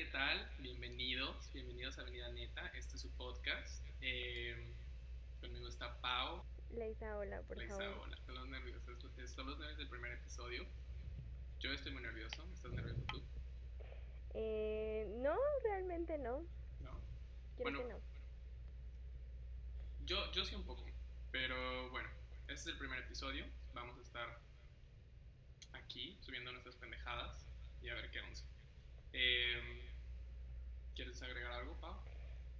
¿qué 0.00 0.06
tal? 0.06 0.50
Bienvenidos, 0.60 1.52
bienvenidos 1.52 1.98
a 1.98 2.00
Avenida 2.00 2.30
Neta, 2.30 2.66
este 2.68 2.96
es 2.96 3.02
su 3.02 3.10
podcast. 3.16 3.84
Eh, 4.00 4.72
conmigo 5.42 5.68
está 5.68 6.00
Pau. 6.00 6.42
Leisa, 6.70 7.18
hola, 7.18 7.42
por 7.42 7.58
Leisa, 7.58 7.76
favor. 7.76 7.98
hola. 7.98 8.16
Son 8.24 8.34
los 8.34 8.48
nerviosos, 8.48 8.88
es- 9.18 9.30
son 9.32 9.46
los 9.46 9.58
nervios 9.58 9.76
del 9.76 9.88
primer 9.90 10.12
episodio. 10.12 10.66
Yo 11.58 11.70
estoy 11.72 11.92
muy 11.92 12.00
nervioso, 12.02 12.42
¿estás 12.54 12.72
nervioso 12.72 13.02
tú? 13.08 13.22
Eh, 14.32 15.06
no, 15.18 15.36
realmente 15.64 16.16
no. 16.16 16.46
No. 16.80 17.00
Quiero 17.56 17.70
Bueno. 17.70 17.78
que 17.80 17.92
no. 17.92 18.00
Yo, 20.06 20.32
yo 20.32 20.44
sí 20.46 20.54
un 20.54 20.64
poco, 20.64 20.86
pero 21.30 21.90
bueno, 21.90 22.08
este 22.48 22.54
es 22.54 22.66
el 22.68 22.78
primer 22.78 23.00
episodio. 23.00 23.44
Vamos 23.74 23.98
a 23.98 24.02
estar 24.02 24.38
aquí 25.74 26.16
subiendo 26.22 26.52
nuestras 26.52 26.76
pendejadas 26.76 27.44
y 27.82 27.90
a 27.90 27.94
ver 27.94 28.10
qué 28.10 28.20
once. 28.22 28.44
Eh, 29.12 29.88
¿Quieres 31.00 31.22
agregar 31.22 31.52
algo, 31.52 31.72
Pau? 31.80 31.94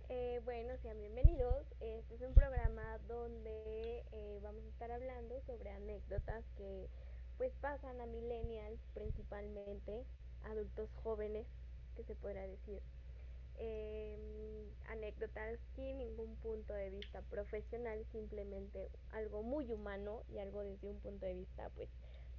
Eh, 0.08 0.40
bueno, 0.46 0.74
sean 0.80 0.98
bienvenidos. 0.98 1.66
Este 1.78 2.14
es 2.14 2.22
un 2.22 2.32
programa 2.32 2.96
donde 3.06 4.02
eh, 4.12 4.40
vamos 4.42 4.64
a 4.64 4.68
estar 4.68 4.90
hablando 4.90 5.38
sobre 5.42 5.68
anécdotas 5.68 6.42
que 6.56 6.88
pues 7.36 7.52
pasan 7.60 8.00
a 8.00 8.06
millennials 8.06 8.80
principalmente, 8.94 10.06
adultos 10.44 10.88
jóvenes, 11.02 11.46
que 11.94 12.02
se 12.04 12.14
podrá 12.14 12.46
decir. 12.46 12.80
Eh, 13.58 14.16
anécdotas 14.88 15.58
sin 15.76 15.98
ningún 15.98 16.34
punto 16.36 16.72
de 16.72 16.88
vista 16.88 17.20
profesional, 17.28 18.06
simplemente 18.10 18.88
algo 19.12 19.42
muy 19.42 19.70
humano 19.70 20.22
y 20.30 20.38
algo 20.38 20.62
desde 20.62 20.88
un 20.88 20.98
punto 21.00 21.26
de 21.26 21.34
vista 21.34 21.68
pues 21.76 21.90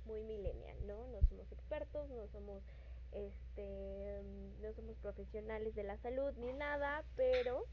muy 0.05 0.23
millennial, 0.23 0.77
¿no? 0.87 1.05
No 1.09 1.21
somos 1.29 1.51
expertos, 1.51 2.09
no 2.09 2.27
somos 2.29 2.63
este 3.11 4.21
no 4.61 4.73
somos 4.73 4.97
profesionales 4.97 5.75
de 5.75 5.83
la 5.83 5.97
salud 5.97 6.33
ni 6.37 6.53
nada, 6.53 7.03
pero 7.15 7.65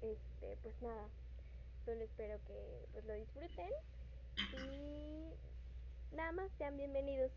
este 0.00 0.56
pues 0.62 0.80
nada, 0.82 1.08
solo 1.84 2.02
espero 2.02 2.38
que 2.46 2.86
pues 2.92 3.04
lo 3.04 3.14
disfruten 3.14 3.70
y 4.64 5.30
nada 6.14 6.32
más 6.32 6.50
sean 6.58 6.76
bienvenidos. 6.76 7.32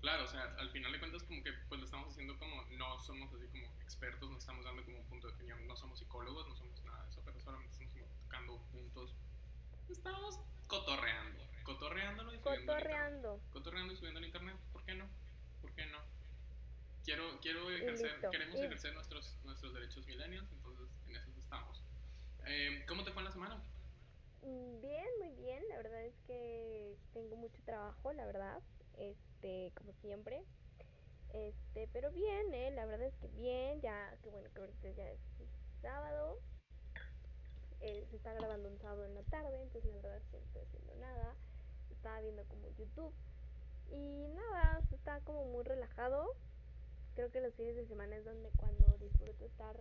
Claro, 0.00 0.24
o 0.24 0.26
sea, 0.26 0.42
al 0.58 0.68
final 0.70 0.90
de 0.90 0.98
cuentas 0.98 1.22
como 1.22 1.42
que 1.44 1.52
pues 1.68 1.78
lo 1.78 1.84
estamos 1.84 2.08
haciendo 2.10 2.36
como, 2.38 2.64
no 2.70 2.98
somos 3.00 3.32
así 3.34 3.46
como 3.46 3.66
expertos, 3.82 4.28
no 4.30 4.36
estamos 4.36 4.64
dando 4.64 4.84
como 4.84 4.98
un 4.98 5.04
punto 5.04 5.28
de 5.28 5.34
opinión, 5.34 5.64
no 5.66 5.76
somos 5.76 5.98
psicólogos, 5.98 6.48
no 6.48 6.56
somos 6.56 6.82
nada 6.84 7.04
de 7.04 7.10
eso, 7.10 7.22
pero 7.24 7.38
solamente 7.40 7.72
estamos 7.72 7.92
como 7.92 8.06
tocando 8.24 8.58
puntos, 8.72 9.14
estamos 9.88 10.40
cotorreando, 10.66 11.40
y 11.40 11.64
subiendo 11.64 12.34
internet. 12.34 12.66
Cotorreando. 12.66 13.40
Cotorreando 13.52 13.92
y 13.92 13.96
subiendo 13.96 14.18
al 14.18 14.26
internet, 14.26 14.56
¿por 14.72 14.84
qué 14.84 14.94
no? 14.94 15.08
¿Por 15.62 15.72
qué 15.74 15.86
no? 15.86 15.98
Quiero, 17.04 17.40
quiero 17.40 17.70
ejercer, 17.70 18.12
listo. 18.12 18.30
queremos 18.30 18.56
Y- 18.60 18.64
ejercer 18.64 18.94
nuestros, 18.94 19.38
nuestros 19.44 19.72
derechos 19.74 20.06
millennials, 20.06 20.50
entonces 20.52 20.88
en 21.06 21.16
eso 21.16 21.30
estamos. 21.38 21.82
Eh, 22.46 22.84
¿Cómo 22.86 23.04
te 23.04 23.12
fue 23.12 23.22
en 23.22 23.26
la 23.26 23.32
semana? 23.32 23.64
Bien, 24.42 25.06
muy 25.20 25.34
bien. 25.36 25.62
La 25.68 25.76
verdad 25.76 26.04
es 26.04 26.14
que 26.26 26.96
tengo 27.12 27.36
mucho 27.36 27.62
trabajo, 27.62 28.12
la 28.12 28.26
verdad. 28.26 28.60
Este, 28.94 29.72
como 29.76 29.92
siempre. 29.94 30.44
Este, 31.30 31.88
pero 31.92 32.10
bien, 32.10 32.52
eh. 32.52 32.70
La 32.72 32.84
verdad 32.86 33.06
es 33.06 33.16
que 33.16 33.28
bien. 33.28 33.80
Ya, 33.80 34.18
que 34.22 34.30
bueno, 34.30 34.50
que 34.52 34.60
ahorita 34.60 34.90
ya 34.90 35.08
es 35.10 35.20
sábado. 35.80 36.38
Eh, 37.80 38.06
se 38.10 38.16
está 38.16 38.32
grabando 38.34 38.68
un 38.68 38.78
sábado 38.78 39.04
en 39.06 39.14
la 39.14 39.22
tarde, 39.24 39.60
entonces 39.60 39.92
la 39.92 40.02
verdad 40.02 40.18
es 40.18 40.26
que 40.28 40.36
no 40.38 40.44
estoy 40.44 40.62
haciendo 40.62 40.94
nada. 40.96 41.36
Estaba 41.90 42.20
viendo 42.20 42.44
como 42.46 42.68
YouTube. 42.70 43.14
Y 43.92 44.28
nada, 44.34 44.80
o 44.82 44.86
sea, 44.86 44.96
está 44.96 45.20
como 45.20 45.44
muy 45.44 45.64
relajado. 45.64 46.34
Creo 47.14 47.30
que 47.30 47.40
los 47.40 47.54
fines 47.54 47.76
de 47.76 47.86
semana 47.86 48.16
es 48.16 48.24
donde 48.24 48.50
cuando 48.56 48.96
disfruto 48.98 49.44
estar 49.44 49.76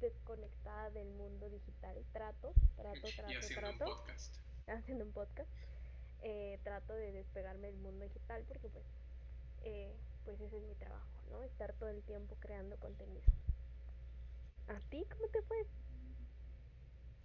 desconectada 0.00 0.90
del 0.90 1.08
mundo 1.10 1.48
digital. 1.48 2.04
Trato, 2.12 2.52
trato, 2.76 3.00
trato, 3.16 3.32
y 3.32 3.36
haciendo 3.36 3.68
trato 3.68 3.84
un 3.84 3.96
podcast. 3.96 4.36
haciendo 4.66 5.04
un 5.04 5.12
podcast, 5.12 5.50
eh, 6.22 6.58
trato 6.62 6.94
de 6.94 7.12
despegarme 7.12 7.68
del 7.68 7.78
mundo 7.78 8.04
digital 8.04 8.44
porque 8.46 8.68
pues, 8.68 8.84
eh, 9.62 9.94
pues 10.24 10.40
ese 10.40 10.56
es 10.56 10.62
mi 10.64 10.74
trabajo, 10.74 11.08
¿no? 11.30 11.42
Estar 11.42 11.72
todo 11.74 11.88
el 11.88 12.02
tiempo 12.02 12.36
creando 12.40 12.76
contenido. 12.78 13.22
¿A 14.68 14.78
ti 14.88 15.04
cómo 15.10 15.28
te 15.28 15.42
fue? 15.42 15.66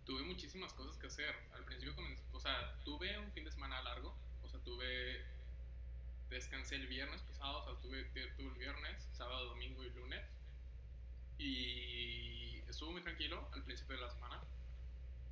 Tuve 0.06 0.24
muchísimas 0.24 0.74
cosas 0.74 0.98
que 0.98 1.08
hacer. 1.08 1.34
Al 1.54 1.66
principio 1.66 1.96
comencé, 1.96 2.24
o 2.32 2.40
sea, 2.40 2.80
tuve 2.84 3.18
un 3.20 3.32
fin 3.32 3.44
de 3.44 3.52
semana 3.52 3.82
largo, 3.84 4.16
o 4.44 4.48
sea, 4.48 4.60
tuve, 4.62 5.26
descansé 6.30 6.76
el 6.76 6.88
viernes 6.88 7.22
pasado, 7.22 7.60
o 7.60 7.64
sea, 7.64 7.82
tuve, 7.82 8.04
tuve 8.06 8.48
el 8.48 8.58
viernes, 8.58 9.08
sábado, 9.14 9.46
domingo 9.50 9.84
y 9.84 9.90
lunes. 9.92 10.24
Y 11.38 12.62
estuvo 12.68 12.92
muy 12.92 13.02
tranquilo 13.02 13.48
al 13.54 13.64
principio 13.64 13.96
de 13.96 14.02
la 14.02 14.10
semana, 14.12 14.42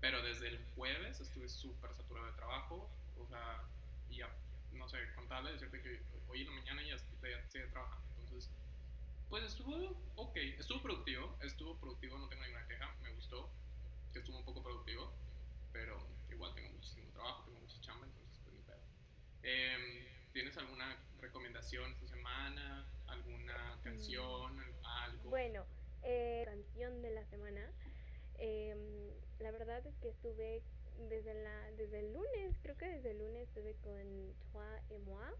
pero 0.02 0.22
desde 0.22 0.50
el 0.50 0.66
jueves 0.76 1.20
estuve 1.20 1.48
súper 1.48 1.94
saturado 1.94 2.28
de 2.28 2.34
trabajo, 2.34 2.90
o 3.18 3.28
sea, 3.28 3.64
ya, 4.10 4.30
no 4.74 4.88
sé, 4.90 4.98
contarle, 5.16 5.54
decirte 5.54 5.82
que 5.82 6.02
hoy 6.28 6.42
en 6.42 6.48
la 6.48 6.54
mañana 6.54 6.82
ya, 6.84 6.98
ya 6.98 7.40
estoy 7.40 7.70
trabajando, 7.70 8.06
entonces, 8.20 8.52
pues 9.30 9.44
estuvo 9.46 9.96
ok, 10.16 10.36
estuvo 10.60 10.82
productivo, 10.82 11.38
estuvo 11.42 11.78
productivo, 11.78 12.18
no 12.18 12.28
tengo 12.28 12.44
ninguna 12.44 12.68
queja, 12.68 12.96
me 13.02 13.12
gustó, 13.14 13.50
que 14.12 14.20
estuvo 14.20 14.38
un 14.38 14.46
poco 14.46 14.62
productivo, 14.62 15.14
pero 15.72 16.08
igual 16.30 16.54
tengo 16.54 16.70
muchísimo 16.70 17.12
trabajo, 17.12 17.44
tengo 17.46 17.60
mucha 17.60 17.80
chamba, 17.82 18.06
entonces 18.06 18.40
pues 18.44 18.56
pedo. 18.66 18.82
Em, 19.44 20.06
¿Tienes 20.34 20.58
alguna 20.58 20.98
recomendación 21.22 21.92
esta 21.92 22.08
semana? 22.08 22.86
¿Alguna 23.08 23.80
canción? 23.84 24.60
¿Algo? 24.84 25.30
Bueno, 25.30 25.64
eh, 26.02 26.44
canción 26.46 27.02
de 27.02 27.12
la 27.12 27.26
semana. 27.26 27.72
em, 28.40 29.12
la 29.40 29.52
verdad 29.52 29.86
es 29.86 29.96
que 30.00 30.10
estuve 30.10 30.64
desde, 31.08 31.34
la, 31.44 31.72
desde 31.78 32.00
el 32.00 32.14
lunes, 32.14 32.58
creo 32.64 32.76
que 32.78 32.88
desde 32.90 33.12
el 33.12 33.20
lunes 33.20 33.48
estuve 33.48 33.76
con 33.76 34.34
Toi 34.52 34.80
et 34.90 35.00
moi 35.06 35.32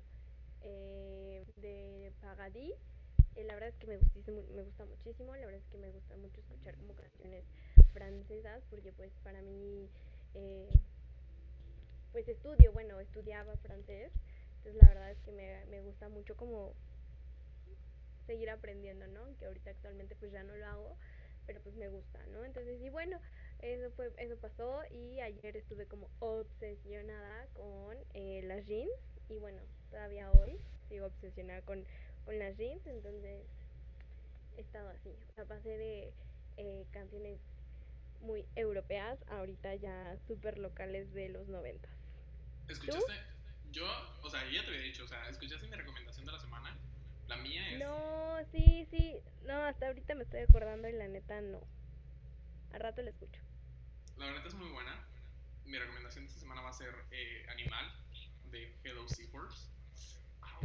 eh, 0.62 1.44
de 1.58 2.12
Paradis. 2.22 2.76
Eh, 3.36 3.44
la 3.46 3.56
verdad 3.56 3.70
es 3.70 3.76
que 3.78 3.88
me, 3.88 3.98
gustísimo- 3.98 4.46
me 4.54 4.62
gusta 4.62 4.86
muchísimo, 4.86 5.36
la 5.36 5.46
verdad 5.48 5.62
es 5.62 5.68
que 5.72 5.78
me 5.80 5.90
gusta 5.90 6.16
mucho 6.18 6.40
escuchar 6.40 6.78
como 6.78 6.94
canciones 6.96 7.44
francesas 7.94 8.64
porque 8.70 8.92
pues 8.94 9.12
para 9.24 9.42
mí 9.42 9.90
eh, 10.36 10.70
pues 12.12 12.28
estudio, 12.28 12.72
bueno, 12.74 13.00
estudiaba 13.00 13.58
francés, 13.58 14.12
entonces 14.64 14.82
la 14.82 14.88
verdad 14.88 15.12
es 15.12 15.20
que 15.20 15.32
me, 15.34 15.66
me 15.66 15.82
gusta 15.82 16.08
mucho 16.08 16.38
como 16.38 16.74
seguir 18.26 18.50
aprendiendo, 18.50 19.06
¿no? 19.08 19.36
Que 19.38 19.46
ahorita 19.46 19.72
actualmente 19.72 20.16
pues 20.16 20.32
ya 20.32 20.42
no 20.44 20.56
lo 20.56 20.66
hago, 20.66 20.98
pero 21.46 21.60
pues 21.62 21.76
me 21.76 21.90
gusta, 21.90 22.26
¿no? 22.28 22.46
Entonces, 22.46 22.82
y 22.82 22.88
bueno, 22.88 23.20
eso 23.60 23.92
fue, 23.92 24.10
eso 24.18 24.38
pasó 24.38 24.82
y 24.90 25.20
ayer 25.20 25.58
estuve 25.58 25.86
como 25.86 26.10
obsesionada 26.20 27.48
con 27.54 27.98
eh, 28.14 28.42
las 28.46 28.66
jeans 28.66 28.90
y 29.28 29.38
bueno, 29.38 29.62
todavía 29.90 30.32
hoy 30.32 30.58
sigo 30.88 31.08
obsesionada 31.08 31.62
con, 31.64 31.84
con 32.24 32.40
las 32.40 32.56
jeans, 32.58 32.88
entonces 32.88 33.42
he 34.58 34.62
estado 34.62 34.88
así, 34.92 35.14
o 35.30 35.34
sea, 35.34 35.44
pasé 35.44 35.78
de 35.78 36.14
eh, 36.56 36.86
canciones 36.92 37.38
muy 38.22 38.46
europeas 38.56 39.20
ahorita 39.28 39.76
ya 39.76 40.16
súper 40.26 40.58
locales 40.58 41.14
de 41.14 41.28
los 41.28 41.50
noventas. 41.50 41.92
¿Escuchaste? 42.70 43.33
Yo, 43.74 43.88
o 44.22 44.30
sea, 44.30 44.46
yo 44.46 44.52
ya 44.52 44.62
te 44.62 44.68
había 44.68 44.82
dicho, 44.84 45.04
o 45.04 45.08
sea, 45.08 45.28
¿escuchaste 45.30 45.68
mi 45.68 45.76
recomendación 45.76 46.28
de 46.28 46.32
la 46.32 46.40
semana? 46.40 46.78
La 47.28 47.38
mía 47.38 47.72
es... 47.72 47.80
No, 47.80 48.38
sí, 48.52 48.88
sí, 48.92 49.16
no, 49.46 49.66
hasta 49.66 49.88
ahorita 49.88 50.14
me 50.14 50.24
estoy 50.24 50.42
acordando 50.42 50.88
y 50.88 50.94
la 50.94 51.08
neta 51.08 51.42
no. 51.42 51.60
Al 52.72 52.80
rato 52.80 53.02
la 53.02 53.10
escucho. 53.10 53.42
La 54.18 54.28
verdad 54.28 54.46
es 54.46 54.54
muy 54.54 54.70
buena. 54.70 55.04
Mi 55.66 55.80
recomendación 55.80 56.24
de 56.24 56.28
esta 56.28 56.40
semana 56.40 56.62
va 56.62 56.70
a 56.70 56.74
ser 56.74 56.94
eh, 57.10 57.48
Animal, 57.50 57.92
de 58.52 58.78
Hello 58.84 59.08
Seahorse. 59.08 59.72
Au. 60.42 60.62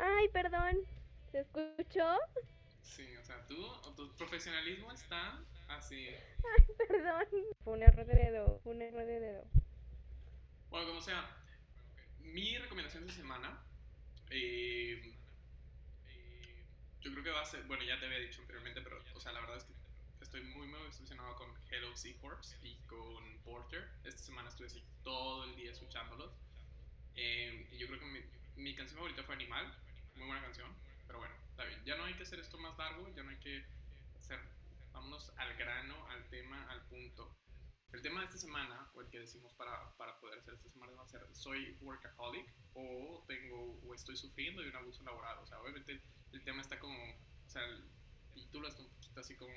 Ay, 0.00 0.28
perdón, 0.30 0.78
¿se 1.30 1.38
escuchó? 1.40 2.18
Sí, 2.82 3.06
o 3.18 3.24
sea, 3.24 3.46
tú, 3.46 3.94
tu 3.94 4.16
profesionalismo 4.16 4.90
está 4.90 5.44
así. 5.68 6.08
Ay, 6.08 6.64
perdón. 6.88 7.24
Fue 7.62 7.74
un 7.74 7.82
error 7.84 8.04
de 8.04 8.14
dedo, 8.16 8.58
fue 8.64 8.74
un 8.74 8.82
error 8.82 9.06
de 9.06 9.20
dedo. 9.20 9.44
Bueno, 10.70 10.88
como 10.88 11.00
sea, 11.00 11.38
mi 12.32 12.56
recomendación 12.58 13.06
de 13.06 13.12
semana, 13.12 13.62
eh, 14.30 15.14
eh, 16.08 16.66
yo 17.00 17.10
creo 17.12 17.24
que 17.24 17.30
va 17.30 17.42
a 17.42 17.46
ser, 17.46 17.64
bueno, 17.64 17.84
ya 17.84 17.98
te 17.98 18.06
había 18.06 18.18
dicho 18.18 18.40
anteriormente, 18.40 18.80
pero, 18.82 19.02
o 19.14 19.20
sea, 19.20 19.32
la 19.32 19.40
verdad 19.40 19.56
es 19.58 19.64
que 19.64 19.74
estoy 20.20 20.42
muy, 20.42 20.66
muy 20.66 20.80
obsesionado 20.80 21.34
con 21.36 21.54
Hello 21.70 21.96
Seahorse 21.96 22.56
y 22.62 22.76
con 22.86 23.38
Porter. 23.44 23.88
Esta 24.04 24.22
semana 24.22 24.48
estuve 24.48 24.66
así 24.66 24.82
todo 25.02 25.44
el 25.44 25.56
día 25.56 25.70
escuchándolos. 25.70 26.32
Eh, 27.14 27.68
y 27.72 27.78
yo 27.78 27.86
creo 27.86 27.98
que 28.00 28.06
mi, 28.06 28.20
mi 28.62 28.74
canción 28.74 28.98
favorita 28.98 29.22
fue 29.22 29.34
Animal, 29.34 29.66
muy 30.14 30.26
buena 30.26 30.42
canción, 30.42 30.72
pero 31.06 31.18
bueno, 31.20 31.34
está 31.50 31.64
bien. 31.64 31.82
Ya 31.84 31.96
no 31.96 32.04
hay 32.04 32.14
que 32.14 32.22
hacer 32.22 32.38
esto 32.40 32.58
más 32.58 32.76
largo, 32.78 33.12
ya 33.14 33.22
no 33.22 33.30
hay 33.30 33.38
que 33.38 33.64
hacer, 34.16 34.38
vámonos 34.92 35.32
al 35.36 35.56
grano, 35.56 36.06
al 36.08 36.28
tema, 36.28 36.70
al 36.70 36.84
punto. 36.86 37.34
El 37.92 38.02
tema 38.02 38.20
de 38.20 38.26
esta 38.26 38.38
semana, 38.38 38.90
o 38.94 39.00
el 39.00 39.08
que 39.08 39.20
decimos 39.20 39.54
para, 39.54 39.96
para 39.96 40.20
poder 40.20 40.38
hacer 40.38 40.54
esta 40.54 40.68
semana, 40.68 40.92
va 40.92 41.04
a 41.04 41.08
ser 41.08 41.26
soy 41.34 41.78
workaholic 41.80 42.52
o 42.74 43.24
tengo 43.26 43.80
o 43.82 43.94
estoy 43.94 44.16
sufriendo 44.16 44.60
de 44.62 44.68
un 44.68 44.76
abuso 44.76 45.02
laboral. 45.04 45.38
O 45.38 45.46
sea, 45.46 45.58
obviamente 45.60 46.02
el, 46.32 46.44
tema 46.44 46.60
está 46.60 46.78
como, 46.78 46.94
o 46.94 47.48
sea, 47.48 47.64
el 47.64 47.90
título 48.34 48.68
está 48.68 48.82
un 48.82 48.90
poquito 48.90 49.20
así 49.20 49.36
como 49.36 49.54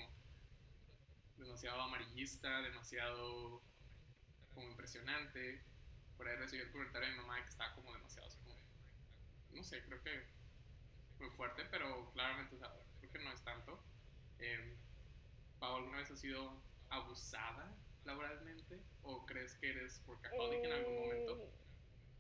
demasiado 1.38 1.82
amarillista, 1.82 2.62
demasiado 2.62 3.62
como 4.54 4.68
impresionante. 4.68 5.66
Por 6.16 6.28
ahí 6.28 6.38
recibí 6.38 6.62
el 6.62 6.72
comentario 6.72 7.10
de 7.10 7.16
mi 7.16 7.22
mamá 7.22 7.44
que 7.44 7.50
estaba 7.50 7.76
como 7.76 7.94
demasiado 7.94 8.28
así 8.28 8.40
como, 8.44 8.56
no 9.52 9.64
sé, 9.64 9.84
creo 9.84 10.02
que 10.04 10.26
muy 11.20 11.30
fuerte, 11.32 11.66
pero 11.66 12.10
claramente, 12.14 12.56
o 12.56 12.60
sea, 12.60 12.74
creo 13.00 13.12
que 13.12 13.20
no 13.20 13.32
es 13.34 13.44
tanto. 13.44 13.84
Eh, 14.40 14.78
Pau, 15.60 15.76
¿alguna 15.76 15.98
vez 15.98 16.10
has 16.10 16.20
sido 16.20 16.64
abusada 16.90 17.76
laboralmente? 18.06 18.80
¿O 19.04 19.26
crees 19.26 19.56
que 19.56 19.70
eres 19.70 20.02
workaholic 20.08 20.64
en 20.64 20.72
algún 20.72 20.96
momento? 20.96 21.38
Eh, 21.38 21.52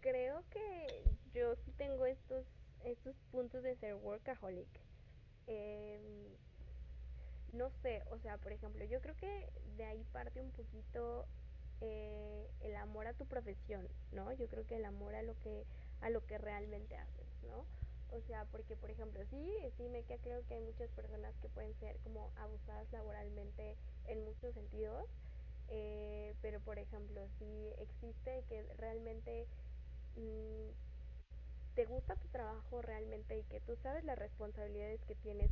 creo 0.01 0.43
que 0.49 1.03
yo 1.33 1.55
sí 1.55 1.71
tengo 1.73 2.05
estos, 2.05 2.45
estos 2.83 3.15
puntos 3.31 3.63
de 3.63 3.75
ser 3.75 3.95
workaholic. 3.95 4.69
Em, 5.47 6.01
no 7.53 7.69
sé, 7.81 8.03
o 8.09 8.17
sea, 8.19 8.37
por 8.37 8.51
ejemplo, 8.51 8.83
yo 8.85 9.01
creo 9.01 9.15
que 9.15 9.51
de 9.75 9.83
ahí 9.83 10.03
parte 10.11 10.41
un 10.41 10.51
poquito 10.51 11.27
eh, 11.81 12.49
el 12.61 12.75
amor 12.75 13.07
a 13.07 13.13
tu 13.13 13.25
profesión, 13.25 13.87
¿no? 14.11 14.31
Yo 14.33 14.47
creo 14.47 14.65
que 14.65 14.77
el 14.77 14.85
amor 14.85 15.15
a 15.15 15.23
lo 15.23 15.37
que 15.39 15.65
a 16.01 16.09
lo 16.09 16.25
que 16.25 16.37
realmente 16.37 16.95
haces, 16.95 17.27
¿no? 17.43 17.65
O 18.11 18.21
sea, 18.21 18.45
porque 18.45 18.75
por 18.75 18.89
ejemplo, 18.89 19.21
sí, 19.29 19.53
sí 19.77 19.87
me 19.89 20.03
queda 20.03 20.17
creo 20.21 20.45
que 20.45 20.55
hay 20.55 20.61
muchas 20.61 20.89
personas 20.91 21.33
que 21.41 21.49
pueden 21.49 21.73
ser 21.79 21.97
como 21.99 22.31
abusadas 22.35 22.91
laboralmente 22.91 23.77
en 24.07 24.23
muchos 24.25 24.53
sentidos, 24.53 25.05
eh, 25.71 26.35
pero 26.41 26.59
por 26.59 26.77
ejemplo, 26.77 27.27
si 27.39 27.69
existe 27.77 28.43
que 28.49 28.61
realmente 28.77 29.47
mmm, 30.17 30.69
te 31.75 31.85
gusta 31.85 32.15
tu 32.17 32.27
trabajo 32.27 32.81
realmente 32.81 33.39
y 33.39 33.43
que 33.43 33.61
tú 33.61 33.75
sabes 33.77 34.03
las 34.03 34.19
responsabilidades 34.19 35.01
que 35.05 35.15
tienes 35.15 35.49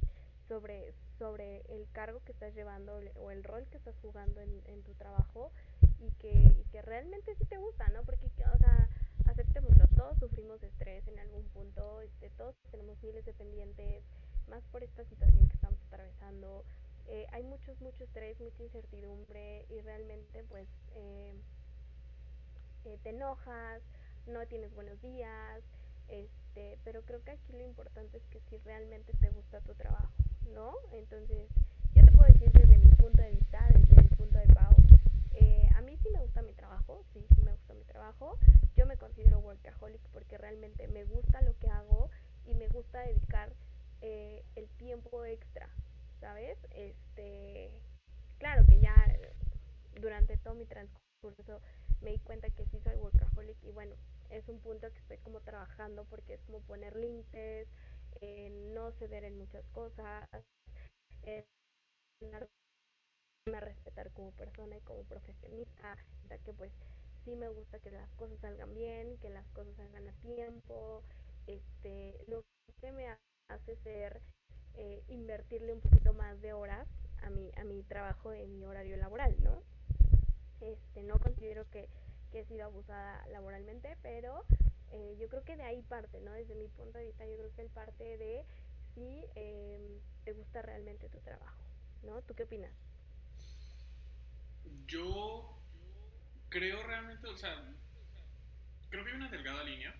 sobre, 0.48 0.94
sobre 1.18 1.62
el 1.70 1.88
cargo 1.92 2.22
que 2.26 2.34
estás 2.34 2.54
llevando 2.54 3.00
o 3.16 3.32
el 3.32 3.44
rol 3.44 3.66
que 3.72 3.78
estás 3.78 3.96
jugando 4.02 4.42
en, 4.42 4.62
en 4.66 4.84
tu 4.84 4.94
trabajo 4.96 5.52
y 6.00 6.12
que, 6.20 6.32
y 6.32 6.66
que 6.72 6.82
realmente 6.82 7.36
sí 7.36 7.46
te 7.46 7.58
gusta, 7.58 7.88
¿no? 7.90 8.04
Porque, 8.04 8.28
o 8.28 8.58
sea, 8.58 8.90
aceptémoslo, 9.28 9.86
todos 9.96 10.18
sufrimos 10.20 10.62
estrés 10.64 11.08
en 11.08 11.20
algún 11.20 11.44
punto, 11.50 12.02
este, 12.02 12.30
todos 12.32 12.56
tenemos 12.72 13.02
miles 13.04 13.24
de 13.26 13.34
pendientes, 13.34 14.04
más 14.50 14.64
por 14.72 14.84
esta 14.84 15.06
situación 15.06 15.48
que 15.48 15.56
estamos 15.56 15.80
atravesando. 15.88 16.66
Eh, 17.12 17.26
hay 17.32 17.42
muchos, 17.44 17.82
mucho 17.82 18.04
estrés, 18.04 18.40
mucha 18.40 18.62
incertidumbre 18.62 19.66
y 19.70 19.82
realmente 19.82 20.44
pues 20.44 20.68
eh, 20.96 21.34
eh, 22.86 23.00
te 23.02 23.10
enojas, 23.10 23.82
no 24.28 24.46
tienes 24.46 24.72
buenos 24.76 25.02
días, 25.02 25.64
este, 26.08 26.78
pero 26.84 27.02
creo 27.02 27.24
que 27.24 27.32
aquí 27.32 27.54
lo 27.54 27.66
importante 27.66 28.18
es 28.18 28.24
que 28.28 28.40
si 28.42 28.58
realmente 28.60 29.12
te 29.20 29.30
gusta 29.32 29.60
tu 29.62 29.74
trabajo, 29.74 30.14
¿no? 30.54 30.74
Entonces, 30.92 31.50
yo 31.96 32.06
te 32.06 32.12
puedo 32.12 32.32
decir 32.32 32.52
desde 32.52 32.78
mi 32.78 32.94
punto 32.96 33.22
de 33.24 33.32
vista, 33.32 33.68
desde 33.74 34.02
el 34.02 34.10
punto 34.10 34.38
de 34.38 34.48
Pau, 34.54 34.76
eh, 35.34 35.68
a 35.76 35.82
mí 35.82 35.98
sí 35.98 36.10
me 36.14 36.20
gusta 36.20 36.44
mi 36.44 36.54
trabajo, 36.54 37.04
sí, 37.14 37.26
sí 37.36 37.42
me 37.42 37.54
gusta 37.54 37.74
mi 37.74 37.86
trabajo. 37.86 38.38
Yo 38.76 38.86
me 38.86 38.98
considero 38.98 39.40
workaholic 39.40 40.02
porque 40.14 40.38
realmente 40.38 40.88
me 40.88 41.06
gusta 41.06 41.42
lo 41.42 41.58
que 41.58 41.70
hago 41.70 42.10
y 42.46 42.54
me 42.54 42.68
gusta 42.68 43.00
dedicar 43.02 43.52
eh, 44.02 44.44
el 44.56 44.68
tiempo 44.78 45.26
extra, 45.26 45.70
¿sabes? 46.20 46.58
Este, 46.72 47.72
claro 48.40 48.66
que 48.68 48.80
ya 48.80 48.94
durante 50.00 50.38
todo 50.38 50.56
mi 50.56 50.66
transcurso 50.66 51.62
me 52.02 52.12
di 52.12 52.20
cuenta 52.20 52.50
que 52.50 52.66
sí 52.66 52.80
soy 52.80 52.96
workaholic 52.96 53.58
y 53.64 53.72
bueno, 53.72 53.96
es 54.30 54.48
un 54.48 54.60
punto 54.60 54.92
que 54.92 55.00
estoy 55.00 55.18
como 55.18 55.42
trabajando 55.42 56.06
porque 56.06 56.36
es 56.36 56.42
como 56.44 56.62
poner 56.62 56.96
límites, 56.96 57.68
eh, 58.22 58.50
no 58.74 58.92
ceder 58.94 59.24
en 59.26 59.38
muchas 59.38 59.66
cosas, 59.74 60.26
eh, 61.24 61.46
respetar 63.46 64.12
como 64.14 64.32
persona 64.32 64.78
y 64.78 64.82
como 64.82 65.04
profesionista, 65.04 65.98
ya 66.30 66.38
que 66.40 66.54
pues 66.54 66.72
sí 67.26 67.36
me 67.36 67.50
gusta 67.50 67.80
que 67.80 67.92
las 67.92 68.10
cosas 68.14 68.40
salgan 68.40 68.74
bien, 68.74 69.18
que 69.20 69.30
las 69.30 69.48
cosas 69.50 69.76
salgan 69.76 70.08
a 70.08 70.14
tiempo, 70.22 71.04
este, 71.48 72.16
lo 72.28 72.44
que 72.82 72.92
me 72.92 73.08
hace 73.50 73.76
ser 73.78 74.22
eh, 74.80 75.04
invertirle 75.10 75.74
un 75.74 75.82
poquito 75.82 76.14
más 76.14 76.40
de 76.42 76.54
horas 76.54 76.88
a 77.22 77.30
mi, 77.30 77.52
a 77.58 77.66
mi 77.66 77.84
trabajo 77.84 78.32
en 78.32 78.58
mi 78.58 78.66
horario 78.66 78.96
laboral, 78.96 79.36
¿no? 79.44 79.62
Este, 80.62 81.04
no 81.04 81.20
considero 81.20 81.70
que, 81.70 81.90
que 82.32 82.40
he 82.40 82.46
sido 82.46 82.64
abusada 82.64 83.26
laboralmente, 83.28 83.98
pero 84.02 84.46
eh, 84.94 85.18
yo 85.20 85.28
creo 85.28 85.44
que 85.44 85.58
de 85.58 85.64
ahí 85.64 85.82
parte, 85.82 86.22
¿no? 86.22 86.32
Desde 86.32 86.56
mi 86.56 86.70
punto 86.70 86.98
de 86.98 87.08
vista, 87.08 87.26
yo 87.26 87.36
creo 87.36 87.54
que 87.56 87.62
el 87.62 87.70
parte 87.70 88.18
de 88.18 88.46
si 88.94 89.26
eh, 89.36 90.00
te 90.24 90.32
gusta 90.32 90.62
realmente 90.62 91.10
tu 91.10 91.20
trabajo, 91.20 91.62
¿no? 92.04 92.22
¿Tú 92.22 92.34
qué 92.34 92.44
opinas? 92.44 92.72
Yo 94.88 95.60
creo 96.48 96.84
realmente, 96.84 97.28
o 97.28 97.36
sea, 97.36 97.70
creo 98.90 99.04
que 99.04 99.12
hay 99.12 99.18
una 99.18 99.30
delgada 99.30 99.64
línea 99.66 99.94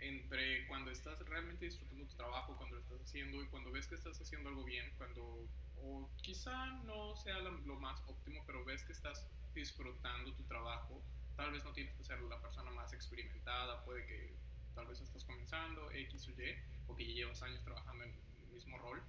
entre 0.00 0.66
cuando 0.66 0.90
estás 0.90 1.18
realmente 1.28 1.66
disfrutando 1.66 2.06
tu 2.06 2.16
trabajo, 2.16 2.56
cuando 2.56 2.76
lo 2.76 2.82
estás 2.82 3.00
haciendo 3.02 3.42
y 3.42 3.48
cuando 3.48 3.70
ves 3.70 3.86
que 3.86 3.94
estás 3.94 4.20
haciendo 4.20 4.48
algo 4.48 4.64
bien, 4.64 4.92
cuando, 4.96 5.48
o 5.76 6.10
quizá 6.22 6.66
no 6.84 7.14
sea 7.16 7.38
lo, 7.40 7.76
más 7.76 8.00
óptimo, 8.06 8.42
pero 8.46 8.64
ves 8.64 8.82
que 8.84 8.92
estás 8.92 9.28
disfrutando 9.54 10.34
tu 10.34 10.44
trabajo, 10.44 11.04
tal 11.36 11.52
vez 11.52 11.64
no 11.64 11.72
tienes 11.72 11.94
que 11.94 12.04
ser 12.04 12.20
la 12.22 12.40
persona 12.40 12.70
más 12.70 12.92
experimentada, 12.92 13.84
puede 13.84 14.06
que 14.06 14.36
tal 14.74 14.86
vez 14.86 15.00
estás 15.00 15.24
comenzando, 15.24 15.90
X 15.90 16.28
o 16.28 16.30
Y, 16.32 16.56
o 16.86 16.96
que 16.96 17.04
llevas 17.04 17.42
años 17.42 17.62
trabajando 17.62 18.04
en 18.04 18.10
el 18.10 18.48
mismo 18.48 18.78
rol, 18.78 19.02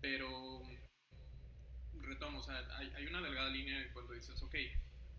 pero 0.00 0.62
retomo, 1.92 2.40
o 2.40 2.42
sea, 2.42 2.58
hay, 2.76 2.92
hay 2.96 3.06
una 3.06 3.22
delgada 3.22 3.50
línea 3.50 3.92
cuando 3.92 4.14
dices, 4.14 4.42
ok, 4.42 4.54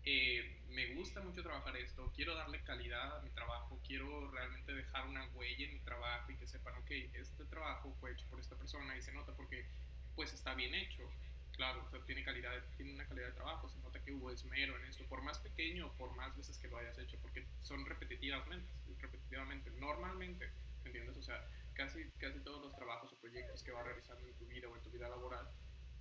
eh, 0.08 0.62
me 0.68 0.94
gusta 0.94 1.20
mucho 1.20 1.42
trabajar 1.42 1.76
esto, 1.76 2.12
quiero 2.14 2.36
darle 2.36 2.62
calidad 2.62 3.18
a 3.18 3.22
mi 3.22 3.30
trabajo, 3.30 3.80
quiero 3.84 4.30
realmente 4.30 4.72
dejar 4.72 5.04
una 5.08 5.28
huella 5.30 5.64
en 5.66 5.74
mi 5.74 5.80
trabajo 5.80 6.30
y 6.30 6.36
que 6.36 6.46
sepan, 6.46 6.76
ok, 6.76 6.90
este 7.12 7.44
trabajo 7.46 7.92
fue 7.98 8.12
hecho 8.12 8.24
por 8.30 8.38
esta 8.38 8.56
persona 8.56 8.96
y 8.96 9.02
se 9.02 9.12
nota 9.12 9.34
porque 9.34 9.66
pues 10.14 10.32
está 10.32 10.54
bien 10.54 10.74
hecho, 10.76 11.10
claro, 11.50 11.90
tiene 12.06 12.22
calidad, 12.22 12.52
tiene 12.76 12.94
una 12.94 13.08
calidad 13.08 13.26
de 13.26 13.32
trabajo, 13.32 13.68
se 13.68 13.80
nota 13.80 14.00
que 14.00 14.12
hubo 14.12 14.30
esmero 14.30 14.78
en 14.78 14.84
esto, 14.84 15.04
por 15.08 15.22
más 15.22 15.40
pequeño 15.40 15.88
o 15.88 15.96
por 15.96 16.14
más 16.14 16.36
veces 16.36 16.56
que 16.56 16.68
lo 16.68 16.78
hayas 16.78 16.96
hecho, 16.98 17.18
porque 17.20 17.44
son 17.60 17.84
repetitivamente, 17.84 18.72
repetitivamente, 19.00 19.72
normalmente, 19.72 20.52
¿entiendes? 20.84 21.16
O 21.16 21.22
sea, 21.22 21.44
casi, 21.74 22.12
casi 22.12 22.38
todos 22.44 22.62
los 22.62 22.76
trabajos 22.76 23.12
o 23.12 23.18
proyectos 23.18 23.64
que 23.64 23.72
vas 23.72 23.84
realizando 23.84 24.24
en 24.24 24.34
tu 24.36 24.46
vida 24.46 24.68
o 24.68 24.76
en 24.76 24.82
tu 24.82 24.90
vida 24.90 25.08
laboral 25.08 25.50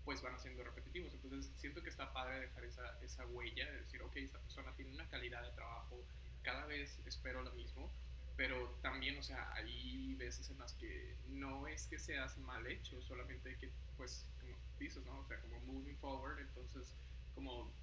pues 0.06 0.22
van 0.22 0.40
siendo 0.40 0.64
repetitivos. 0.64 1.14
Entonces 1.14 1.52
siento 1.58 1.82
que 1.82 1.90
está 1.90 2.14
padre 2.14 2.40
dejar 2.40 2.64
esa, 2.64 2.98
esa 3.02 3.26
huella 3.26 3.70
de 3.70 3.82
decir, 3.82 4.02
ok, 4.04 4.16
esta 4.18 4.40
persona 4.40 4.74
tiene 4.76 4.92
una 4.92 5.10
calidad 5.10 5.42
de 5.44 5.52
trabajo, 5.52 6.06
cada 6.44 6.66
vez 6.68 7.00
espero 7.06 7.42
lo 7.42 7.52
mismo, 7.54 7.92
pero 8.38 8.70
también, 8.82 9.18
o 9.18 9.24
sea, 9.24 9.52
hay 9.54 10.14
veces 10.16 10.50
en 10.50 10.60
las 10.60 10.74
que 10.74 11.18
no 11.28 11.68
es 11.68 11.88
que 11.88 11.98
seas 11.98 12.38
mal 12.38 12.66
hecho, 12.68 13.02
solamente 13.02 13.58
que, 13.58 13.72
pues, 13.98 14.26
como 14.40 14.56
dices, 14.78 15.04
¿no? 15.06 15.20
O 15.20 15.26
sea, 15.26 15.40
como 15.42 15.60
moving 15.62 15.98
forward, 15.98 16.40
entonces, 16.40 16.94
como, 17.34 17.74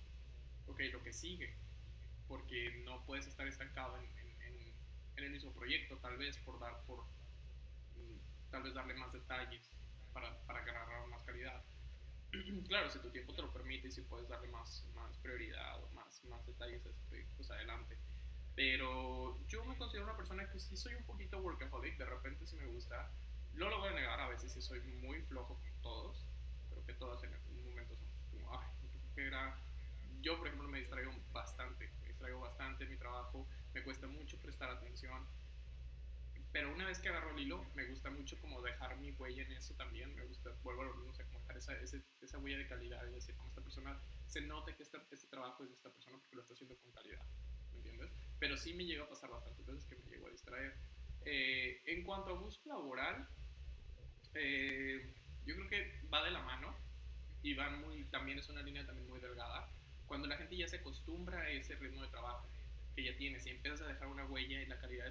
ok, 0.66 0.80
lo 0.92 1.02
que 1.02 1.12
sigue, 1.12 1.54
porque 2.28 2.82
no 2.84 3.04
puedes 3.04 3.26
estar 3.26 3.46
estancado 3.48 3.96
en, 3.98 4.04
en, 4.18 4.72
en 5.16 5.24
el 5.24 5.30
mismo 5.30 5.52
proyecto, 5.52 5.96
tal 5.98 6.16
vez 6.18 6.36
por 6.38 6.60
dar, 6.60 6.82
por, 6.86 7.00
mm, 7.96 8.50
tal 8.50 8.62
vez 8.62 8.74
darle 8.74 8.94
más 8.94 9.12
detalles 9.12 9.62
para, 10.12 10.38
para 10.46 10.60
agarrar 10.60 11.08
más 11.08 11.22
calidad 11.24 11.62
claro, 12.68 12.90
si 12.90 12.98
tu 12.98 13.10
tiempo 13.10 13.34
te 13.34 13.42
lo 13.42 13.52
permite 13.52 13.88
y 13.88 13.92
si 13.92 14.02
puedes 14.02 14.28
darle 14.28 14.48
más, 14.48 14.84
más 14.94 15.16
prioridad 15.18 15.82
o 15.82 15.90
más, 15.90 16.24
más 16.24 16.44
detalles 16.46 16.84
a 16.86 16.90
ese 16.90 17.00
proyecto, 17.08 17.34
pues 17.36 17.50
adelante. 17.50 17.96
Pero 18.54 19.38
yo 19.48 19.64
me 19.64 19.76
considero 19.76 20.04
una 20.04 20.16
persona 20.16 20.50
que 20.50 20.58
sí 20.58 20.76
soy 20.76 20.94
un 20.94 21.04
poquito 21.04 21.38
workaholic, 21.38 21.96
de 21.96 22.06
repente 22.06 22.46
sí 22.46 22.56
me 22.56 22.66
gusta. 22.66 23.10
No 23.54 23.68
lo 23.68 23.78
voy 23.78 23.88
a 23.88 23.94
negar, 23.94 24.20
a 24.20 24.28
veces 24.28 24.52
sí 24.52 24.60
soy 24.60 24.80
muy 24.80 25.20
flojo 25.22 25.58
con 25.58 25.82
todos. 25.82 26.26
Creo 26.70 26.84
que 26.84 26.94
todas 26.94 27.22
en 27.22 27.34
algún 27.34 27.64
momento 27.64 27.96
son 27.96 28.08
como, 28.30 28.58
ay, 28.58 28.68
era... 29.16 29.58
Yo, 30.20 30.38
por 30.38 30.46
ejemplo, 30.46 30.68
me 30.68 30.78
distraigo 30.78 31.10
bastante, 31.32 31.90
me 32.00 32.08
distraigo 32.08 32.40
bastante 32.40 32.84
en 32.84 32.90
mi 32.90 32.96
trabajo, 32.96 33.46
me 33.74 33.82
cuesta 33.82 34.06
mucho 34.06 34.38
prestar 34.38 34.70
atención 34.70 35.26
pero 36.52 36.70
una 36.70 36.86
vez 36.86 36.98
que 36.98 37.08
agarro 37.08 37.30
el 37.30 37.40
hilo, 37.40 37.64
me 37.74 37.86
gusta 37.86 38.10
mucho 38.10 38.38
como 38.38 38.60
dejar 38.60 38.98
mi 38.98 39.10
huella 39.12 39.42
en 39.42 39.52
eso 39.52 39.74
también. 39.74 40.14
Me 40.14 40.24
gusta, 40.24 40.50
vuelvo 40.62 40.82
a 40.82 40.84
lo 40.84 40.94
mismo, 40.96 41.12
como 41.24 41.40
dejar 41.40 41.56
esa, 41.56 41.74
esa, 41.80 41.96
esa, 42.20 42.38
huella 42.38 42.58
de 42.58 42.68
calidad. 42.68 43.06
Es 43.06 43.14
decir, 43.14 43.34
como 43.36 43.48
esta 43.48 43.62
persona 43.62 43.98
se 44.26 44.42
note 44.42 44.74
que 44.76 44.82
esta, 44.82 45.02
este 45.10 45.28
trabajo 45.28 45.62
es 45.62 45.70
de 45.70 45.76
esta 45.76 45.90
persona 45.90 46.18
porque 46.18 46.36
lo 46.36 46.42
está 46.42 46.52
haciendo 46.52 46.76
con 46.76 46.92
calidad. 46.92 47.24
¿Me 47.70 47.78
entiendes? 47.78 48.10
Pero 48.38 48.56
sí 48.58 48.74
me 48.74 48.84
llega 48.84 49.04
a 49.04 49.08
pasar 49.08 49.30
bastantes 49.30 49.64
veces 49.64 49.86
que 49.86 49.96
me 49.96 50.10
llego 50.10 50.26
a 50.26 50.30
distraer. 50.30 50.76
Eh, 51.24 51.80
en 51.86 52.04
cuanto 52.04 52.30
a 52.30 52.38
bus 52.38 52.60
laboral, 52.66 53.26
eh, 54.34 55.14
yo 55.46 55.54
creo 55.54 55.68
que 55.68 56.00
va 56.12 56.22
de 56.22 56.32
la 56.32 56.42
mano 56.42 56.76
y 57.42 57.54
va 57.54 57.70
muy, 57.70 58.04
también 58.04 58.38
es 58.38 58.48
una 58.50 58.62
línea 58.62 58.84
también 58.84 59.08
muy 59.08 59.20
delgada. 59.20 59.70
Cuando 60.06 60.28
la 60.28 60.36
gente 60.36 60.54
ya 60.54 60.68
se 60.68 60.76
acostumbra 60.76 61.40
a 61.40 61.48
ese 61.48 61.76
ritmo 61.76 62.02
de 62.02 62.08
trabajo 62.08 62.46
que 62.94 63.04
ya 63.04 63.16
tienes 63.16 63.46
y 63.46 63.50
empiezas 63.50 63.80
a 63.80 63.86
dejar 63.86 64.08
una 64.08 64.26
huella 64.26 64.60
en 64.60 64.68
la 64.68 64.78
calidad 64.78 65.06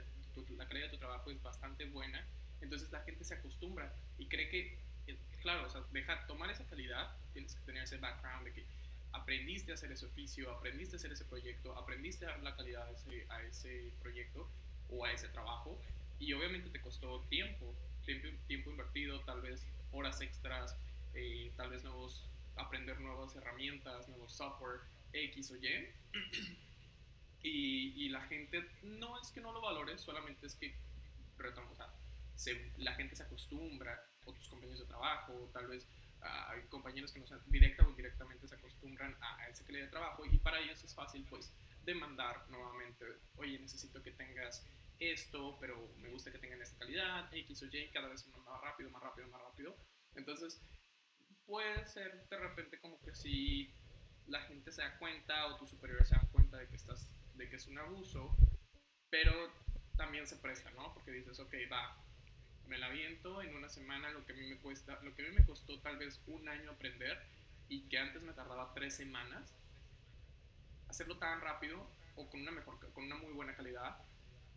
la 0.58 0.68
calidad 0.68 0.86
de 0.88 0.92
tu 0.92 0.98
trabajo 0.98 1.32
es 1.32 1.42
bastante 1.42 1.86
buena, 1.86 2.26
entonces 2.62 2.92
la 2.92 3.02
gente 3.02 3.24
se 3.24 3.34
acostumbra 3.34 3.94
y 4.18 4.28
cree 4.28 4.50
que, 4.50 4.80
eh, 5.08 5.18
claro, 5.42 5.66
o 5.66 5.70
sea, 5.70 5.82
deja, 5.92 6.26
tomar 6.28 6.50
esa 6.52 6.66
calidad, 6.68 7.16
tienes 7.34 7.56
que 7.56 7.62
tener 7.64 7.84
ese 7.84 7.98
background 7.98 8.46
de 8.46 8.54
que 8.54 8.66
aprendiste 9.14 9.72
a 9.72 9.76
hacer 9.76 9.92
ese 9.92 10.06
oficio, 10.06 10.52
aprendiste 10.52 10.96
a 10.96 10.98
hacer 10.98 11.12
ese 11.12 11.26
proyecto, 11.26 11.76
aprendiste 11.78 12.26
a 12.26 12.30
dar 12.30 12.44
la 12.44 12.56
calidad 12.56 12.88
a 12.88 12.92
ese, 12.92 13.26
a 13.30 13.42
ese 13.44 13.94
proyecto 14.00 14.50
o 14.90 15.06
a 15.06 15.12
ese 15.12 15.28
trabajo 15.30 15.82
y 16.20 16.34
obviamente 16.34 16.70
te 16.70 16.82
costó 16.82 17.26
tiempo, 17.30 17.76
tiempo, 18.06 18.28
tiempo 18.48 18.70
invertido, 18.70 19.20
tal 19.26 19.42
vez 19.42 19.66
horas 19.92 20.22
extras, 20.22 20.78
eh, 21.14 21.52
tal 21.58 21.70
vez 21.72 21.84
nuevos, 21.84 22.30
aprender 22.56 23.00
nuevas 23.00 23.36
herramientas, 23.36 24.08
nuevos 24.08 24.34
software, 24.34 24.82
X 25.14 25.52
o 25.52 25.58
Y. 25.58 25.90
y, 27.44 28.10
la 28.10 28.22
gente 28.22 28.70
no 28.84 29.20
es 29.22 29.32
que 29.32 29.42
no 29.42 29.52
lo 29.52 29.62
valore, 29.62 29.98
solamente 29.98 30.48
es 30.48 30.56
que, 30.56 30.76
o 31.38 31.76
se, 32.36 32.72
la 32.78 32.94
gente 32.96 33.16
se 33.16 33.24
acostumbra, 33.24 34.04
o 34.26 34.34
tus 34.34 34.48
compañeros 34.48 34.80
de 34.80 34.86
trabajo, 34.86 35.50
tal 35.54 35.68
vez 35.68 35.88
uh, 36.22 36.52
hay 36.52 36.62
compañeros 36.64 37.12
que 37.12 37.20
no 37.20 37.28
sean 37.28 37.42
directa 37.48 37.86
o 37.86 37.90
indirectamente 37.90 38.48
se 38.48 38.56
acostumbran 38.56 39.16
a, 39.22 39.48
esa 39.50 39.64
calidad 39.66 39.86
de 39.86 39.92
trabajo 39.92 40.26
y 40.26 40.38
para 40.38 40.60
ellos 40.60 40.84
es 40.84 40.94
fácil 40.94 41.26
pues 41.30 41.54
demandar 41.84 42.48
nuevamente, 42.50 43.06
oye, 43.38 43.58
necesito 43.60 44.02
que 44.04 44.12
tengas 44.12 44.66
esto, 45.00 45.58
pero 45.60 45.92
me 45.98 46.10
gusta 46.10 46.32
que 46.32 46.38
tengan 46.38 46.62
esta 46.62 46.78
calidad, 46.78 47.34
X 47.34 47.64
o 47.64 47.66
Y, 47.66 47.90
cada 47.92 48.08
vez 48.08 48.28
más 48.28 48.62
rápido, 48.62 48.92
más 48.92 49.02
rápido, 49.02 49.28
más 49.30 49.42
rápido. 49.42 49.76
Entonces, 50.14 50.62
puede 51.46 51.86
ser 51.88 52.28
de 52.30 52.38
repente 52.38 52.80
como 52.80 53.02
que 53.02 53.16
si 53.16 53.74
la 54.28 54.42
gente 54.42 54.72
se 54.72 54.82
da 54.82 54.98
cuenta 55.00 55.48
o 55.48 55.58
tus 55.58 55.72
superiores 55.72 56.08
se 56.08 56.16
dan 56.16 56.28
cuenta 56.28 56.58
de 56.58 56.68
que, 56.68 56.76
estás, 56.76 57.12
de 57.42 57.50
que 57.50 57.56
es 57.56 57.68
un 57.68 57.80
abuso, 57.80 58.36
pero 59.10 59.34
también 59.98 60.28
se 60.28 60.38
presta, 60.38 60.70
¿no? 60.72 60.94
Porque 60.94 61.12
dices, 61.12 61.40
ok, 61.40 61.54
va, 61.72 61.98
me 62.68 62.78
la 62.78 62.90
viento 62.90 63.42
en 63.42 63.56
una 63.56 63.68
semana 63.68 64.12
lo 64.12 64.24
que 64.26 64.34
a 64.34 64.36
mí 64.36 64.48
me 64.48 64.58
cuesta, 64.58 65.00
lo 65.02 65.16
que 65.16 65.24
a 65.24 65.30
mí 65.30 65.36
me 65.36 65.46
costó 65.46 65.80
tal 65.82 65.98
vez 65.98 66.22
un 66.28 66.48
año 66.48 66.70
aprender 66.70 67.20
y 67.68 67.90
que 67.90 67.98
antes 67.98 68.22
me 68.22 68.34
tardaba 68.34 68.74
tres 68.76 68.96
semanas, 68.96 69.56
hacerlo 70.88 71.18
tan 71.18 71.42
rápido 71.42 71.90
o 72.16 72.30
con 72.30 72.42
una 72.42 72.52
mejor, 72.52 72.80
con 72.94 73.06
una 73.06 73.16
muy 73.16 73.34
buena 73.34 73.56
calidad, 73.56 73.98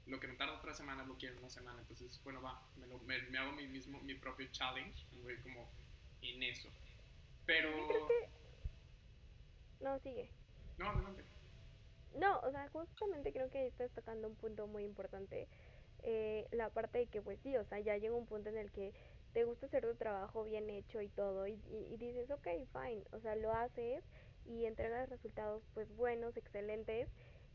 lo 0.07 0.21
que 0.21 0.29
me 0.29 0.35
tarda 0.35 0.61
tres 0.61 0.77
semanas 0.77 1.07
lo 1.07 1.17
quiero 1.17 1.37
en 1.37 1.41
una 1.41 1.51
semana. 1.51 1.81
Entonces, 1.81 2.21
bueno, 2.23 2.43
va, 2.43 2.63
me, 2.77 2.87
lo, 2.87 2.99
me, 2.99 3.23
me 3.31 3.39
hago 3.39 3.53
mi 3.53 3.67
mismo, 3.67 3.99
mi 4.03 4.15
propio 4.15 4.47
challenge 4.53 5.07
voy 5.23 5.37
como 5.39 5.73
en 6.21 6.43
eso. 6.43 6.69
Pero... 7.47 7.71
No, 9.81 9.99
sigue. 10.01 10.31
No, 10.77 10.91
adelante. 10.91 11.34
No, 12.15 12.39
o 12.41 12.51
sea, 12.51 12.69
justamente 12.69 13.33
creo 13.33 13.51
que 13.51 13.67
estás 13.67 13.91
tocando 13.93 14.29
un 14.29 14.37
punto 14.37 14.67
muy 14.67 14.85
importante. 14.85 15.49
Eh, 16.03 16.47
la 16.53 16.71
parte 16.71 16.99
de 16.99 17.07
que, 17.09 17.23
pues 17.23 17.41
sí, 17.41 17.57
o 17.57 17.65
sea, 17.65 17.81
ya 17.81 17.97
llega 17.97 18.15
un 18.15 18.27
punto 18.27 18.51
en 18.51 18.57
el 18.59 18.71
que 18.71 18.93
te 19.33 19.45
gusta 19.45 19.67
hacer 19.67 19.83
tu 19.85 19.97
trabajo 19.97 20.45
bien 20.45 20.71
hecho 20.71 21.01
y 21.01 21.09
todo, 21.09 21.47
y, 21.49 21.55
y, 21.67 21.93
y 21.95 21.97
dices, 21.97 22.31
ok, 22.31 22.47
fine, 22.73 23.05
o 23.13 23.19
sea, 23.21 23.35
lo 23.37 23.53
haces 23.53 24.05
y 24.45 24.67
entregas 24.67 25.09
resultados, 25.09 25.65
pues 25.75 25.91
buenos, 25.97 26.37
excelentes, 26.37 27.09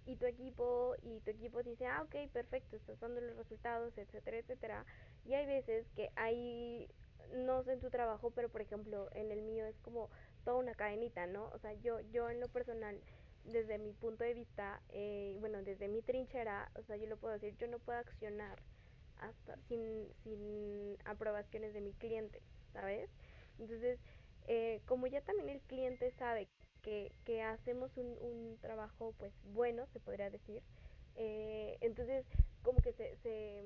y 0.06 0.16
tu 0.18 0.26
equipo 0.26 0.96
y 1.02 1.22
tu 1.22 1.32
equipo 1.32 1.64
dice, 1.64 1.86
ah, 1.88 2.02
ok, 2.04 2.16
perfecto, 2.34 2.76
estás 2.76 3.00
dando 3.00 3.22
los 3.22 3.38
resultados, 3.38 3.98
etcétera, 3.98 4.38
etcétera. 4.40 4.86
Y 5.24 5.34
hay 5.36 5.46
veces 5.46 5.86
que 5.96 6.10
hay, 6.16 6.90
no 7.34 7.64
sé 7.64 7.74
en 7.74 7.80
tu 7.80 7.90
trabajo, 7.90 8.32
pero 8.32 8.50
por 8.50 8.62
ejemplo 8.62 9.10
en 9.14 9.32
el 9.32 9.42
mío 9.42 9.66
es 9.66 9.80
como 9.80 10.10
toda 10.44 10.58
una 10.58 10.74
cadenita, 10.76 11.28
¿no? 11.28 11.50
O 11.54 11.60
sea, 11.60 11.74
yo, 11.74 12.00
yo 12.12 12.30
en 12.30 12.40
lo 12.40 12.48
personal, 12.50 13.00
desde 13.46 13.78
mi 13.78 13.94
punto 13.94 14.24
de 14.24 14.34
vista, 14.34 14.82
eh, 14.90 15.36
bueno, 15.40 15.62
desde 15.64 15.88
mi 15.88 16.02
trinchera, 16.02 16.72
o 16.76 16.84
sea, 16.84 16.98
yo 16.98 17.08
lo 17.08 17.18
puedo 17.18 17.34
decir, 17.34 17.56
yo 17.58 17.68
no 17.68 17.80
puedo 17.80 18.00
accionar 18.00 18.60
hasta 19.20 19.58
sin, 19.68 20.08
sin 20.24 20.98
aprobaciones 21.06 21.74
de 21.74 21.82
mi 21.82 21.94
cliente, 21.94 22.42
¿sabes? 22.74 23.10
Entonces, 23.58 24.00
eh, 24.48 24.82
como 24.86 25.08
ya 25.08 25.22
también 25.22 25.50
el 25.50 25.62
cliente 25.62 26.12
sabe 26.18 26.48
que, 26.82 27.12
que 27.26 27.42
hacemos 27.42 27.96
un, 27.98 28.18
un, 28.22 28.58
trabajo 28.62 29.14
pues 29.18 29.34
bueno, 29.54 29.86
se 29.94 30.00
podría 30.00 30.30
decir. 30.30 30.64
Eh, 31.16 31.78
entonces, 31.82 32.26
como 32.64 32.80
que 32.82 32.94
se, 32.94 33.18
se, 33.18 33.64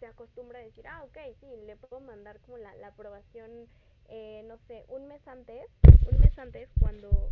se, 0.00 0.06
acostumbra 0.06 0.58
a 0.58 0.62
decir, 0.62 0.86
ah, 0.88 1.04
ok, 1.04 1.16
sí, 1.40 1.46
le 1.64 1.76
puedo 1.76 2.00
mandar 2.00 2.40
como 2.40 2.58
la, 2.58 2.74
la 2.76 2.88
aprobación, 2.88 3.68
eh, 4.08 4.42
no 4.46 4.58
sé, 4.66 4.84
un 4.88 5.06
mes 5.06 5.26
antes, 5.28 5.64
un 6.10 6.18
mes 6.18 6.36
antes 6.38 6.68
cuando 6.80 7.30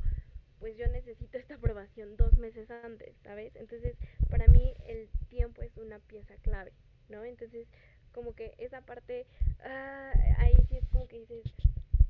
pues 0.60 0.76
yo 0.76 0.86
necesito 0.88 1.38
esta 1.38 1.54
aprobación 1.54 2.16
dos 2.16 2.36
meses 2.36 2.70
antes, 2.70 3.16
¿sabes? 3.24 3.56
Entonces, 3.56 3.96
para 4.28 4.46
mí 4.46 4.74
el 4.86 5.08
tiempo 5.28 5.62
es 5.62 5.76
una 5.78 5.98
pieza 6.00 6.34
clave, 6.42 6.72
¿no? 7.08 7.24
Entonces, 7.24 7.66
como 8.12 8.34
que 8.34 8.54
esa 8.58 8.82
parte, 8.82 9.26
ah, 9.64 10.12
ahí 10.38 10.56
sí 10.68 10.76
es 10.76 10.86
como 10.88 11.08
que 11.08 11.18
dices, 11.18 11.42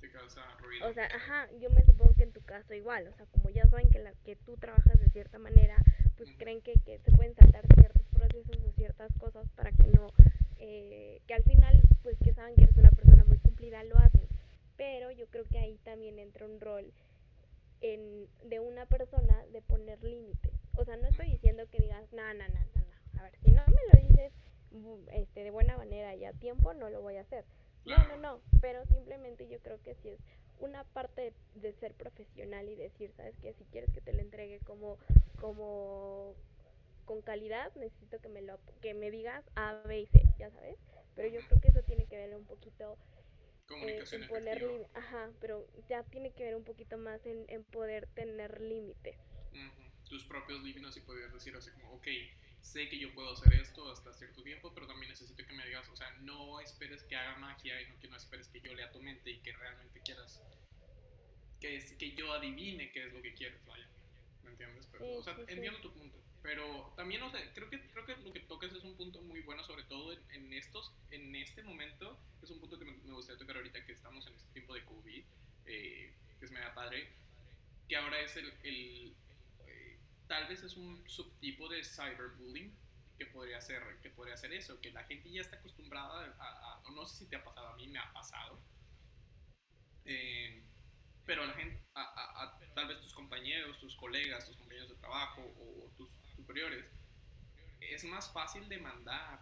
te 0.01 0.11
causa 0.11 0.43
ruido. 0.59 0.89
O 0.89 0.93
sea, 0.93 1.07
ajá, 1.07 1.49
yo 1.61 1.71
me 1.71 1.85
supongo 1.85 2.15
que 2.15 2.25
en 2.25 2.33
tu 2.33 2.43
caso 2.43 2.75
igual, 2.75 3.07
o 3.07 3.15
sea, 3.15 3.27
como 3.27 3.51
ya 3.51 3.67
saben 3.69 3.89
que, 3.91 4.01
la, 4.01 4.13
que 4.25 4.35
tú 4.35 4.57
trabajas 4.57 4.99
de 4.99 5.09
cierta 5.11 5.39
manera, 5.39 5.77
pues 6.17 6.29
uh 6.29 6.33
-huh. 6.33 6.39
creen 6.39 6.61
que, 6.63 6.75
que, 6.85 6.99
se 6.99 7.13
pueden 7.13 7.35
saltar 7.35 7.65
ciertos 7.75 8.07
procesos 8.09 8.57
o 8.65 8.73
ciertas 8.73 9.13
cosas 9.19 9.49
para 9.51 9.71
que 9.73 9.85
no, 9.85 10.09
eh, 10.59 11.21
que 11.27 11.35
al 11.35 11.45
final, 11.45 11.81
pues 12.03 12.17
que 12.19 12.33
saben 12.33 12.57
que 12.57 12.65
eres 12.65 12.77
una 12.77 12.91
persona 12.91 13.25
muy 13.25 13.39
cumplida, 13.39 13.85
lo 13.85 13.97
hacen. 13.99 14.27
Pero 14.77 15.11
yo 15.11 15.27
creo 15.29 15.45
que 15.45 15.59
ahí 15.59 15.79
también 15.85 16.19
entra 16.19 16.47
un 16.47 16.59
rol 16.61 16.93
en, 17.81 18.29
de 18.45 18.61
una 18.61 18.87
persona 18.87 19.45
de 19.47 19.63
poner 19.63 20.03
límites. 20.03 20.53
O 20.77 20.85
sea, 20.85 20.97
no 20.97 21.09
estoy 21.09 21.31
diciendo 21.31 21.65
que 21.71 21.83
digas, 21.83 22.11
no, 22.13 22.23
no, 22.35 22.49
no, 22.49 22.61
no, 22.75 22.83
no. 22.83 23.21
A 23.21 23.25
ver, 23.25 23.37
si 23.43 23.51
no 23.51 23.63
me 23.67 23.81
lo 23.93 24.09
dices 24.09 24.33
este, 25.13 25.45
de 25.45 25.51
buena 25.51 25.77
manera 25.77 26.15
y 26.15 26.25
a 26.25 26.33
tiempo, 26.33 26.73
no 26.75 26.91
lo 26.91 27.03
voy 27.03 27.17
a 27.17 27.23
hacer. 27.23 27.45
No, 27.85 27.97
no, 28.09 28.17
no, 28.17 28.41
pero 28.61 28.85
simplemente 28.87 29.49
yo 29.49 29.59
creo 29.61 29.81
que 29.83 29.95
sí 29.97 30.11
es 30.11 30.19
una 30.59 30.85
parte 30.85 31.33
de, 31.55 31.61
de, 31.61 31.73
ser 31.73 31.95
profesional 31.95 32.69
y 32.69 32.77
decir, 32.77 33.11
sabes 33.17 33.35
que 33.39 33.55
si 33.55 33.65
quieres 33.65 33.91
que 33.93 34.03
te 34.03 34.13
lo 34.13 34.21
entregue 34.21 34.61
como 34.61 34.99
como 35.41 36.35
con 37.07 37.23
calidad, 37.23 37.75
necesito 37.75 38.21
que 38.21 38.29
me 38.29 38.43
lo 38.43 38.59
que 38.81 38.95
me 38.95 39.11
digas 39.11 39.43
A, 39.57 39.83
B 39.87 40.01
y 40.01 40.07
C, 40.07 40.23
ya 40.39 40.51
sabes. 40.51 40.77
Pero 41.17 41.29
yo 41.29 41.41
creo 41.49 41.61
que 41.61 41.69
eso 41.69 41.83
tiene 41.83 42.07
que 42.07 42.17
ver 42.17 42.37
un 42.37 42.45
poquito 42.45 42.97
eh, 43.77 44.05
en 44.13 44.29
poner 44.29 44.89
ajá, 44.95 45.31
pero 45.41 45.67
ya 45.89 46.03
tiene 46.05 46.33
que 46.33 46.45
ver 46.45 46.57
un 46.57 46.65
poquito 46.65 46.99
más 46.99 47.25
en, 47.27 47.45
en 47.49 47.65
poder 47.65 48.07
tener 48.09 48.61
límites. 48.61 49.17
Uh 49.53 49.57
-huh. 49.57 50.09
Tus 50.09 50.25
propios 50.25 50.63
límites 50.63 50.97
y 50.97 51.01
poder 51.01 51.33
decir 51.33 51.55
así 51.57 51.71
como, 51.73 51.93
ok, 51.95 52.07
sé 52.61 52.89
que 52.89 52.99
yo 52.99 53.13
puedo 53.15 53.33
hacer 53.33 53.55
esto 53.55 53.91
hasta 53.91 54.13
cierto 54.13 54.43
tiempo, 54.43 54.73
pero 54.75 54.87
también 54.87 55.11
necesito 55.11 55.47
que 55.47 55.53
me 55.53 55.67
digas, 55.67 55.89
o 55.89 55.97
sea, 55.97 56.11
no 56.21 56.61
esperes 56.61 57.05
que 57.05 57.17
haga 57.17 57.37
magia 57.39 57.81
y 57.81 57.89
no 57.89 57.99
que 58.01 58.09
no 58.09 58.17
esperes 58.17 58.49
que 58.49 58.61
yo 58.61 58.75
lea 58.75 58.91
tu 58.91 59.01
mente 59.01 59.31
y 59.31 59.39
que 59.41 59.53
realmente 59.53 60.01
quieras 60.01 60.43
que, 61.61 61.77
es, 61.77 61.93
que 61.93 62.13
yo 62.15 62.33
adivine 62.33 62.91
qué 62.91 63.07
es 63.07 63.13
lo 63.13 63.23
que 63.23 63.35
quieres, 63.35 63.65
vaya. 63.67 63.87
¿Me 64.43 64.51
entiendes? 64.51 64.89
Pero, 64.91 65.05
sí, 65.05 65.13
o 65.19 65.23
sea, 65.23 65.35
sí, 65.37 65.43
entiendo 65.49 65.79
sí. 65.79 65.83
tu 65.83 65.93
punto. 65.93 66.19
Pero 66.43 66.93
también, 66.97 67.23
o 67.23 67.31
sea, 67.31 67.41
creo 67.53 67.69
que, 67.69 67.81
creo 67.91 68.07
que 68.07 68.17
lo 68.17 68.33
que 68.33 68.41
tocas 68.41 68.73
es 68.73 68.83
un 68.83 68.97
punto 68.97 69.21
muy 69.23 69.41
bueno, 69.43 69.63
sobre 69.65 69.85
todo 69.85 70.13
en, 70.13 70.21
en 70.31 70.53
estos, 70.55 70.93
en 71.11 71.35
este 71.37 71.63
momento, 71.63 72.19
es 72.43 72.51
un 72.51 72.61
punto 72.61 72.79
que 72.79 72.87
me, 72.87 72.93
me, 72.93 73.13
gustaría 73.13 73.39
tocar 73.39 73.57
ahorita 73.57 73.85
que 73.85 73.93
estamos 73.93 74.27
en 74.27 74.35
este 74.35 74.51
tiempo 74.53 74.75
de 74.75 74.85
COVID, 74.85 75.25
eh, 75.67 76.15
que 76.39 76.45
es 76.45 76.51
media 76.51 76.73
padre, 76.75 77.13
que 77.89 77.97
ahora 77.97 78.21
es 78.21 78.37
el, 78.37 78.53
el 78.63 79.17
tal 80.31 80.47
vez 80.47 80.63
es 80.63 80.77
un 80.77 81.03
subtipo 81.09 81.69
de 81.69 81.83
cyberbullying 81.83 82.73
que 83.19 83.27
podría 83.27 83.61
ser 83.61 83.83
que 84.01 84.11
podría 84.11 84.37
ser 84.37 84.53
eso 84.53 84.81
que 84.81 84.93
la 84.93 85.03
gente 85.03 85.29
ya 85.29 85.41
está 85.41 85.57
acostumbrada 85.57 86.37
a, 86.39 86.81
a 86.87 86.91
no 86.93 87.05
sé 87.05 87.19
si 87.19 87.27
te 87.29 87.35
ha 87.35 87.43
pasado 87.43 87.67
a 87.67 87.77
mí 87.77 87.89
me 87.89 87.99
ha 87.99 88.13
pasado 88.13 88.63
eh, 90.05 90.63
pero 91.27 91.45
la 91.45 91.53
gente 91.55 91.83
a, 91.95 92.45
a, 92.45 92.61
tal 92.75 92.87
vez 92.87 93.01
tus 93.01 93.13
compañeros 93.13 93.81
tus 93.81 93.97
colegas 93.97 94.47
tus 94.47 94.57
compañeros 94.57 94.89
de 94.89 94.95
trabajo 94.97 95.43
o, 95.43 95.87
o 95.87 95.91
tus 95.97 96.09
superiores 96.41 96.85
es 97.81 98.05
más 98.05 98.31
fácil 98.33 98.69
demandar 98.69 99.41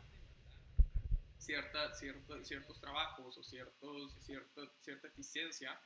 cierta, 1.38 1.94
cierta, 1.94 2.44
ciertos 2.44 2.80
trabajos 2.80 3.36
o 3.38 3.42
ciertos, 3.42 4.14
cierta, 4.20 4.62
cierta 4.80 5.08
eficiencia 5.08 5.80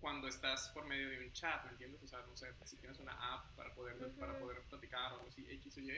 cuando 0.00 0.28
estás 0.28 0.68
por 0.68 0.86
medio 0.86 1.08
de 1.08 1.18
un 1.24 1.32
chat, 1.32 1.64
¿me 1.64 1.72
entiendes? 1.72 2.02
O 2.02 2.06
sea, 2.06 2.20
no 2.20 2.36
sé, 2.36 2.52
si 2.64 2.76
tienes 2.76 2.98
una 2.98 3.12
app 3.12 3.56
para 3.56 3.74
poder, 3.74 3.96
uh 3.96 4.06
-huh. 4.06 4.18
para 4.18 4.38
poder 4.38 4.62
platicar 4.68 5.12
o 5.12 5.16
algo 5.16 5.28
así, 5.28 5.46
X 5.50 5.78
o 5.78 5.80
Y, 5.80 5.90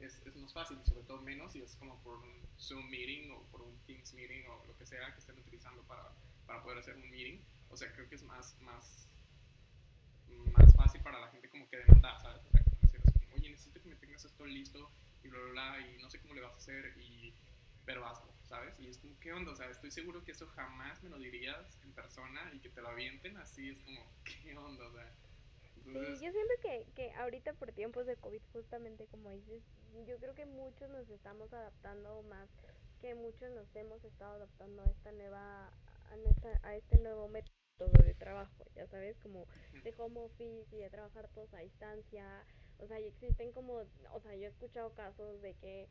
es, 0.00 0.20
es, 0.26 0.36
más 0.36 0.52
fácil, 0.52 0.78
sobre 0.84 1.04
todo 1.04 1.22
menos 1.22 1.52
si 1.52 1.62
es 1.62 1.74
como 1.76 2.02
por 2.02 2.18
un 2.18 2.46
Zoom 2.58 2.90
meeting 2.90 3.30
o 3.30 3.42
por 3.50 3.62
un 3.62 3.78
Teams 3.86 4.12
meeting 4.12 4.44
o 4.48 4.66
lo 4.66 4.76
que 4.76 4.84
sea 4.84 5.12
que 5.14 5.20
estén 5.20 5.38
utilizando 5.38 5.82
para, 5.84 6.12
para 6.44 6.62
poder 6.62 6.78
hacer 6.78 6.96
un 6.96 7.08
meeting. 7.08 7.40
O 7.70 7.76
sea, 7.76 7.90
creo 7.92 8.08
que 8.08 8.16
es 8.16 8.22
más, 8.24 8.60
más, 8.60 9.08
más 10.52 10.74
fácil 10.74 11.00
para 11.02 11.20
la 11.20 11.28
gente 11.30 11.48
como 11.48 11.68
que 11.70 11.78
demandar, 11.78 12.20
¿sabes? 12.20 12.44
O 12.44 12.50
sea, 12.50 12.62
como 12.62 12.82
decir, 12.90 13.35
oye, 13.46 13.50
necesito 13.50 13.80
que 13.80 13.88
me 13.88 13.96
tengas 13.96 14.24
esto 14.24 14.44
listo 14.44 14.90
y 15.22 15.28
bla, 15.28 15.38
bla, 15.38 15.50
bla, 15.52 15.80
y 15.80 16.02
no 16.02 16.10
sé 16.10 16.20
cómo 16.20 16.34
le 16.34 16.40
vas 16.40 16.54
a 16.54 16.56
hacer, 16.56 16.96
y, 16.98 17.32
pero 17.84 18.06
hazlo. 18.06 18.36
¿sabes? 18.48 18.78
Y 18.78 18.88
es 18.88 18.98
como, 18.98 19.18
¿qué 19.20 19.32
onda? 19.32 19.52
O 19.52 19.56
sea, 19.56 19.68
estoy 19.70 19.90
seguro 19.90 20.24
que 20.24 20.32
eso 20.32 20.46
jamás 20.48 21.02
me 21.02 21.10
lo 21.10 21.18
dirías 21.18 21.78
en 21.82 21.92
persona 21.92 22.50
y 22.54 22.60
que 22.60 22.68
te 22.68 22.80
lo 22.80 22.88
avienten 22.88 23.36
así, 23.38 23.70
es 23.70 23.78
como, 23.82 24.00
¿qué 24.24 24.56
onda? 24.56 24.86
O 24.86 24.92
sea, 24.92 25.12
entonces... 25.76 26.18
Sí, 26.18 26.24
yo 26.24 26.32
siento 26.32 26.54
que, 26.62 26.86
que 26.94 27.12
ahorita 27.14 27.52
por 27.54 27.72
tiempos 27.72 28.06
de 28.06 28.16
COVID, 28.16 28.42
justamente 28.52 29.06
como 29.06 29.30
dices, 29.30 29.62
yo 30.06 30.16
creo 30.18 30.34
que 30.34 30.46
muchos 30.46 30.88
nos 30.90 31.08
estamos 31.10 31.52
adaptando 31.52 32.22
más 32.24 32.48
que 33.00 33.14
muchos 33.14 33.50
nos 33.52 33.74
hemos 33.76 34.02
estado 34.04 34.36
adaptando 34.36 34.82
a 34.82 34.86
esta 34.86 35.12
nueva, 35.12 35.66
a 35.66 36.66
a, 36.68 36.76
este 36.76 36.98
nuevo 36.98 37.28
método 37.28 37.52
de 38.04 38.14
trabajo, 38.14 38.64
ya 38.74 38.86
sabes, 38.86 39.18
como 39.18 39.46
de 39.82 39.94
home 39.98 40.20
office 40.20 40.74
y 40.74 40.78
de 40.78 40.88
trabajar 40.88 41.28
todos 41.34 41.52
a 41.52 41.58
distancia. 41.58 42.46
O 42.78 42.86
sea, 42.86 43.00
y 43.00 43.06
existen 43.06 43.52
como, 43.52 43.84
o 44.12 44.20
sea, 44.20 44.34
yo 44.34 44.44
he 44.44 44.50
escuchado 44.50 44.92
casos 44.94 45.40
de 45.42 45.54
que 45.54 45.88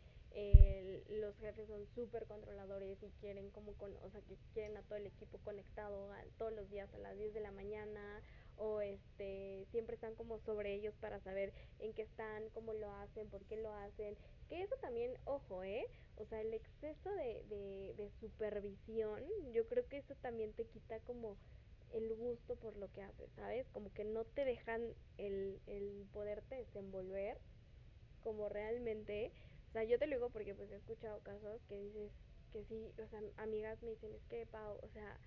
los 1.09 1.37
jefes 1.37 1.67
son 1.67 1.85
súper 1.95 2.25
controladores 2.25 3.01
y 3.01 3.09
quieren 3.21 3.49
como, 3.51 3.73
con, 3.73 3.95
o 4.03 4.09
sea, 4.09 4.21
que 4.21 4.35
quieren 4.53 4.75
a 4.75 4.81
todo 4.81 4.97
el 4.97 5.07
equipo 5.07 5.37
conectado 5.39 6.09
todos 6.37 6.51
los 6.53 6.69
días 6.69 6.93
a 6.93 6.97
las 6.97 7.17
10 7.17 7.33
de 7.33 7.39
la 7.39 7.51
mañana 7.51 8.21
o 8.57 8.81
este 8.81 9.65
siempre 9.71 9.95
están 9.95 10.15
como 10.15 10.39
sobre 10.39 10.73
ellos 10.73 10.93
para 10.99 11.19
saber 11.21 11.53
en 11.79 11.93
qué 11.93 12.01
están, 12.03 12.49
cómo 12.49 12.73
lo 12.73 12.91
hacen, 12.91 13.29
por 13.29 13.43
qué 13.45 13.57
lo 13.57 13.73
hacen. 13.73 14.17
Que 14.49 14.61
eso 14.61 14.75
también, 14.81 15.13
ojo, 15.25 15.63
¿eh? 15.63 15.87
O 16.17 16.25
sea, 16.25 16.41
el 16.41 16.53
exceso 16.53 17.09
de, 17.15 17.43
de, 17.49 17.93
de 17.97 18.09
supervisión, 18.19 19.23
yo 19.51 19.67
creo 19.67 19.87
que 19.87 19.97
eso 19.97 20.15
también 20.21 20.53
te 20.53 20.65
quita 20.65 20.99
como 21.01 21.37
el 21.93 22.13
gusto 22.15 22.55
por 22.55 22.75
lo 22.77 22.91
que 22.91 23.01
haces, 23.01 23.29
¿sabes? 23.35 23.67
Como 23.69 23.91
que 23.93 24.03
no 24.03 24.23
te 24.25 24.45
dejan 24.45 24.81
el, 25.17 25.59
el 25.67 26.05
poderte 26.13 26.55
desenvolver 26.55 27.37
como 28.23 28.49
realmente. 28.49 29.31
O 29.69 29.71
sea, 29.71 29.83
yo 29.83 29.99
te 29.99 30.07
lo 30.07 30.15
digo 30.15 30.29
porque 30.29 30.55
pues 30.55 30.71
he 30.71 30.75
escuchado 30.75 31.19
casos 31.21 31.61
que 31.67 31.79
dices 31.79 32.11
que 32.51 32.63
sí, 32.65 32.91
o 33.03 33.07
sea, 33.07 33.21
amigas 33.37 33.81
me 33.83 33.91
dicen, 33.91 34.13
es 34.13 34.23
que 34.29 34.45
Pau, 34.45 34.77
o 34.81 34.89
sea, 34.89 35.17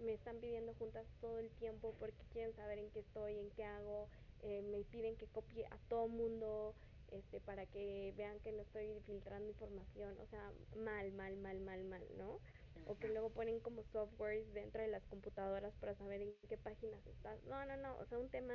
me 0.00 0.12
están 0.12 0.40
pidiendo 0.40 0.74
juntas 0.74 1.06
todo 1.20 1.38
el 1.38 1.50
tiempo 1.50 1.94
porque 1.98 2.24
quieren 2.32 2.54
saber 2.54 2.78
en 2.78 2.90
qué 2.90 3.00
estoy, 3.00 3.38
en 3.38 3.50
qué 3.50 3.64
hago, 3.64 4.08
eh, 4.42 4.62
me 4.62 4.84
piden 4.84 5.16
que 5.16 5.26
copie 5.26 5.66
a 5.66 5.78
todo 5.88 6.08
mundo 6.08 6.74
este, 7.12 7.40
para 7.40 7.66
que 7.66 8.12
vean 8.16 8.38
que 8.40 8.52
no 8.52 8.62
estoy 8.62 8.88
filtrando 9.06 9.48
información, 9.48 10.16
o 10.20 10.26
sea, 10.26 10.52
mal, 10.76 11.12
mal, 11.12 11.36
mal, 11.36 11.60
mal, 11.60 11.84
mal, 11.84 12.02
¿no? 12.18 12.40
O 12.86 12.98
que 12.98 13.08
luego 13.08 13.32
ponen 13.32 13.60
como 13.60 13.82
softwares 13.84 14.52
dentro 14.52 14.82
de 14.82 14.88
las 14.88 15.04
computadoras 15.06 15.74
para 15.76 15.94
saber 15.94 16.20
en 16.22 16.34
qué 16.48 16.58
páginas 16.58 17.06
estás. 17.06 17.42
No, 17.44 17.64
no, 17.64 17.76
no, 17.76 17.96
o 17.98 18.06
sea, 18.06 18.18
un 18.18 18.30
tema 18.30 18.54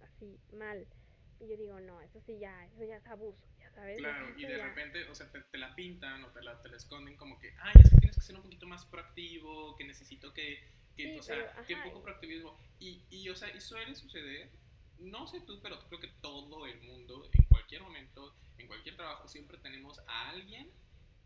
así, 0.00 0.38
mal. 0.52 0.86
Y 1.40 1.48
yo 1.48 1.56
digo, 1.56 1.80
no, 1.80 2.00
eso 2.02 2.20
sí 2.20 2.38
ya, 2.38 2.66
eso 2.66 2.84
ya 2.84 2.96
es 2.96 3.06
abuso, 3.06 3.46
ya 3.58 3.70
sabes. 3.70 3.96
Claro, 3.98 4.38
y 4.38 4.44
de 4.44 4.62
repente, 4.62 5.04
o 5.08 5.14
sea, 5.14 5.30
te, 5.30 5.58
la 5.58 5.74
pintan 5.74 6.22
o 6.24 6.28
te 6.28 6.42
la, 6.42 6.60
te 6.60 6.68
la 6.68 6.76
esconden 6.76 7.16
como 7.16 7.38
que, 7.38 7.54
ay, 7.60 7.72
es 7.82 7.90
que 7.90 7.96
tienes 7.96 8.16
que 8.16 8.22
ser 8.22 8.36
un 8.36 8.42
poquito 8.42 8.66
más 8.66 8.84
proactivo, 8.84 9.74
que 9.76 9.84
necesito 9.84 10.34
que, 10.34 10.62
que 10.96 11.18
o 11.18 11.22
sea, 11.22 11.64
que 11.66 11.76
poco 11.78 12.02
proactivismo. 12.02 12.58
Y, 12.78 13.06
y, 13.08 13.28
o 13.30 13.36
sea, 13.36 13.54
y 13.54 13.60
suele 13.60 13.94
suceder, 13.94 14.50
no 14.98 15.26
sé 15.26 15.40
tú, 15.40 15.60
pero 15.62 15.78
creo 15.88 16.00
que 16.00 16.08
todo 16.20 16.66
el 16.66 16.80
mundo, 16.82 17.28
en 17.32 17.44
cualquier 17.46 17.82
momento, 17.82 18.36
en 18.58 18.66
cualquier 18.66 18.96
trabajo, 18.96 19.26
siempre 19.26 19.56
tenemos 19.58 19.98
a 20.06 20.28
alguien 20.28 20.70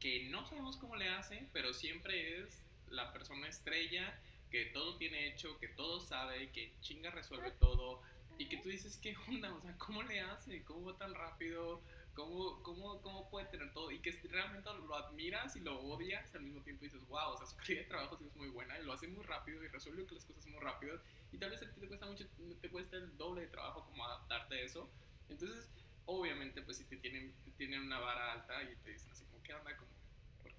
que 0.05 0.29
no 0.29 0.45
sabemos 0.45 0.77
cómo 0.77 0.97
le 0.97 1.09
hace, 1.09 1.49
pero 1.55 1.73
siempre 1.73 2.39
es 2.39 2.63
la 2.91 3.11
persona 3.15 3.49
estrella 3.49 4.21
que 4.51 4.67
todo 4.67 4.99
tiene 4.99 5.29
hecho, 5.29 5.59
que 5.59 5.69
todo 5.69 5.99
sabe, 5.99 6.51
que 6.51 6.75
chinga 6.83 7.11
resuelve 7.11 7.53
todo, 7.53 8.03
y 8.37 8.47
que 8.47 8.59
tú 8.59 8.69
dices, 8.69 8.99
¿qué 8.99 9.17
onda? 9.27 9.55
O 9.55 9.63
sea, 9.63 9.75
¿cómo 9.79 10.03
le 10.03 10.21
hace? 10.21 10.63
¿Cómo 10.65 10.93
va 10.93 10.99
tan 10.99 11.15
rápido? 11.15 11.81
¿Cómo, 12.13 12.63
cómo, 12.63 13.01
cómo 13.01 13.31
puede 13.31 13.47
tener 13.47 13.73
todo? 13.73 13.91
Y 13.91 14.01
que 14.01 14.13
realmente 14.31 14.69
lo 14.87 14.95
admiras 14.95 15.57
y 15.57 15.61
lo 15.61 15.81
odias 15.81 16.35
al 16.35 16.43
mismo 16.43 16.61
tiempo 16.61 16.85
dices, 16.85 17.01
wow, 17.09 17.31
o 17.31 17.39
sea, 17.39 17.47
su 17.47 17.57
calidad 17.57 17.81
de 17.85 17.89
trabajo 17.89 18.19
sí 18.19 18.27
es 18.27 18.37
muy 18.37 18.51
buena, 18.51 18.79
y 18.79 18.85
lo 18.85 18.93
hace 18.93 19.09
muy 19.09 19.25
rápido 19.25 19.65
y 19.65 19.69
resuelve 19.69 20.07
las 20.11 20.27
cosas 20.27 20.47
muy 20.49 20.61
rápido. 20.61 21.01
Y 21.33 21.39
tal 21.39 21.49
vez 21.49 21.63
a 21.63 21.73
ti 21.73 21.81
te 21.81 21.89
cuesta 21.89 22.05
mucho, 22.05 22.27
te 22.61 22.69
cuesta 22.69 22.99
el 22.99 23.17
doble 23.17 23.41
de 23.41 23.47
trabajo 23.47 23.87
como 23.87 24.05
adaptarte 24.05 24.55
a 24.55 24.61
eso. 24.61 24.91
Entonces, 25.31 25.71
obviamente, 26.05 26.61
pues 26.61 26.77
si 26.77 26.85
te 26.85 26.99
tienen, 26.99 27.33
te 27.47 27.53
tienen 27.53 27.81
una 27.81 27.99
vara 28.01 28.33
alta 28.33 28.63
y 28.65 28.77
te 28.85 28.91
dicen 28.91 29.11
así 29.11 29.25
como, 29.25 29.43
¿qué 29.43 29.55
onda? 29.55 29.75
Como, 29.77 29.94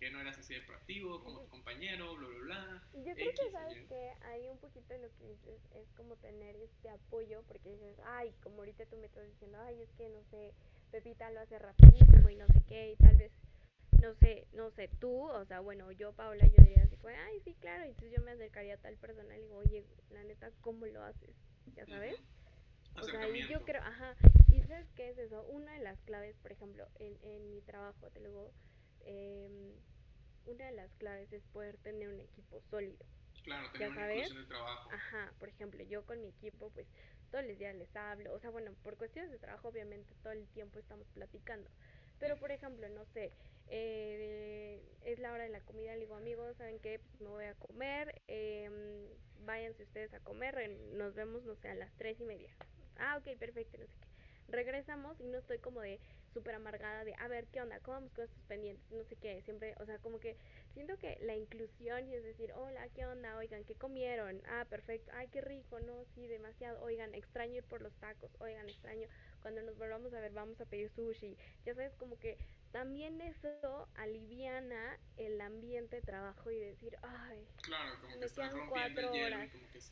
que 0.05 0.11
no 0.11 0.21
eras 0.21 0.37
así 0.37 0.53
de 0.53 0.61
proactivo 0.61 1.19
como 1.23 1.41
tu 1.41 1.49
compañero, 1.49 2.15
bla, 2.15 2.27
bla, 2.27 2.39
bla. 2.41 2.83
Yo 2.93 3.15
creo 3.15 3.31
que 3.33 3.51
sabes 3.51 3.87
que 3.89 4.11
hay 4.21 4.47
un 4.49 4.59
poquito 4.59 4.93
de 4.93 4.99
lo 4.99 5.11
que 5.15 5.25
dices 5.25 5.59
es 5.71 5.89
como 5.93 6.15
tener 6.17 6.55
este 6.57 6.89
apoyo, 6.89 7.41
porque 7.47 7.71
dices, 7.71 7.97
ay, 8.05 8.31
como 8.43 8.59
ahorita 8.59 8.85
tú 8.85 8.97
me 8.97 9.07
estás 9.07 9.27
diciendo, 9.27 9.57
ay, 9.61 9.81
es 9.81 9.89
que 9.93 10.07
no 10.09 10.23
sé, 10.25 10.53
Pepita 10.91 11.31
lo 11.31 11.39
hace 11.39 11.57
rapidísimo 11.57 12.29
y 12.29 12.35
no 12.35 12.45
sé 12.45 12.61
qué, 12.67 12.91
y 12.91 12.95
tal 12.97 13.17
vez, 13.17 13.31
no 13.99 14.13
sé, 14.13 14.45
no 14.53 14.69
sé, 14.69 14.89
tú, 14.99 15.27
o 15.27 15.43
sea, 15.45 15.59
bueno, 15.61 15.91
yo, 15.91 16.13
Paula, 16.13 16.45
yo 16.45 16.63
diría 16.63 16.83
así, 16.83 16.95
ay, 17.03 17.39
sí, 17.39 17.55
claro, 17.55 17.85
y 17.85 17.89
entonces 17.89 18.13
yo 18.15 18.23
me 18.23 18.33
acercaría 18.33 18.75
a 18.75 18.77
tal 18.77 18.97
persona 18.97 19.35
y 19.35 19.41
digo, 19.41 19.57
oye, 19.57 19.87
la 20.11 20.23
neta, 20.23 20.51
¿cómo 20.61 20.85
lo 20.85 21.01
haces? 21.01 21.35
¿Ya 21.75 21.87
sabes? 21.87 22.21
O 22.95 23.03
sea, 23.03 23.27
y 23.27 23.47
yo 23.47 23.63
creo, 23.63 23.81
ajá, 23.81 24.15
y 24.53 24.61
¿sabes 24.61 24.87
qué 24.95 25.09
es 25.09 25.17
eso? 25.17 25.43
Una 25.47 25.73
de 25.73 25.79
las 25.79 25.99
claves, 26.01 26.37
por 26.37 26.51
ejemplo, 26.51 26.87
en, 26.99 27.17
en 27.23 27.49
mi 27.49 27.61
trabajo, 27.61 28.11
te 28.11 28.19
lo 28.19 28.27
digo, 28.27 28.53
eh, 29.01 29.75
una 30.45 30.65
de 30.65 30.71
las 30.71 30.91
claves 30.95 31.31
es 31.33 31.43
poder 31.53 31.77
tener 31.77 32.09
un 32.09 32.19
equipo 32.19 32.61
sólido. 32.69 33.05
Claro, 33.43 33.69
tener 33.71 33.89
una 33.89 34.13
inclusión 34.13 34.41
de 34.43 34.47
trabajo. 34.47 34.89
Ajá, 34.91 35.33
por 35.39 35.49
ejemplo, 35.49 35.83
yo 35.83 36.05
con 36.05 36.21
mi 36.21 36.29
equipo, 36.29 36.69
pues 36.71 36.87
todos 37.31 37.45
los 37.45 37.57
días 37.57 37.75
les 37.75 37.95
hablo, 37.95 38.33
o 38.33 38.39
sea, 38.39 38.49
bueno, 38.49 38.73
por 38.83 38.97
cuestiones 38.97 39.31
de 39.31 39.37
trabajo, 39.37 39.67
obviamente 39.67 40.13
todo 40.23 40.33
el 40.33 40.47
tiempo 40.47 40.79
estamos 40.79 41.07
platicando. 41.13 41.69
Pero, 42.19 42.37
por 42.37 42.51
ejemplo, 42.51 42.87
no 42.89 43.05
sé, 43.13 43.31
eh, 43.67 44.79
es 45.01 45.19
la 45.19 45.33
hora 45.33 45.43
de 45.43 45.49
la 45.49 45.59
comida, 45.61 45.93
le 45.93 46.01
digo, 46.01 46.15
amigos, 46.15 46.55
¿saben 46.57 46.79
qué? 46.79 46.99
Pues 46.99 47.21
me 47.21 47.27
voy 47.29 47.45
a 47.45 47.53
comer, 47.55 48.21
eh, 48.27 48.69
váyanse 49.45 49.83
ustedes 49.83 50.13
a 50.13 50.19
comer, 50.21 50.69
nos 50.93 51.13
vemos, 51.13 51.43
no 51.43 51.55
sé, 51.55 51.69
a 51.69 51.75
las 51.75 51.91
tres 51.97 52.19
y 52.19 52.23
media. 52.23 52.49
Ah, 52.97 53.17
ok, 53.17 53.37
perfecto, 53.37 53.77
no 53.77 53.85
sé 53.85 53.93
qué. 53.99 54.07
Regresamos 54.47 55.19
y 55.19 55.25
no 55.25 55.37
estoy 55.39 55.57
como 55.59 55.81
de, 55.81 55.99
súper 56.35 56.55
amargada 56.55 57.05
de, 57.05 57.15
a 57.17 57.29
ver, 57.29 57.47
¿qué 57.47 57.61
onda? 57.61 57.79
¿Cómo 57.79 57.95
vamos 57.95 58.11
con 58.13 58.25
estos 58.25 58.43
pendientes? 58.43 58.85
No 58.91 59.05
sé 59.05 59.15
qué, 59.15 59.41
siempre, 59.41 59.73
o 59.79 59.85
sea, 59.85 59.99
como 59.99 60.19
que 60.19 60.37
siento 60.75 60.97
que 60.97 61.17
la 61.21 61.35
inclusión 61.35 62.07
y 62.09 62.15
es 62.15 62.23
decir, 62.23 62.51
hola, 62.53 62.89
¿qué 62.89 63.05
onda? 63.05 63.37
Oigan, 63.37 63.63
¿qué 63.63 63.75
comieron? 63.75 64.41
Ah, 64.45 64.65
perfecto, 64.69 65.09
ay, 65.15 65.29
qué 65.29 65.39
rico, 65.39 65.79
no, 65.79 66.03
sí, 66.03 66.27
demasiado, 66.27 66.83
oigan, 66.83 67.15
extraño 67.15 67.55
ir 67.55 67.63
por 67.63 67.81
los 67.81 67.97
tacos, 67.97 68.35
oigan, 68.41 68.67
extraño, 68.67 69.07
cuando 69.41 69.61
nos 69.63 69.77
volvamos 69.77 70.13
a 70.13 70.19
ver 70.19 70.33
vamos 70.33 70.59
a 70.59 70.65
pedir 70.65 70.89
sushi, 70.89 71.37
ya 71.65 71.73
sabes, 71.73 71.95
como 71.95 72.19
que 72.19 72.37
también 72.71 73.21
eso 73.21 73.89
aliviana 73.95 74.99
el 75.15 75.39
ambiente 75.39 75.95
de 75.95 76.01
trabajo 76.01 76.51
y 76.51 76.59
decir, 76.59 76.97
ay, 77.01 77.47
claro, 77.63 77.95
como 78.01 78.13
que 78.13 78.19
me 78.19 78.31
quedan 78.33 78.67
cuatro 78.67 79.11
horas, 79.21 79.49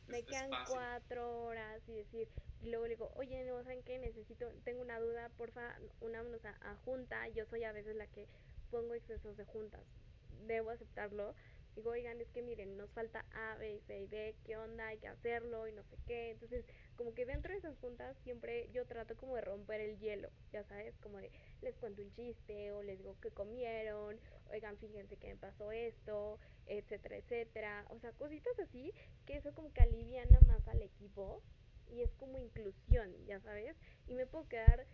me 0.08 0.26
quedan 0.26 0.58
cuatro 0.68 1.44
horas 1.46 1.88
y 1.88 1.94
decir, 1.94 2.28
y 2.60 2.70
luego 2.70 2.86
le 2.88 2.96
digo, 2.96 3.12
oye, 3.16 3.46
no, 3.46 3.64
¿saben 3.64 3.84
qué? 3.84 4.00
Necesito, 4.00 4.52
tengo 4.66 4.82
una 4.82 5.00
duda, 5.00 5.30
porfa, 5.30 5.78
unámonos 6.02 6.44
a, 6.46 6.58
a 6.60 6.76
junta. 6.76 7.30
Yo 7.30 7.46
soy 7.46 7.64
a 7.64 7.72
veces 7.72 7.96
la 7.96 8.08
que 8.08 8.28
pongo 8.70 8.96
excesos 8.96 9.38
de 9.38 9.46
juntas. 9.46 10.03
Debo 10.48 10.72
aceptarlo. 10.72 11.36
Digo, 11.76 11.90
oigan, 11.90 12.22
es 12.22 12.30
que 12.30 12.44
miren, 12.44 12.78
nos 12.78 12.92
falta 12.92 13.26
A, 13.34 13.56
B, 13.58 13.82
C 13.88 14.02
y 14.02 14.08
D, 14.08 14.36
¿qué 14.46 14.58
onda? 14.58 14.88
Hay 14.90 15.00
que 15.00 15.08
hacerlo 15.08 15.68
y 15.68 15.72
no 15.72 15.84
sé 15.84 15.98
qué. 16.06 16.30
Entonces, 16.30 16.66
como 16.96 17.16
que 17.16 17.26
dentro 17.26 17.52
de 17.52 17.58
esas 17.58 17.76
juntas 17.80 18.16
siempre 18.24 18.70
yo 18.72 18.86
trato 18.86 19.18
como 19.18 19.36
de 19.36 19.42
romper 19.42 19.82
el 19.82 19.98
hielo, 19.98 20.30
ya 20.52 20.64
sabes, 20.66 20.96
como 21.00 21.18
de 21.18 21.32
les 21.62 21.76
cuento 21.78 22.04
un 22.04 22.12
chiste 22.12 22.72
o 22.72 22.84
les 22.84 23.00
digo 23.00 23.20
que 23.20 23.32
comieron, 23.32 24.20
oigan, 24.52 24.78
fíjense 24.78 25.18
que 25.18 25.30
me 25.30 25.36
pasó 25.38 25.72
esto, 25.72 26.40
etcétera, 26.68 27.18
etcétera. 27.18 27.86
O 27.90 27.98
sea, 27.98 28.12
cositas 28.12 28.58
así 28.60 28.94
que 29.26 29.38
eso 29.38 29.52
como 29.56 29.74
que 29.74 29.82
aliviana 29.82 30.40
más 30.46 30.68
al 30.68 30.84
equipo 30.84 31.42
y 31.88 32.02
es 32.02 32.14
como 32.16 32.38
inclusión, 32.38 33.14
ya 33.26 33.40
sabes, 33.42 33.76
y 34.08 34.14
me 34.14 34.26
puedo 34.28 34.48
quedar 34.48 34.86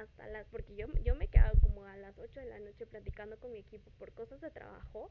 hasta 0.00 0.26
las, 0.28 0.46
porque 0.48 0.74
yo, 0.74 0.86
yo 1.02 1.14
me 1.14 1.26
he 1.26 1.28
quedado 1.28 1.58
como 1.60 1.84
a 1.84 1.96
las 1.96 2.18
8 2.18 2.40
de 2.40 2.46
la 2.46 2.58
noche 2.58 2.86
platicando 2.86 3.38
con 3.38 3.52
mi 3.52 3.58
equipo 3.58 3.90
por 3.98 4.12
cosas 4.12 4.40
de 4.40 4.50
trabajo, 4.50 5.10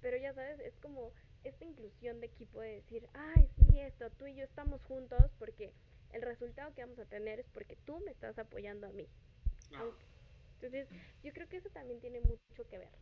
pero 0.00 0.16
ya 0.16 0.32
sabes, 0.34 0.60
es 0.60 0.76
como 0.78 1.12
esta 1.44 1.64
inclusión 1.64 2.20
de 2.20 2.26
equipo 2.26 2.60
de 2.60 2.74
decir, 2.74 3.08
ay, 3.14 3.48
sí, 3.56 3.80
esto, 3.80 4.10
tú 4.10 4.26
y 4.26 4.34
yo 4.34 4.44
estamos 4.44 4.82
juntos 4.82 5.30
porque 5.38 5.72
el 6.12 6.22
resultado 6.22 6.74
que 6.74 6.82
vamos 6.82 6.98
a 6.98 7.06
tener 7.06 7.40
es 7.40 7.46
porque 7.48 7.76
tú 7.84 8.00
me 8.00 8.10
estás 8.10 8.38
apoyando 8.38 8.86
a 8.86 8.92
mí. 8.92 9.08
Entonces, 10.54 10.88
yo 11.22 11.32
creo 11.32 11.48
que 11.48 11.56
eso 11.56 11.70
también 11.70 12.00
tiene 12.00 12.20
mucho 12.20 12.68
que 12.68 12.78
ver. 12.78 12.92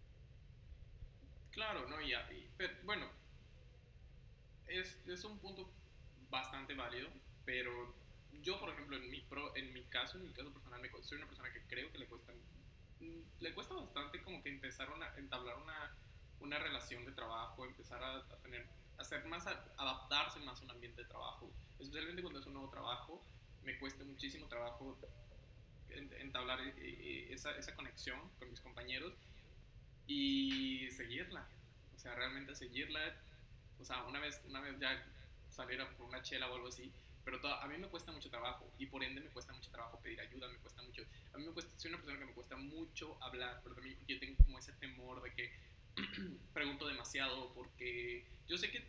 Claro, 1.51 1.89
¿no? 1.89 2.01
Y, 2.01 2.13
pero, 2.57 2.73
bueno, 2.85 3.11
es, 4.67 4.97
es 5.07 5.25
un 5.25 5.39
punto 5.41 5.71
bastante 6.31 6.75
válido 6.75 7.11
pero 7.51 7.95
yo, 8.43 8.59
por 8.59 8.71
ejemplo, 8.71 8.97
en 8.97 9.11
mi, 9.11 9.21
pro, 9.23 9.55
en 9.57 9.73
mi 9.73 9.83
caso, 9.85 10.19
en 10.19 10.25
mi 10.25 10.33
caso 10.33 10.53
personal, 10.53 10.81
me, 10.81 10.91
soy 11.03 11.19
una 11.19 11.27
persona 11.27 11.53
que 11.53 11.63
creo 11.63 11.91
que 11.93 11.99
le 11.99 12.07
cuesta, 12.07 12.33
mm, 13.01 13.21
le 13.41 13.55
cuesta 13.55 13.75
bastante 13.75 14.23
como 14.23 14.43
que 14.43 14.49
empezar 14.49 14.89
a 14.89 15.19
entablar 15.19 15.57
una, 15.59 15.97
una 16.41 16.59
relación 16.59 17.05
de 17.05 17.13
trabajo, 17.13 17.65
empezar 17.65 18.03
a, 18.03 18.27
tener, 18.43 18.67
hacer 18.99 19.25
más, 19.27 19.47
adaptarse 19.47 20.41
más 20.41 20.61
a 20.61 20.65
un 20.65 20.71
ambiente 20.71 21.03
de 21.03 21.09
trabajo, 21.09 21.51
especialmente 21.79 22.23
cuando 22.23 22.41
es 22.41 22.47
un 22.47 22.55
nuevo 22.55 22.71
trabajo, 22.71 23.25
me 23.63 23.79
cuesta 23.79 24.05
muchísimo 24.05 24.49
trabajo 24.49 24.99
entablar 25.91 26.61
eh, 26.61 26.75
eh, 26.79 27.29
esa, 27.33 27.51
esa 27.57 27.75
conexión 27.75 28.21
con 28.39 28.49
mis 28.51 28.61
compañeros 28.61 29.13
y 30.07 30.89
seguirla, 30.91 31.49
o 31.95 31.99
sea, 31.99 32.15
realmente 32.15 32.55
seguirla, 32.55 33.01
o 33.79 33.85
sea, 33.85 34.05
una 34.05 34.21
vez, 34.21 34.41
una 34.47 34.61
vez 34.61 34.79
ya 34.79 35.05
salir 35.49 35.85
por 35.97 36.09
una 36.09 36.23
chela 36.23 36.51
o 36.51 36.55
algo 36.55 36.69
así, 36.69 36.93
pero 37.25 37.39
a 37.47 37.67
mí 37.67 37.79
me 37.79 37.89
cuesta 37.89 38.13
mucho 38.13 38.31
trabajo 38.31 38.73
y 38.79 38.87
por 38.87 39.03
ende 39.03 39.21
me 39.21 39.31
cuesta 39.31 39.53
mucho 39.53 39.71
trabajo 39.71 40.01
pedir 40.01 40.21
ayuda, 40.21 40.49
me 40.49 40.59
cuesta 40.59 40.83
mucho, 40.83 41.03
a 41.33 41.39
mí 41.39 41.47
me 41.47 41.53
cuesta, 41.53 41.73
soy 41.79 41.91
una 41.91 41.99
persona 41.99 42.19
que 42.19 42.27
me 42.27 42.33
cuesta 42.33 42.57
mucho 42.57 43.17
hablar, 43.23 43.61
pero 43.63 43.75
también 43.75 43.99
yo 44.07 44.19
tengo 44.19 44.37
como 44.45 44.59
ese 44.59 44.73
temor 44.75 45.23
de 45.23 45.33
que 45.33 45.53
pregunto 46.55 46.87
demasiado 46.87 47.53
porque 47.55 48.25
yo 48.49 48.57
sé 48.59 48.71
que 48.71 48.85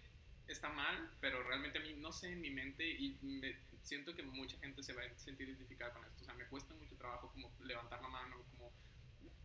está 0.47 0.69
mal, 0.69 1.11
pero 1.19 1.43
realmente 1.43 1.79
a 1.79 1.81
mí, 1.81 1.93
no 1.93 2.11
sé, 2.11 2.31
en 2.31 2.41
mi 2.41 2.49
mente, 2.49 2.87
y 2.89 3.17
me, 3.21 3.55
siento 3.83 4.13
que 4.15 4.23
mucha 4.23 4.57
gente 4.59 4.83
se 4.83 4.93
va 4.93 5.01
a 5.03 5.17
sentir 5.17 5.47
identificada 5.47 5.93
con 5.93 6.05
esto. 6.05 6.21
O 6.21 6.25
sea, 6.25 6.33
me 6.33 6.45
cuesta 6.45 6.73
mucho 6.75 6.95
trabajo 6.95 7.31
como 7.31 7.51
levantar 7.63 8.01
la 8.01 8.09
mano, 8.09 8.37
como 8.51 8.71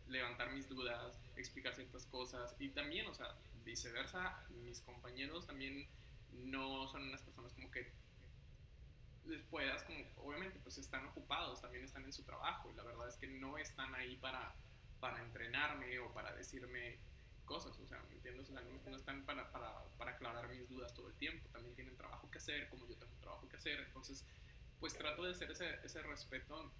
levantar 0.07 0.51
mis 0.53 0.67
dudas, 0.67 1.13
explicar 1.35 1.73
ciertas 1.75 2.05
cosas. 2.07 2.55
Y 2.59 2.69
también, 2.69 3.07
o 3.07 3.13
sea, 3.13 3.35
viceversa, 3.63 4.45
mis 4.49 4.81
compañeros 4.81 5.45
también 5.45 5.87
no 6.31 6.87
son 6.87 7.03
unas 7.03 7.21
personas 7.21 7.53
como 7.53 7.71
que 7.71 7.91
les 9.27 9.43
puedas, 9.43 9.83
como, 9.83 9.99
obviamente, 10.17 10.59
pues 10.59 10.77
están 10.77 11.05
ocupados, 11.05 11.61
también 11.61 11.83
están 11.83 12.03
en 12.03 12.13
su 12.13 12.23
trabajo. 12.23 12.71
Y 12.71 12.75
la 12.75 12.83
verdad 12.83 13.07
es 13.07 13.17
que 13.17 13.27
no 13.27 13.57
están 13.57 13.93
ahí 13.95 14.17
para, 14.17 14.55
para 14.99 15.21
entrenarme 15.23 15.99
o 15.99 16.13
para 16.13 16.33
decirme 16.35 16.99
cosas, 17.45 17.79
o 17.79 17.87
sea, 17.87 18.03
¿me 18.09 18.15
entiendes? 18.15 18.49
O 18.49 18.53
sea, 18.53 18.61
no, 18.61 18.95
están 18.95 19.25
para, 19.25 19.49
para, 19.51 19.73
para, 19.97 20.11
aclarar 20.11 20.49
mis 20.49 20.67
dudas 20.67 20.93
todo 20.93 21.07
el 21.07 21.15
tiempo, 21.15 21.47
también 21.49 21.73
tienen 21.75 21.95
trabajo 21.95 22.29
que 22.29 22.37
hacer, 22.37 22.69
como 22.69 22.85
yo 22.87 22.97
tengo 22.97 23.15
trabajo 23.21 23.47
que 23.47 23.55
hacer, 23.55 23.79
entonces, 23.79 24.27
pues 24.79 24.93
trato 24.95 25.23
de 25.23 25.31
hacer 25.31 25.49
ese, 25.49 25.79
ese 25.83 26.03
respeto 26.03 26.73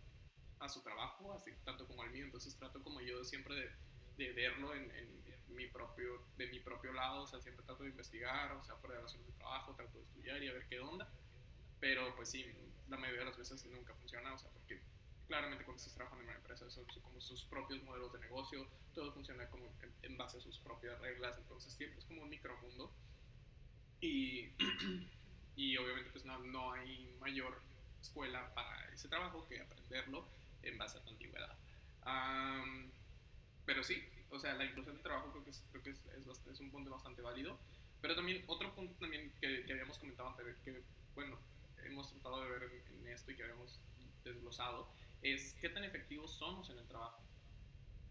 a 0.59 0.69
su 0.69 0.81
trabajo, 0.81 1.33
así 1.33 1.51
tanto 1.63 1.87
como 1.87 2.03
al 2.03 2.11
mío, 2.11 2.25
entonces 2.25 2.55
trato 2.57 2.83
como 2.83 2.99
yo 2.99 3.23
siempre 3.23 3.55
de, 3.55 3.71
de 4.17 4.33
verlo 4.33 4.75
en, 4.75 4.91
en, 4.91 5.17
mi 5.47 5.67
propio, 5.69 6.27
de 6.35 6.47
mi 6.47 6.59
propio 6.59 6.93
lado, 6.93 7.23
o 7.23 7.27
sea, 7.27 7.39
siempre 7.39 7.65
trato 7.65 7.81
de 7.83 7.89
investigar, 7.89 8.51
o 8.51 8.63
sea, 8.63 8.75
fuera 8.75 9.01
de 9.01 9.07
zona 9.07 9.25
de 9.25 9.31
trabajo, 9.31 9.73
trato 9.73 9.97
de 9.97 10.03
estudiar 10.03 10.43
y 10.43 10.49
a 10.49 10.53
ver 10.53 10.67
qué 10.67 10.79
onda, 10.79 11.09
pero 11.79 12.15
pues 12.15 12.29
sí, 12.29 12.45
la 12.89 12.97
mayoría 12.97 13.21
de 13.21 13.25
las 13.25 13.37
veces 13.37 13.65
nunca 13.65 13.93
funciona, 13.95 14.33
o 14.33 14.37
sea, 14.37 14.49
porque 14.51 14.81
claramente 15.27 15.65
cuando 15.65 15.77
estás 15.77 15.93
trabajando 15.93 16.23
en 16.23 16.29
una 16.29 16.37
empresa 16.37 16.69
son 16.69 16.85
como 17.03 17.19
sus 17.19 17.43
propios 17.45 17.83
modelos 17.83 18.13
de 18.13 18.19
negocio, 18.19 18.67
todo 18.93 19.11
funciona 19.13 19.47
como 19.49 19.71
en, 20.01 20.17
base 20.17 20.37
a 20.37 20.41
sus 20.41 20.57
propias 20.59 20.99
reglas, 20.99 21.37
entonces 21.37 21.73
siempre 21.73 21.99
es 21.99 22.05
como 22.05 22.23
un 22.23 22.29
micromundo 22.29 22.91
y, 23.99 24.49
y 25.55 25.77
obviamente 25.77 26.09
pues 26.11 26.25
no, 26.25 26.39
no, 26.39 26.71
hay 26.71 27.13
mayor 27.19 27.61
escuela 28.01 28.53
para 28.53 28.89
ese 28.93 29.09
trabajo 29.09 29.45
que 29.47 29.59
aprenderlo 29.59 30.27
en 30.63 30.77
base 30.77 30.97
a 30.97 31.03
tu 31.03 31.09
antigüedad. 31.09 31.57
pero 33.65 33.83
sí, 33.83 34.01
o 34.29 34.39
sea, 34.39 34.53
la 34.53 34.65
inclusión 34.65 34.95
de 34.95 35.03
trabajo 35.03 35.31
creo 35.31 35.43
que 35.43 35.49
es, 35.51 35.63
creo 35.71 35.83
que 35.83 35.89
es, 35.91 36.01
es, 36.51 36.59
un 36.59 36.71
punto 36.71 36.89
bastante 36.89 37.21
válido, 37.21 37.59
pero 38.01 38.15
también 38.15 38.43
otro 38.47 38.73
punto 38.73 38.93
también 38.99 39.33
que, 39.41 39.65
que 39.65 39.73
habíamos 39.73 39.97
comentado 39.97 40.29
antes, 40.29 40.57
que 40.63 40.83
bueno, 41.15 41.37
hemos 41.83 42.09
tratado 42.09 42.41
de 42.41 42.49
ver 42.49 42.63
en, 42.63 43.07
esto 43.07 43.31
y 43.31 43.35
que 43.35 43.43
habíamos 43.43 43.79
desglosado, 44.23 44.91
es 45.21 45.53
qué 45.61 45.69
tan 45.69 45.83
efectivos 45.83 46.31
somos 46.31 46.69
en 46.69 46.77
el 46.77 46.87
trabajo. 46.87 47.23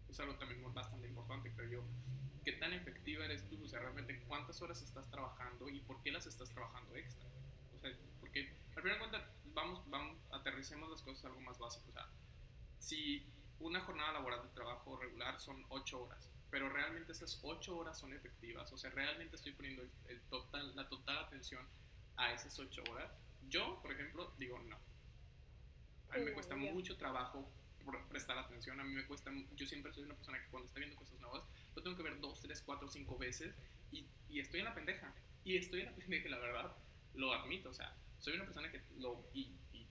Es 0.09 0.19
algo 0.19 0.35
también 0.35 0.61
bastante 0.73 1.07
importante, 1.07 1.51
creo 1.53 1.69
yo. 1.69 1.83
¿Qué 2.43 2.53
tan 2.53 2.73
efectiva 2.73 3.25
eres 3.25 3.47
tú? 3.47 3.63
O 3.63 3.67
sea, 3.67 3.79
realmente 3.79 4.23
cuántas 4.27 4.61
horas 4.61 4.81
estás 4.81 5.09
trabajando 5.09 5.69
y 5.69 5.81
por 5.81 6.01
qué 6.01 6.11
las 6.11 6.25
estás 6.25 6.49
trabajando 6.49 6.95
extra. 6.95 7.27
O 7.75 7.79
sea, 7.79 7.91
porque 8.19 8.57
al 8.75 8.81
final 8.81 8.97
de 8.97 8.99
cuentas, 8.99 9.29
vamos, 9.53 9.89
vamos, 9.89 10.17
aterricemos 10.31 10.89
las 10.89 11.01
cosas 11.01 11.25
algo 11.25 11.41
más 11.41 11.59
básico. 11.59 11.89
O 11.89 11.93
sea, 11.93 12.09
si 12.79 13.25
una 13.59 13.81
jornada 13.81 14.13
laboral 14.13 14.43
de 14.43 14.49
trabajo 14.49 14.97
regular 14.97 15.39
son 15.39 15.65
8 15.69 16.03
horas, 16.03 16.29
pero 16.49 16.69
realmente 16.69 17.11
esas 17.11 17.39
8 17.41 17.75
horas 17.75 17.99
son 17.99 18.13
efectivas, 18.13 18.71
o 18.71 18.77
sea, 18.77 18.89
realmente 18.91 19.35
estoy 19.35 19.53
poniendo 19.53 19.83
el, 20.07 20.21
total, 20.29 20.75
la 20.75 20.87
total 20.87 21.17
atención 21.17 21.67
a 22.15 22.33
esas 22.33 22.57
8 22.57 22.83
horas. 22.91 23.11
Yo, 23.47 23.79
por 23.81 23.91
ejemplo, 23.91 24.33
digo 24.37 24.59
no. 24.59 24.79
A 26.09 26.17
mí 26.17 26.25
me 26.25 26.33
cuesta 26.33 26.55
mucho 26.55 26.97
trabajo 26.97 27.51
prestar 28.09 28.37
atención. 28.37 28.79
A 28.79 28.83
mí 28.83 28.93
me 28.93 29.05
cuesta, 29.05 29.31
yo 29.55 29.65
siempre 29.65 29.93
soy 29.93 30.03
una 30.03 30.15
persona 30.15 30.41
que 30.41 30.49
cuando 30.49 30.67
está 30.67 30.79
viendo 30.79 30.97
cosas 30.97 31.19
nuevas, 31.19 31.43
lo 31.75 31.83
tengo 31.83 31.95
que 31.95 32.03
ver 32.03 32.19
dos, 32.19 32.41
tres, 32.41 32.61
cuatro, 32.61 32.89
cinco 32.89 33.17
veces 33.17 33.55
y, 33.91 34.07
y 34.29 34.39
estoy 34.39 34.59
en 34.59 34.65
la 34.65 34.75
pendeja. 34.75 35.13
Y 35.43 35.57
estoy 35.57 35.81
en 35.81 35.87
la 35.87 35.95
pendeja, 35.95 36.29
la 36.29 36.39
verdad, 36.39 36.75
lo 37.13 37.33
admito. 37.33 37.69
O 37.69 37.73
sea, 37.73 37.95
soy 38.19 38.35
una 38.35 38.45
persona 38.45 38.71
que 38.71 38.81
lo. 38.97 39.29
Y, 39.33 39.57
y, 39.71 39.87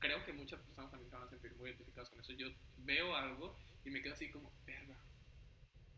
creo 0.00 0.24
que 0.24 0.32
muchas 0.32 0.60
personas 0.60 0.90
también 0.90 1.10
se 1.10 1.16
van 1.16 1.26
a 1.26 1.30
sentir 1.30 1.54
muy 1.56 1.68
identificadas 1.68 2.08
con 2.08 2.20
eso. 2.20 2.32
Yo 2.32 2.48
veo 2.78 3.14
algo 3.14 3.58
y 3.84 3.90
me 3.90 4.02
quedo 4.02 4.14
así 4.14 4.30
como, 4.30 4.50
verga, 4.64 4.96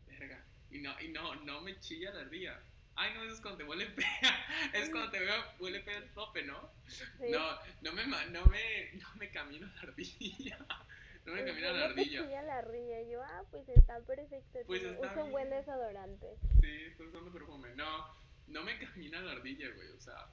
verga. 0.05 0.45
Y 0.69 0.79
no, 0.79 0.99
y 1.01 1.07
no, 1.07 1.35
no 1.35 1.61
me 1.61 1.79
chilla 1.79 2.11
la 2.11 2.21
ardilla. 2.21 2.61
Ay, 2.95 3.13
no, 3.15 3.23
eso 3.23 3.33
es 3.33 3.41
cuando 3.41 3.57
te 3.57 3.63
huele 3.63 3.87
fea. 3.87 4.45
Es 4.73 4.89
cuando 4.89 5.11
te 5.11 5.19
veo, 5.19 5.35
huele 5.59 5.81
fea 5.81 5.97
el 5.97 6.09
tope, 6.13 6.43
¿no? 6.43 6.71
No, 7.19 7.59
no 7.81 7.93
me, 7.93 8.05
no 8.05 8.45
me, 8.45 8.91
no 8.93 9.15
me 9.15 9.31
camino 9.31 9.67
la 9.67 9.81
ardilla. 9.81 10.57
No 11.25 11.31
me 11.31 11.45
camina 11.45 11.71
la 11.71 11.85
ardilla. 11.85 12.21
No 12.21 12.41
la 12.41 12.57
ardilla. 12.57 13.01
Yo, 13.03 13.23
ah, 13.23 13.43
pues 13.49 13.69
está 13.69 13.97
perfecto. 14.01 14.59
Pues 14.65 14.83
está 14.83 15.07
Usa 15.07 15.23
un 15.23 15.31
buen 15.31 15.49
desodorante. 15.49 16.27
Sí, 16.59 16.69
estoy 16.89 17.07
usando 17.07 17.31
perfume. 17.31 17.73
No, 17.75 18.13
no 18.47 18.61
me 18.63 18.77
camina 18.77 19.21
la 19.21 19.31
ardilla, 19.31 19.69
güey. 19.73 19.87
O 19.91 20.01
sea, 20.01 20.27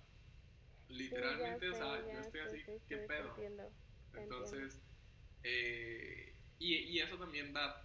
literalmente, 0.88 1.70
o 1.70 1.74
sea, 1.74 2.12
yo 2.12 2.18
estoy 2.18 2.40
así, 2.40 2.64
¿qué 2.88 2.96
pedo? 2.96 3.36
Entonces, 4.14 4.82
eh, 5.44 6.34
y, 6.58 6.74
y 6.74 6.98
eso 6.98 7.16
también 7.18 7.52
da 7.52 7.84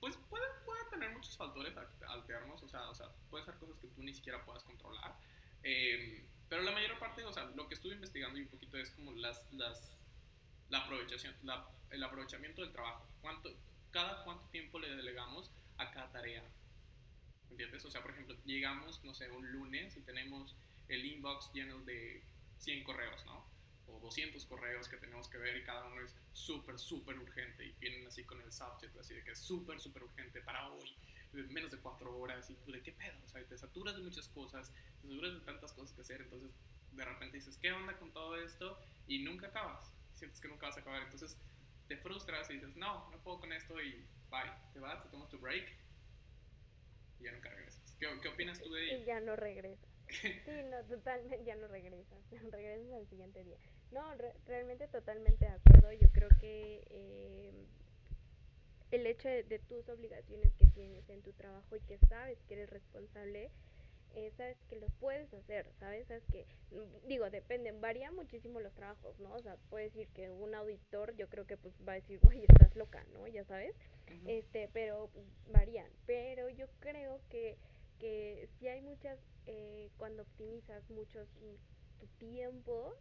pues 0.00 0.16
puede, 0.28 0.44
puede 0.64 0.84
tener 0.90 1.10
muchos 1.12 1.36
factores 1.36 1.74
alternos, 2.08 2.62
o 2.62 2.68
sea, 2.68 2.88
o 2.90 2.94
sea, 2.94 3.08
puede 3.30 3.44
ser 3.44 3.54
cosas 3.56 3.78
que 3.78 3.88
tú 3.88 4.02
ni 4.02 4.14
siquiera 4.14 4.44
puedas 4.44 4.62
controlar. 4.64 5.16
Eh, 5.62 6.28
pero 6.48 6.62
la 6.62 6.72
mayor 6.72 6.98
parte, 6.98 7.24
o 7.24 7.32
sea, 7.32 7.44
lo 7.56 7.66
que 7.68 7.74
estuve 7.74 7.94
investigando 7.94 8.38
y 8.38 8.42
un 8.42 8.48
poquito 8.48 8.76
es 8.76 8.90
como 8.90 9.12
las, 9.12 9.42
las, 9.52 10.06
la 10.68 10.78
aprovechación, 10.78 11.34
la, 11.42 11.68
el 11.90 12.02
aprovechamiento 12.02 12.62
del 12.62 12.72
trabajo. 12.72 13.06
¿Cuánto, 13.20 13.50
cada 13.90 14.24
cuánto 14.24 14.46
tiempo 14.48 14.78
le 14.78 14.94
delegamos 14.94 15.50
a 15.78 15.90
cada 15.90 16.10
tarea. 16.12 16.42
¿Entiendes? 17.50 17.84
O 17.84 17.90
sea, 17.90 18.02
por 18.02 18.10
ejemplo, 18.10 18.36
llegamos, 18.44 19.02
no 19.04 19.14
sé, 19.14 19.30
un 19.30 19.50
lunes 19.50 19.96
y 19.96 20.00
tenemos 20.00 20.54
el 20.88 21.04
inbox 21.04 21.50
lleno 21.52 21.78
de 21.80 22.22
100 22.58 22.84
correos, 22.84 23.24
¿no? 23.24 23.44
O 23.86 24.00
200 24.00 24.44
correos 24.46 24.88
que 24.88 24.96
tenemos 24.96 25.28
que 25.28 25.38
ver 25.38 25.56
y 25.56 25.64
cada 25.64 25.86
uno 25.86 26.02
es 26.02 26.14
súper, 26.32 26.78
súper 26.78 27.18
urgente 27.18 27.64
y 27.64 27.72
vienen 27.80 28.06
así 28.06 28.24
con 28.24 28.40
el 28.40 28.52
subject, 28.52 28.96
así 28.96 29.14
de 29.14 29.22
que 29.22 29.32
es 29.32 29.38
súper, 29.38 29.80
súper 29.80 30.02
urgente 30.02 30.40
para 30.42 30.70
hoy, 30.72 30.96
menos 31.32 31.70
de 31.70 31.78
4 31.78 32.16
horas 32.18 32.48
y 32.50 32.54
tú 32.56 32.72
de 32.72 32.82
qué 32.82 32.92
pedo, 32.92 33.18
o 33.24 33.28
sea, 33.28 33.44
te 33.46 33.56
saturas 33.56 33.96
de 33.96 34.02
muchas 34.02 34.28
cosas, 34.28 34.72
te 35.00 35.08
saturas 35.08 35.34
de 35.34 35.40
tantas 35.40 35.72
cosas 35.72 35.94
que 35.94 36.02
hacer, 36.02 36.20
entonces 36.22 36.50
de 36.92 37.04
repente 37.04 37.36
dices, 37.36 37.58
¿qué 37.58 37.72
onda 37.72 37.96
con 37.98 38.12
todo 38.12 38.36
esto? 38.36 38.78
Y 39.06 39.22
nunca 39.22 39.48
acabas, 39.48 39.92
sientes 40.14 40.40
que 40.40 40.48
nunca 40.48 40.66
vas 40.66 40.76
a 40.78 40.80
acabar, 40.80 41.02
entonces 41.02 41.38
te 41.88 41.96
frustras 41.98 42.50
y 42.50 42.54
dices, 42.54 42.74
no, 42.76 43.10
no 43.10 43.22
puedo 43.22 43.40
con 43.40 43.52
esto 43.52 43.80
y 43.80 44.08
bye, 44.30 44.52
te 44.72 44.80
vas, 44.80 45.02
te 45.02 45.08
tomas 45.10 45.28
tu 45.28 45.38
break 45.38 45.72
y 47.18 47.24
ya 47.24 47.32
nunca 47.32 47.50
regresas. 47.50 47.96
¿Qué, 47.98 48.08
qué 48.20 48.28
opinas 48.28 48.60
tú 48.60 48.72
de 48.72 48.84
ello? 48.84 48.98
Y 49.02 49.04
ya 49.04 49.20
no 49.20 49.36
regresas. 49.36 49.88
sí, 50.08 50.62
no, 50.70 50.84
totalmente, 50.84 51.44
ya 51.44 51.56
no 51.56 51.68
regresas, 51.68 52.18
regresas 52.50 52.92
al 52.92 53.08
siguiente 53.08 53.44
día. 53.44 53.58
No, 53.92 54.02
realmente 54.46 54.88
totalmente 54.88 55.46
de 55.46 55.52
acuerdo. 55.52 55.92
Yo 55.92 56.08
creo 56.12 56.28
que 56.40 56.86
eh, 56.90 57.52
el 58.90 59.06
hecho 59.06 59.28
de, 59.28 59.42
de, 59.44 59.58
tus 59.58 59.88
obligaciones 59.88 60.52
que 60.54 60.66
tienes 60.66 61.08
en 61.08 61.22
tu 61.22 61.32
trabajo 61.32 61.76
y 61.76 61.80
que 61.80 61.98
sabes 62.08 62.38
que 62.46 62.54
eres 62.54 62.70
responsable, 62.70 63.50
eh, 64.16 64.32
sabes 64.36 64.56
que 64.68 64.76
los 64.76 64.90
puedes 64.94 65.32
hacer, 65.34 65.70
¿sabes? 65.78 66.06
Sabes 66.08 66.24
que, 66.32 66.46
mm, 66.70 67.06
digo, 67.06 67.28
dependen, 67.28 67.80
varían 67.82 68.14
muchísimo 68.14 68.60
los 68.60 68.72
trabajos, 68.72 69.18
¿no? 69.20 69.34
O 69.34 69.42
sea, 69.42 69.56
puede 69.68 69.84
decir 69.84 70.08
que 70.14 70.30
un 70.30 70.54
auditor, 70.54 71.14
yo 71.16 71.28
creo 71.28 71.46
que 71.46 71.58
pues 71.58 71.74
va 71.86 71.92
a 71.92 71.96
decir, 71.96 72.18
güey, 72.20 72.44
estás 72.48 72.74
loca, 72.76 73.04
¿no? 73.12 73.26
Ya 73.26 73.44
sabes, 73.44 73.74
este, 74.26 74.70
pero 74.72 75.10
pues, 75.12 75.26
varían. 75.52 75.90
Pero 76.06 76.48
yo 76.48 76.66
creo 76.80 77.20
que, 77.28 77.58
que 77.98 78.48
si 78.58 78.68
hay 78.68 78.80
muchas, 78.80 79.18
eh, 79.46 79.90
cuando 79.98 80.22
optimizas 80.22 80.88
mucho 80.88 81.26
tu 81.36 81.58
tiempo 82.18 82.94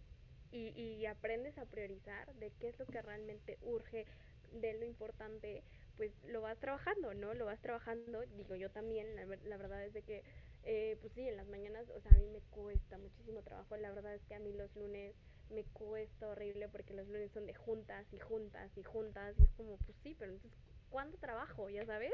y, 0.56 0.80
y 1.00 1.06
aprendes 1.06 1.58
a 1.58 1.65
priorizar 1.65 2.34
de 2.36 2.52
qué 2.60 2.70
es 2.70 2.80
lo 2.80 2.86
que 2.86 3.02
realmente 3.02 3.58
urge, 3.62 4.06
de 4.52 4.74
lo 4.76 4.86
importante, 4.86 5.63
pues 5.98 6.12
lo 6.24 6.41
vas 6.41 6.58
trabajando, 6.60 7.13
¿no? 7.13 7.34
Lo 7.34 7.46
vas 7.46 7.60
trabajando, 7.62 8.26
digo 8.38 8.56
yo 8.56 8.70
también, 8.72 9.15
la, 9.15 9.26
la 9.26 9.58
verdad 9.58 9.84
es 9.84 9.94
de 9.94 10.04
que 10.04 10.24
eh, 10.63 10.98
pues 11.02 11.13
sí, 11.13 11.28
en 11.28 11.38
las 11.38 11.48
mañanas, 11.48 11.89
o 11.89 12.00
sea, 12.02 12.12
a 12.12 12.18
mí 12.18 12.28
me 12.28 12.41
cuesta 12.41 12.98
muchísimo 12.98 13.41
trabajo. 13.44 13.78
La 13.78 13.91
verdad 13.91 14.15
es 14.15 14.24
que 14.26 14.34
a 14.36 14.39
mí 14.39 14.52
los 14.54 14.76
lunes 14.76 15.15
me 15.50 15.63
cuesta 15.63 16.28
horrible 16.28 16.68
porque 16.70 16.94
los 16.94 17.08
lunes 17.08 17.32
son 17.32 17.46
de 17.46 17.54
juntas 17.54 18.12
y 18.13 18.20
juntas 18.20 18.76
y 18.78 18.84
juntas. 18.84 19.36
Y 19.39 19.44
es 19.44 19.52
como, 19.54 19.78
pues 19.78 19.96
sí, 20.04 20.15
pero 20.18 20.32
entonces, 20.32 20.60
¿cuándo 20.89 21.18
trabajo? 21.20 21.70
¿Ya 21.70 21.86
sabes? 21.86 22.12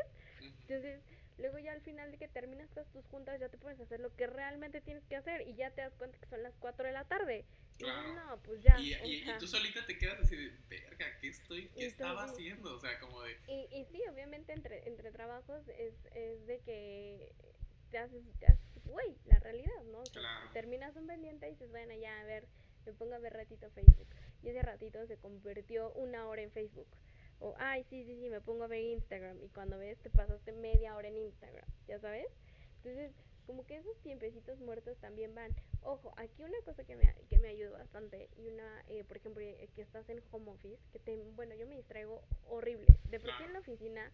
Entonces, 0.67 1.01
luego 1.38 1.60
ya 1.60 1.71
al 1.73 1.82
final 1.82 2.12
de 2.12 2.17
que 2.17 2.27
terminas 2.27 2.69
todas 2.71 2.89
tus 2.91 3.06
juntas, 3.08 3.39
ya 3.39 3.49
te 3.49 3.58
pones 3.58 3.80
a 3.80 3.84
hacer 3.84 3.99
lo 4.01 4.13
que 4.15 4.27
realmente 4.27 4.82
tienes 4.82 5.06
que 5.06 5.15
hacer 5.15 5.41
y 5.47 5.56
ya 5.56 5.71
te 5.71 5.82
das 5.82 5.95
cuenta 5.95 6.17
que 6.19 6.25
son 6.27 6.43
las 6.43 6.56
4 6.58 6.86
de 6.86 6.93
la 6.93 7.06
tarde. 7.06 7.45
Claro. 7.82 8.13
no, 8.13 8.41
pues 8.44 8.62
ya. 8.62 8.80
Y, 8.80 8.94
y, 8.94 9.26
tú 9.39 9.48
solita 9.48 9.86
te 9.86 9.98
quedas 9.98 10.20
así 10.22 10.36
de, 10.36 10.52
verga, 10.70 11.17
¿qué 11.20 11.28
estoy, 11.28 11.70
qué 11.70 11.86
estaba 11.86 12.24
haciendo? 12.24 12.76
O 12.76 12.80
sea, 12.80 13.00
como 13.00 13.22
de... 13.22 13.38
Y, 13.48 13.67
y 13.76 13.86
sí, 13.86 14.02
obviamente 14.12 14.54
entre, 14.54 14.88
entre 14.88 15.12
trabajos 15.12 15.67
es, 15.78 15.94
es 16.13 16.46
de 16.48 16.60
que 16.60 17.34
te 17.89 17.98
haces, 17.98 18.24
te 18.39 18.46
haces 18.46 18.72
güey, 18.91 19.15
la 19.26 19.39
realidad, 19.39 19.84
¿no? 19.91 20.04
Terminas 20.54 20.96
un 20.96 21.08
pendiente 21.08 21.48
y 21.48 21.52
dices, 21.52 21.70
bueno, 21.70 21.94
ya, 21.96 22.20
a 22.20 22.24
ver, 22.26 22.48
me 22.86 22.94
pongo 22.94 23.15
a 23.15 23.20
ver 23.20 23.34
ratito 23.34 23.70
Facebook. 23.72 24.08
Y 24.44 24.50
ese 24.50 24.62
ratito 24.62 25.06
se 25.08 25.17
convirtió 25.17 25.91
una 25.94 26.28
hora 26.28 26.41
en 26.41 26.52
Facebook. 26.52 26.88
O, 27.39 27.56
ay, 27.58 27.84
sí, 27.89 28.04
sí, 28.06 28.15
sí, 28.20 28.30
me 28.30 28.41
pongo 28.41 28.65
a 28.65 28.67
ver 28.67 28.82
Instagram. 28.82 29.41
Y 29.41 29.50
cuando 29.50 29.78
ves, 29.78 29.98
te 30.00 30.10
pasaste 30.10 30.52
media 30.52 30.96
hora 30.96 31.08
en 31.08 31.17
Instagram, 31.17 31.65
¿ya 31.88 32.00
sabes? 32.00 32.28
Entonces, 32.78 33.12
como 33.51 33.65
que 33.65 33.75
esos 33.75 33.99
tiempecitos 34.01 34.57
muertos 34.61 34.97
también 34.99 35.35
van. 35.35 35.53
Ojo, 35.81 36.13
aquí 36.15 36.41
una 36.41 36.57
cosa 36.63 36.85
que 36.85 36.95
me, 36.95 37.13
que 37.29 37.37
me 37.37 37.49
ayuda 37.49 37.79
bastante 37.79 38.29
y 38.37 38.47
una, 38.47 38.81
eh, 38.87 39.03
por 39.03 39.17
ejemplo, 39.17 39.43
eh, 39.43 39.67
que 39.75 39.81
estás 39.81 40.07
en 40.07 40.23
home 40.31 40.51
office, 40.51 40.79
que 40.93 40.99
te, 40.99 41.21
bueno, 41.35 41.53
yo 41.55 41.67
me 41.67 41.75
distraigo 41.75 42.23
horrible. 42.47 42.87
De 43.09 43.19
por 43.19 43.29
sí 43.37 43.43
en 43.43 43.51
la 43.51 43.59
oficina, 43.59 44.09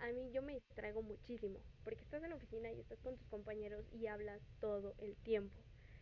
a 0.00 0.12
mí 0.12 0.30
yo 0.30 0.42
me 0.42 0.52
distraigo 0.52 1.00
muchísimo, 1.00 1.58
porque 1.84 2.02
estás 2.02 2.22
en 2.22 2.28
la 2.28 2.36
oficina 2.36 2.70
y 2.70 2.80
estás 2.80 2.98
con 2.98 3.16
tus 3.16 3.26
compañeros 3.28 3.86
y 3.92 4.08
hablas 4.08 4.42
todo 4.60 4.94
el 4.98 5.16
tiempo. 5.16 5.58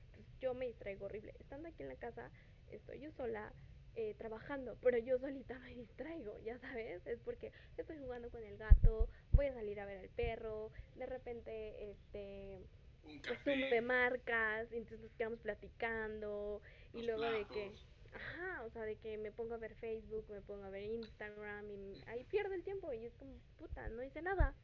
Entonces 0.07 0.35
yo 0.41 0.53
me 0.53 0.67
distraigo 0.67 1.05
horrible. 1.05 1.33
Estando 1.39 1.69
aquí 1.69 1.85
en 1.85 1.91
la 1.91 1.97
casa, 1.97 2.33
estoy 2.73 2.99
yo 2.99 3.13
sola, 3.13 3.53
eh, 3.99 4.15
trabajando, 4.19 4.77
pero 4.83 4.99
yo 4.99 5.19
solita 5.19 5.59
me 5.61 5.75
distraigo, 5.75 6.37
ya 6.41 6.59
sabes, 6.59 7.07
es 7.07 7.19
porque 7.21 7.51
estoy 7.79 7.97
jugando 7.99 8.31
con 8.31 8.45
el 8.45 8.59
gato, 8.59 9.09
voy 9.37 9.47
a 9.47 9.55
salir 9.55 9.79
a 9.81 9.87
ver 9.87 9.99
al 9.99 10.09
perro, 10.09 10.73
de 10.97 11.07
repente, 11.07 11.91
este, 11.91 12.61
pues 13.03 13.39
tú 13.45 13.51
me 13.51 13.81
marcas, 13.81 14.73
entonces 14.73 15.01
nos 15.01 15.13
quedamos 15.15 15.39
platicando, 15.41 16.63
y 16.93 17.03
luego 17.03 17.23
de 17.23 17.47
que, 17.47 17.73
ajá, 18.13 18.65
o 18.65 18.71
sea, 18.71 18.83
de 18.83 18.97
que 18.97 19.19
me 19.19 19.31
pongo 19.31 19.55
a 19.55 19.59
ver 19.59 19.75
Facebook, 19.77 20.27
me 20.31 20.41
pongo 20.41 20.65
a 20.65 20.71
ver 20.71 20.85
Instagram, 20.85 21.71
y 21.71 22.03
ahí 22.07 22.25
pierdo 22.25 22.55
el 22.55 22.65
tiempo, 22.65 22.93
y 22.93 23.05
es 23.05 23.15
como, 23.15 23.33
puta, 23.59 23.89
no 23.91 24.03
hice 24.03 24.23
nada. 24.23 24.55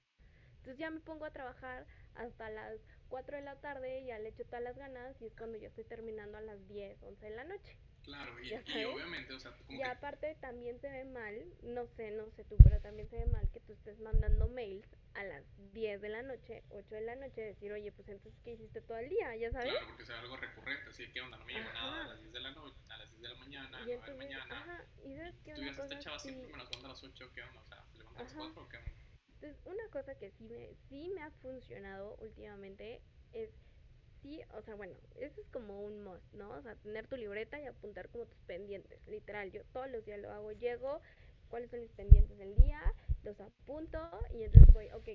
Entonces 0.58 0.78
ya 0.78 0.90
me 0.90 1.00
pongo 1.00 1.24
a 1.24 1.32
trabajar 1.32 1.86
hasta 2.14 2.48
las 2.50 2.78
4 3.08 3.36
de 3.36 3.42
la 3.42 3.60
tarde, 3.60 4.00
y 4.00 4.06
ya 4.06 4.18
le 4.18 4.30
echo 4.30 4.44
todas 4.44 4.62
las 4.62 4.76
ganas, 4.76 5.20
y 5.20 5.26
es 5.26 5.36
cuando 5.36 5.58
ya 5.58 5.68
estoy 5.68 5.84
terminando 5.84 6.38
a 6.38 6.40
las 6.40 6.66
10, 6.68 7.02
11 7.02 7.24
de 7.26 7.36
la 7.36 7.44
noche. 7.44 7.76
Claro, 8.02 8.38
y, 8.40 8.48
y, 8.66 8.84
obviamente, 8.84 9.32
o 9.32 9.38
sea, 9.38 9.52
como 9.52 9.78
Y 9.78 9.82
aparte 9.82 10.36
también 10.40 10.80
se 10.80 10.90
ve 10.90 11.04
mal, 11.04 11.34
no 11.62 11.86
sé, 11.86 12.10
no 12.10 12.30
sé 12.30 12.44
tú, 12.44 12.56
pero 12.62 12.80
también 12.80 13.08
se 13.08 13.16
ve 13.16 13.26
mal 13.26 13.48
que 13.50 13.60
tú 13.60 13.72
estés 13.72 13.98
mandando 14.00 14.48
mails 14.48 14.88
a 15.14 15.24
las 15.24 15.44
10 15.72 16.00
de 16.00 16.08
la 16.08 16.22
noche, 16.22 16.64
8 16.70 16.94
de 16.94 17.00
la 17.02 17.16
noche, 17.16 17.40
decir, 17.40 17.72
oye, 17.72 17.92
pues 17.92 18.08
entonces, 18.08 18.40
¿qué 18.42 18.52
hiciste 18.52 18.80
todo 18.80 18.98
el 18.98 19.08
día? 19.08 19.36
¿Ya 19.36 19.50
sabes? 19.52 19.70
Claro, 19.70 19.86
porque 19.86 20.04
sea 20.04 20.20
algo 20.20 20.36
recurrente, 20.36 20.90
así 20.90 21.10
que, 21.12 21.20
onda? 21.20 21.36
No 21.36 21.44
me 21.44 21.52
llegó 21.52 21.72
nada 21.72 22.04
a 22.04 22.08
las 22.08 22.20
10 22.20 22.32
de 22.32 22.40
la 22.40 22.50
noche, 22.52 22.82
a 22.88 22.96
las 22.98 23.10
10 23.10 23.22
de 23.22 23.28
la 23.28 23.34
mañana, 23.36 23.68
a 23.68 23.70
las 23.70 23.86
9 23.86 24.02
de 24.02 24.08
la 24.08 24.16
mañana. 24.16 24.60
Ajá, 24.60 24.84
y 25.04 25.16
sabes 25.16 25.40
que 25.44 25.54
Tú 25.54 25.62
ya 25.62 25.70
esta 25.70 25.98
chava 25.98 26.18
siempre 26.18 26.48
me 26.48 26.58
las 26.58 26.70
manda 26.72 26.88
a 26.88 26.92
las 26.92 27.04
8, 27.04 27.30
¿qué 27.32 27.42
onda? 27.42 27.60
O 27.60 27.66
sea, 27.66 27.84
¿se 27.86 27.98
levanta 27.98 28.20
a 28.20 28.24
las 28.24 28.32
4 28.32 28.62
o 28.62 28.68
qué 28.68 28.76
onda? 28.78 28.90
Entonces, 29.34 29.60
una 29.64 29.88
cosa 29.90 30.14
que 30.16 30.30
sí 30.30 30.48
me, 30.48 30.74
sí 30.88 31.10
me 31.14 31.22
ha 31.22 31.30
funcionado 31.30 32.16
últimamente 32.20 33.02
es 33.32 33.50
sí, 34.22 34.40
o 34.54 34.62
sea, 34.62 34.74
bueno, 34.74 34.94
eso 35.16 35.40
es 35.40 35.48
como 35.48 35.80
un 35.82 36.02
must, 36.02 36.32
¿no? 36.34 36.50
O 36.50 36.62
sea, 36.62 36.74
tener 36.76 37.06
tu 37.06 37.16
libreta 37.16 37.60
y 37.60 37.66
apuntar 37.66 38.08
como 38.08 38.26
tus 38.26 38.40
pendientes, 38.42 39.00
literal. 39.06 39.50
Yo 39.50 39.62
todos 39.72 39.90
los 39.90 40.04
días 40.04 40.20
lo 40.20 40.30
hago, 40.30 40.52
llego, 40.52 41.00
cuáles 41.48 41.70
son 41.70 41.80
mis 41.80 41.92
pendientes 41.92 42.38
del 42.38 42.54
día, 42.54 42.80
los 43.24 43.38
apunto 43.40 43.98
y 44.32 44.44
entonces 44.44 44.72
voy, 44.72 44.88
ok, 44.92 45.08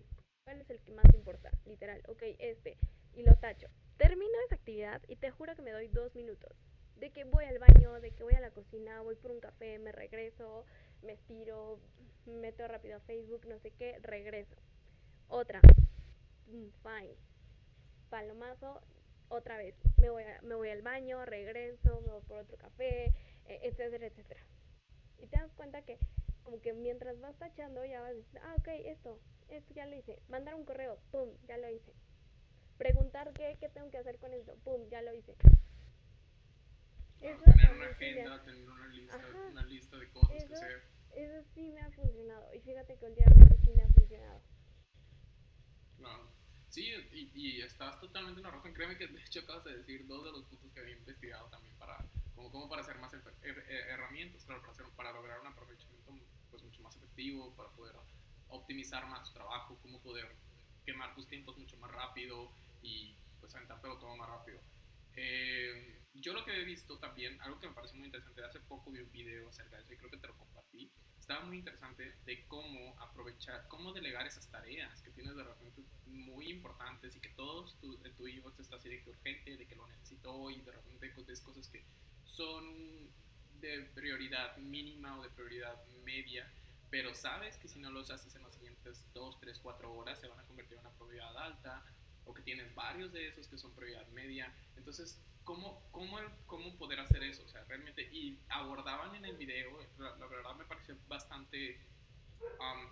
¿cuál 0.43 0.61
es 0.61 0.69
el 0.69 0.79
que 0.81 0.91
más 0.91 1.05
importa? 1.13 1.51
Literal, 1.65 2.01
ok, 2.07 2.23
este, 2.39 2.77
y 3.13 3.23
lo 3.23 3.35
tacho. 3.35 3.67
Termino 3.97 4.31
esa 4.45 4.55
actividad 4.55 5.01
y 5.07 5.15
te 5.15 5.31
juro 5.31 5.55
que 5.55 5.61
me 5.63 5.71
doy 5.71 5.87
dos 5.87 6.13
minutos. 6.15 6.51
De 6.95 7.11
que 7.11 7.23
voy 7.25 7.45
al 7.45 7.59
baño, 7.59 7.99
de 7.99 8.11
que 8.11 8.23
voy 8.23 8.33
a 8.33 8.39
la 8.39 8.51
cocina, 8.51 9.01
voy 9.01 9.15
por 9.15 9.31
un 9.31 9.39
café, 9.39 9.77
me 9.79 9.91
regreso, 9.91 10.65
me 11.03 11.13
estiro, 11.13 11.79
meto 12.25 12.67
rápido 12.67 12.97
a 12.97 12.99
Facebook, 13.01 13.45
no 13.47 13.59
sé 13.59 13.71
qué, 13.71 13.99
regreso. 14.01 14.55
Otra, 15.27 15.61
mm, 16.47 16.69
fine. 16.83 17.15
Palomazo, 18.09 18.81
otra 19.29 19.57
vez, 19.57 19.75
me 19.97 20.09
voy, 20.09 20.23
me 20.43 20.55
voy 20.55 20.69
al 20.69 20.81
baño, 20.81 21.25
regreso, 21.25 22.01
me 22.01 22.11
voy 22.11 22.21
por 22.21 22.39
otro 22.39 22.57
café, 22.57 23.13
e, 23.45 23.59
etcétera, 23.63 24.07
etcétera. 24.07 24.41
Y 25.19 25.27
te 25.27 25.37
das 25.37 25.51
cuenta 25.53 25.81
que 25.81 25.97
como 26.43 26.61
que 26.61 26.73
mientras 26.73 27.19
vas 27.19 27.35
tachando 27.37 27.83
ya 27.83 28.01
vas 28.01 28.15
diciendo, 28.15 28.41
ah, 28.45 28.55
ok, 28.57 28.67
esto, 28.85 29.19
esto 29.49 29.73
ya 29.73 29.85
lo 29.85 29.95
hice. 29.95 30.21
Mandar 30.29 30.55
un 30.55 30.65
correo, 30.65 30.99
pum, 31.11 31.29
ya 31.47 31.57
lo 31.57 31.69
hice. 31.69 31.93
Preguntar 32.77 33.33
qué, 33.33 33.57
qué 33.59 33.69
tengo 33.69 33.89
que 33.89 33.97
hacer 33.97 34.17
con 34.19 34.33
esto, 34.33 34.55
pum, 34.63 34.87
ya 34.89 35.01
lo 35.01 35.13
hice. 35.13 35.35
Eso 37.19 37.43
tener 37.43 37.71
una 37.73 37.85
agenda, 37.87 38.43
tener 38.43 38.69
una 38.69 38.87
lista, 38.87 39.21
una 39.51 39.63
lista 39.63 39.97
de 39.97 40.09
cosas 40.09 40.43
que 40.45 40.53
hacer. 40.53 40.83
Eso 41.15 41.43
sí 41.55 41.71
me 41.71 41.81
ha 41.81 41.89
funcionado. 41.91 42.53
Y 42.53 42.59
fíjate 42.59 42.95
que 42.97 43.05
últimamente 43.05 43.57
sí 43.63 43.71
me 43.71 43.83
ha 43.83 43.89
funcionado. 43.89 44.41
No, 45.97 46.31
Sí, 46.77 46.93
y, 47.11 47.31
y, 47.33 47.61
estás 47.63 47.99
totalmente 47.99 48.39
en 48.39 48.43
la 48.43 48.51
razón. 48.51 48.71
Créeme 48.71 48.95
que 48.99 49.07
de 49.07 49.19
hecho 49.19 49.39
acabas 49.39 49.63
de 49.63 49.77
decir 49.77 50.05
dos 50.05 50.23
de 50.23 50.31
los 50.31 50.45
puntos 50.45 50.71
que 50.71 50.79
había 50.79 50.95
investigado 50.95 51.49
también 51.49 51.75
para, 51.75 51.97
como, 52.35 52.69
para 52.69 52.83
hacer 52.83 52.99
más 52.99 53.11
herramientas, 53.41 54.45
claro, 54.45 54.61
para, 54.61 54.87
para 54.95 55.11
lograr 55.11 55.39
un 55.39 55.47
aprovechamiento 55.47 56.13
pues, 56.51 56.61
mucho 56.61 56.83
más 56.83 56.95
efectivo, 56.95 57.51
para 57.55 57.71
poder 57.71 57.95
optimizar 58.49 59.07
más 59.07 59.27
tu 59.27 59.33
trabajo, 59.33 59.79
cómo 59.81 59.99
poder 60.03 60.37
quemar 60.85 61.15
tus 61.15 61.27
tiempos 61.27 61.57
mucho 61.57 61.77
más 61.77 61.89
rápido 61.89 62.53
y 62.83 63.17
pues 63.39 63.55
aventártelo 63.55 63.97
todo 63.97 64.15
más 64.15 64.29
rápido. 64.29 64.61
Eh, 65.15 66.03
yo 66.13 66.33
lo 66.33 66.45
que 66.45 66.61
he 66.61 66.63
visto 66.63 66.99
también, 66.99 67.41
algo 67.41 67.59
que 67.59 67.69
me 67.69 67.73
parece 67.73 67.95
muy 67.95 68.05
interesante, 68.05 68.43
hace 68.43 68.59
poco 68.59 68.91
vi 68.91 68.99
un 68.99 69.11
video 69.11 69.49
acerca 69.49 69.77
de 69.77 69.81
eso 69.81 69.93
y 69.93 69.97
creo 69.97 70.11
que 70.11 70.17
te 70.17 70.27
lo 70.27 70.37
compartí, 70.37 70.91
estaba 71.27 71.45
muy 71.45 71.57
interesante 71.57 72.15
de 72.25 72.47
cómo 72.47 72.97
aprovechar, 73.01 73.67
cómo 73.67 73.91
delegar 73.91 74.25
esas 74.25 74.49
tareas 74.49 75.01
que 75.01 75.11
tienes 75.11 75.35
de 75.35 75.43
repente 75.43 75.83
muy 76.05 76.49
importantes 76.49 77.17
y 77.17 77.19
que 77.19 77.27
todos 77.35 77.77
tu, 77.81 77.97
tu 77.97 78.29
hijo 78.29 78.49
te 78.53 78.61
está 78.61 78.77
así 78.77 78.87
de 78.87 79.03
que 79.03 79.09
urgente, 79.09 79.57
de 79.57 79.67
que 79.67 79.75
lo 79.75 79.85
necesito 79.87 80.33
hoy, 80.33 80.61
de 80.61 80.71
repente 80.71 81.13
ves 81.27 81.41
cosas 81.41 81.67
que 81.67 81.83
son 82.23 83.11
de 83.59 83.89
prioridad 83.93 84.55
mínima 84.55 85.19
o 85.19 85.23
de 85.23 85.29
prioridad 85.31 85.85
media, 86.05 86.49
pero 86.89 87.13
sabes 87.13 87.57
que 87.57 87.67
si 87.67 87.79
no 87.79 87.91
los 87.91 88.09
haces 88.09 88.33
en 88.37 88.43
las 88.43 88.53
siguientes 88.53 89.03
2, 89.13 89.37
3, 89.41 89.59
4 89.59 89.93
horas 89.93 90.21
se 90.21 90.29
van 90.29 90.39
a 90.39 90.43
convertir 90.43 90.75
en 90.77 90.85
una 90.85 90.95
prioridad 90.95 91.35
alta 91.35 91.83
o 92.23 92.33
que 92.33 92.41
tienes 92.41 92.73
varios 92.73 93.11
de 93.11 93.27
esos 93.27 93.49
que 93.49 93.57
son 93.57 93.75
prioridad 93.75 94.07
media. 94.13 94.55
Entonces, 94.77 95.21
¿cómo, 95.47 95.81
cómo, 95.91 96.17
cómo 96.45 96.77
poder 96.77 96.99
hacer 96.99 97.23
eso? 97.23 97.41
O 97.45 97.47
sea, 97.47 97.63
realmente, 97.63 98.03
y 98.11 98.37
abordaban 98.49 99.15
en 99.15 99.23
el 99.23 99.37
video, 99.37 99.79
la, 99.97 100.27
verdad 100.27 100.55
me 100.55 100.65
pareció 100.65 100.97
bastante 101.07 101.79
um, 102.59 102.89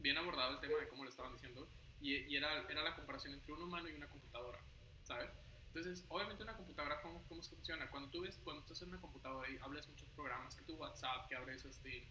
bien 0.00 0.18
abordado 0.18 0.54
el 0.54 0.60
tema 0.60 0.78
de 0.80 0.88
cómo 0.88 1.04
lo 1.04 1.10
estaban 1.10 1.32
diciendo, 1.32 1.68
y, 2.00 2.14
y, 2.14 2.36
era, 2.36 2.66
era 2.68 2.82
la 2.82 2.96
comparación 2.96 3.34
entre 3.34 3.52
un 3.52 3.62
humano 3.62 3.88
y 3.88 3.92
una 3.92 4.08
computadora, 4.08 4.58
¿sabes? 5.04 5.30
Entonces, 5.68 6.04
obviamente 6.08 6.42
una 6.42 6.56
computadora, 6.56 7.00
¿cómo, 7.02 7.22
cómo 7.28 7.40
funciona? 7.42 7.88
Cuando 7.88 8.10
tú 8.10 8.22
ves, 8.22 8.40
cuando 8.42 8.62
estás 8.62 8.82
en 8.82 8.88
una 8.88 9.00
computadora 9.00 9.48
y 9.48 9.56
hablas 9.58 9.88
muchos 9.88 10.08
programas, 10.16 10.56
que 10.56 10.64
tu 10.64 10.74
WhatsApp, 10.74 11.28
que 11.28 11.36
abres 11.36 11.64
este, 11.64 12.08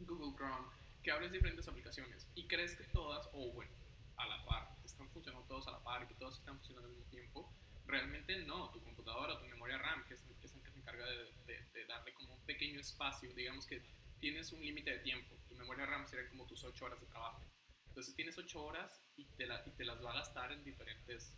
Google 0.00 0.36
Chrome, 0.36 0.68
que 1.02 1.10
abres 1.10 1.32
diferentes 1.32 1.66
aplicaciones, 1.66 2.28
y 2.34 2.46
crees 2.46 2.76
que 2.76 2.84
todas, 2.84 3.26
o 3.32 3.50
bueno, 3.52 3.72
a 4.18 4.26
la 4.26 4.44
par, 4.44 4.76
están 4.84 5.08
funcionando 5.08 5.46
todos 5.48 5.66
a 5.68 5.72
la 5.72 5.82
par 5.82 6.02
y 6.02 6.06
que 6.06 6.14
todos 6.16 6.38
están 6.38 6.56
funcionando 6.56 6.88
al 6.88 6.94
mismo 6.96 7.10
tiempo, 7.10 7.50
realmente 7.86 8.36
no, 8.44 8.70
tu 8.70 8.82
computadora, 8.82 9.38
tu 9.38 9.46
memoria 9.46 9.78
RAM, 9.78 10.04
que 10.06 10.14
es, 10.14 10.22
que 10.40 10.46
es 10.46 10.54
el 10.54 10.62
que 10.62 10.70
se 10.70 10.78
encarga 10.78 11.04
de, 11.06 11.86
darle 11.86 12.12
como 12.14 12.34
un 12.34 12.44
pequeño 12.44 12.80
espacio, 12.80 13.32
digamos 13.34 13.66
que 13.66 13.82
tienes 14.18 14.52
un 14.52 14.60
límite 14.60 14.90
de 14.90 14.98
tiempo, 15.00 15.36
tu 15.48 15.54
memoria 15.54 15.86
RAM 15.86 16.06
sería 16.06 16.28
como 16.28 16.46
tus 16.46 16.64
8 16.64 16.84
horas 16.84 17.00
de 17.00 17.06
trabajo. 17.06 17.42
Entonces 17.88 18.14
tienes 18.14 18.36
8 18.36 18.62
horas 18.62 19.00
y 19.16 19.24
te, 19.36 19.46
las 19.46 20.04
va 20.04 20.12
a 20.12 20.16
gastar 20.16 20.52
en 20.52 20.64
diferentes, 20.64 21.32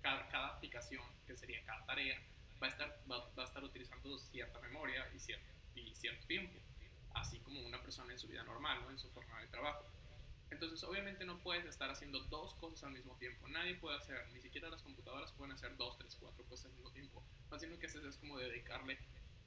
cada, 0.00 0.28
cada, 0.28 0.48
aplicación, 0.48 1.04
que 1.26 1.36
sería 1.36 1.64
cada 1.64 1.84
tarea, 1.86 2.20
va 2.62 2.66
a 2.66 2.70
estar, 2.70 3.02
va, 3.10 3.30
a 3.36 3.44
estar 3.44 3.62
utilizando 3.62 4.18
cierta 4.18 4.60
memoria 4.60 5.08
y 5.14 5.18
cierto, 5.18 5.46
y 5.74 5.94
cierto 5.94 6.26
tiempo, 6.26 6.58
así 7.14 7.38
como 7.40 7.60
una 7.60 7.80
persona 7.80 8.12
en 8.12 8.18
su 8.18 8.26
vida 8.26 8.42
normal, 8.42 8.82
¿no? 8.82 8.90
en 8.90 8.98
su 8.98 9.10
forma 9.10 9.40
de 9.40 9.48
trabajo. 9.48 9.86
Entonces, 10.50 10.82
obviamente 10.84 11.24
no 11.24 11.38
puedes 11.40 11.64
estar 11.64 11.90
haciendo 11.90 12.20
dos 12.24 12.54
cosas 12.54 12.84
al 12.84 12.92
mismo 12.92 13.16
tiempo. 13.16 13.48
Nadie 13.48 13.74
puede 13.76 13.96
hacer, 13.96 14.28
ni 14.32 14.40
siquiera 14.40 14.68
las 14.68 14.82
computadoras 14.82 15.32
pueden 15.32 15.52
hacer 15.52 15.76
dos, 15.76 15.98
tres, 15.98 16.16
cuatro 16.20 16.44
cosas 16.44 16.66
al 16.66 16.72
mismo 16.72 16.90
tiempo. 16.92 17.24
Más 17.50 17.60
bien 17.60 17.72
lo 17.72 17.78
que 17.78 17.86
haces 17.86 18.04
es 18.04 18.16
como 18.18 18.38
dedicarle 18.38 18.98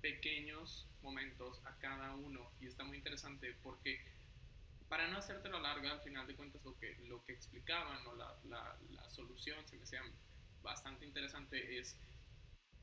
pequeños 0.02 0.88
momentos 1.02 1.62
a 1.66 1.78
cada 1.78 2.16
uno. 2.16 2.52
Y 2.60 2.68
está 2.68 2.84
muy 2.84 2.98
interesante 2.98 3.56
porque 3.64 4.00
para 4.90 5.08
no 5.08 5.18
hacértelo 5.18 5.60
larga, 5.60 5.92
al 5.92 6.02
final 6.02 6.28
de 6.28 6.36
cuentas 6.36 6.64
lo 6.64 6.78
que, 6.78 6.96
lo 7.08 7.24
que 7.26 7.34
explicaban 7.34 8.06
o 8.08 8.16
la, 8.16 8.38
la, 8.46 8.78
la 8.90 9.10
solución, 9.10 9.66
se 9.68 9.78
me 9.78 9.84
hacía 9.84 10.02
bastante 10.62 11.06
interesante, 11.06 11.78
es 11.78 11.98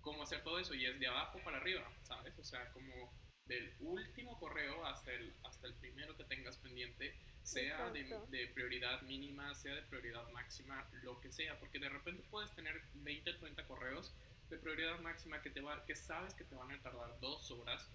cómo 0.01 0.23
hacer 0.23 0.43
todo 0.43 0.59
eso. 0.59 0.75
Y 0.75 0.87
es 0.87 0.99
de 1.01 1.07
abajo 1.07 1.41
para 1.45 1.59
arriba, 1.59 1.91
¿sabes? 2.03 2.39
O 2.39 2.45
sea, 2.45 2.71
como 2.73 3.13
del 3.47 3.75
último 3.81 4.39
correo 4.39 4.87
hasta 4.87 5.13
el, 5.13 5.35
hasta 5.45 5.67
el 5.67 5.75
primero 5.75 6.17
que 6.17 6.25
tengas 6.25 6.57
pendiente 6.59 7.15
sea 7.45 7.91
de, 7.91 8.05
de, 8.31 8.47
prioridad 8.49 9.03
mínima, 9.03 9.55
sea 9.55 9.75
de 9.75 9.83
prioridad 9.83 10.27
máxima, 10.33 10.89
lo 11.03 11.21
que 11.21 11.31
sea, 11.31 11.59
porque 11.61 11.79
de 11.79 11.91
repente 11.91 12.25
puedes 12.31 12.51
tener 12.55 12.83
20, 12.95 13.35
30 13.35 13.67
correos 13.67 14.15
de 14.49 14.57
prioridad 14.57 14.99
máxima 15.01 15.43
que, 15.43 15.51
te 15.51 15.61
va, 15.61 15.85
que 15.85 15.95
sabes 15.95 16.33
que 16.35 16.45
te 16.45 16.55
van 16.55 16.73
a 16.73 16.83
tardar 16.83 17.21
dos 17.21 17.51
horas, 17.51 17.91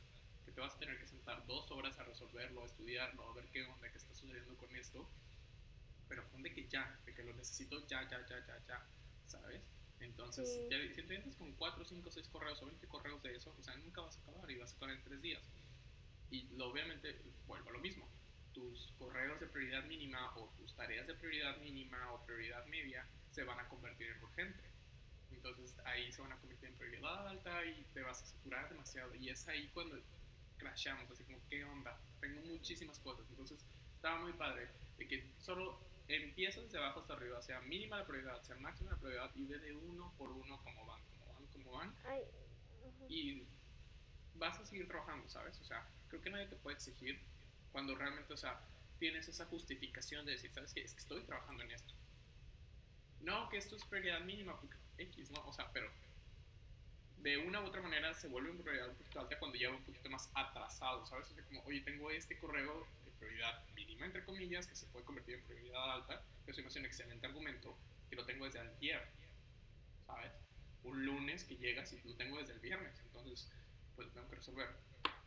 que 0.46 0.52
te 0.52 0.62
vas 0.62 0.76
a 0.76 0.80
tener 0.80 1.00
que 1.00 1.08
sentar 1.08 1.46
dos 1.48 1.70
horas 1.72 1.98
a 1.98 2.04
resolverlo, 2.04 2.62
a 2.62 2.68
estudiarlo, 2.68 3.28
a 3.28 3.34
ver 3.34 3.46
qué 3.52 3.64
onda, 3.64 3.90
qué 3.90 3.98
está 3.98 4.14
sucediendo 4.14 4.56
con 4.56 4.74
esto, 4.76 5.10
pero 6.08 6.24
ponte 6.30 6.54
que 6.54 6.68
ya, 6.68 7.00
de 7.06 7.14
que 7.16 7.24
lo 7.24 7.34
necesito 7.34 7.86
ya, 7.88 8.08
ya, 8.08 8.26
ya, 8.28 8.46
ya, 8.46 8.64
ya, 8.68 8.86
¿sabes? 9.26 9.62
Entonces, 10.00 10.48
si 10.96 11.04
te 11.04 11.16
entras 11.16 11.36
con 11.36 11.52
4, 11.54 11.86
5, 11.86 12.12
6 12.12 12.28
correos 12.30 12.62
o 12.62 12.68
20 12.68 12.88
correos 12.88 13.22
de 13.24 13.36
eso, 13.36 13.54
o 13.60 13.64
sea, 13.64 13.76
nunca 13.78 14.02
vas 14.02 14.16
a 14.18 14.22
acabar 14.22 14.50
y 14.50 14.58
vas 14.58 14.72
a 14.72 14.76
acabar 14.78 14.96
en 14.96 15.04
3 15.04 15.22
días. 15.22 15.44
Y 16.32 16.44
lo, 16.56 16.70
obviamente 16.70 17.20
vuelvo 17.48 17.70
a 17.70 17.74
lo 17.74 17.80
mismo 17.80 18.08
tus 18.60 18.92
correos 18.98 19.40
de 19.40 19.48
prioridad 19.48 19.84
mínima 19.86 20.36
o 20.36 20.50
tus 20.58 20.76
tareas 20.76 21.08
de 21.08 21.14
prioridad 21.16 21.58
mínima 21.60 22.12
o 22.12 22.26
prioridad 22.26 22.66
media 22.66 23.08
se 23.32 23.44
van 23.44 23.60
a 23.60 23.68
convertir 23.70 24.08
en 24.10 24.24
urgente. 24.24 24.64
Entonces 25.32 25.78
ahí 25.86 26.12
se 26.12 26.22
van 26.22 26.34
a 26.34 26.40
convertir 26.40 26.70
en 26.70 26.76
prioridad 26.76 27.28
alta 27.28 27.66
y 27.66 27.84
te 27.94 28.02
vas 28.02 28.22
a 28.22 28.26
saturar 28.26 28.70
demasiado. 28.70 29.16
Y 29.16 29.30
es 29.30 29.48
ahí 29.48 29.70
cuando 29.74 29.98
crashamos, 30.58 31.10
así 31.10 31.24
como, 31.24 31.40
¿qué 31.50 31.64
onda? 31.64 31.98
Tengo 32.20 32.42
muchísimas 32.42 33.00
cosas. 33.00 33.26
Entonces 33.30 33.66
estaba 33.96 34.20
muy 34.20 34.34
padre 34.34 34.70
de 34.98 35.08
que 35.08 35.32
solo 35.38 35.80
empiezas 36.08 36.64
desde 36.64 36.80
abajo 36.80 37.02
hasta 37.02 37.14
arriba, 37.14 37.42
sea 37.42 37.62
mínima 37.62 38.00
la 38.00 38.06
prioridad, 38.06 38.42
sea 38.42 38.58
máxima 38.58 38.92
la 38.92 38.98
prioridad, 38.98 39.32
y 39.36 39.46
ve 39.46 39.60
de 39.60 39.74
uno 39.74 40.14
por 40.18 40.32
uno 40.32 40.62
cómo 40.64 40.86
van, 40.86 41.02
cómo 41.12 41.34
van, 41.34 41.48
cómo 41.48 41.72
van. 41.72 41.96
Ay, 42.06 42.24
Y 43.08 43.48
vas 44.36 44.60
a 44.60 44.66
seguir 44.66 44.88
trabajando, 44.88 45.30
¿sabes? 45.30 45.60
O 45.62 45.64
sea, 45.64 45.88
creo 46.10 46.22
que 46.22 46.30
nadie 46.30 46.48
te 46.48 46.56
puede 46.56 46.76
exigir 46.76 47.22
cuando 47.72 47.96
realmente, 47.96 48.34
o 48.34 48.38
sea, 48.38 48.60
tienes 49.00 49.28
esa 49.28 49.46
justificación 49.46 50.26
de 50.26 50.34
decir, 50.34 50.52
¿sabes 50.52 50.74
qué? 50.74 50.82
Es 50.82 50.94
que 50.94 51.00
estoy 51.00 51.22
trabajando 51.24 51.64
en 51.64 51.72
esto. 51.72 51.94
No, 53.22 53.50
que 53.50 53.58
esto 53.58 53.76
es 53.76 53.86
prioridad 53.86 54.22
mínima, 54.22 54.60
porque 54.60 54.78
X, 54.98 55.32
¿no? 55.32 55.46
O 55.48 55.54
sea, 55.54 55.72
pero 55.72 55.90
de 57.18 57.38
una 57.38 57.62
u 57.62 57.66
otra 57.66 57.82
manera 57.82 58.14
se 58.14 58.28
vuelve 58.28 58.52
una 58.52 58.62
prioridad 58.62 58.90
un 58.90 58.96
poquito 58.96 59.20
alta 59.20 59.40
cuando 59.40 59.58
ya 59.58 59.70
va 59.70 59.76
un 59.76 59.84
poquito 59.84 60.10
más 60.10 60.30
atrasado, 60.34 61.06
¿sabes? 61.06 61.30
O 61.32 61.34
sea, 61.34 61.44
como, 61.46 61.62
oye, 61.64 61.82
tengo 61.82 62.10
este 62.12 62.38
correo 62.40 62.88
de 63.06 63.12
prioridad 63.20 63.68
mínima, 63.76 64.06
entre 64.06 64.24
comillas, 64.24 64.68
que 64.68 64.76
se 64.76 64.86
puede 64.88 65.06
convertir 65.06 65.36
en 65.36 65.44
prioridad 65.44 65.94
alta, 65.94 66.24
que 66.46 66.52
eso 66.52 66.62
me 66.62 66.68
hace 66.68 66.80
un 66.80 66.86
excelente 66.86 67.28
argumento, 67.28 67.78
que 68.10 68.16
lo 68.16 68.26
tengo 68.26 68.46
desde 68.46 68.60
ayer, 68.60 69.06
¿sabes? 70.06 70.32
Un 70.84 71.06
lunes 71.06 71.44
que 71.44 71.58
llegas 71.58 71.92
y 71.92 72.02
lo 72.08 72.16
tengo 72.16 72.38
desde 72.40 72.54
el 72.54 72.60
viernes, 72.60 72.98
entonces, 73.02 73.52
pues 73.96 74.08
lo 74.08 74.14
tengo 74.14 74.30
que 74.30 74.36
resolver. 74.38 74.70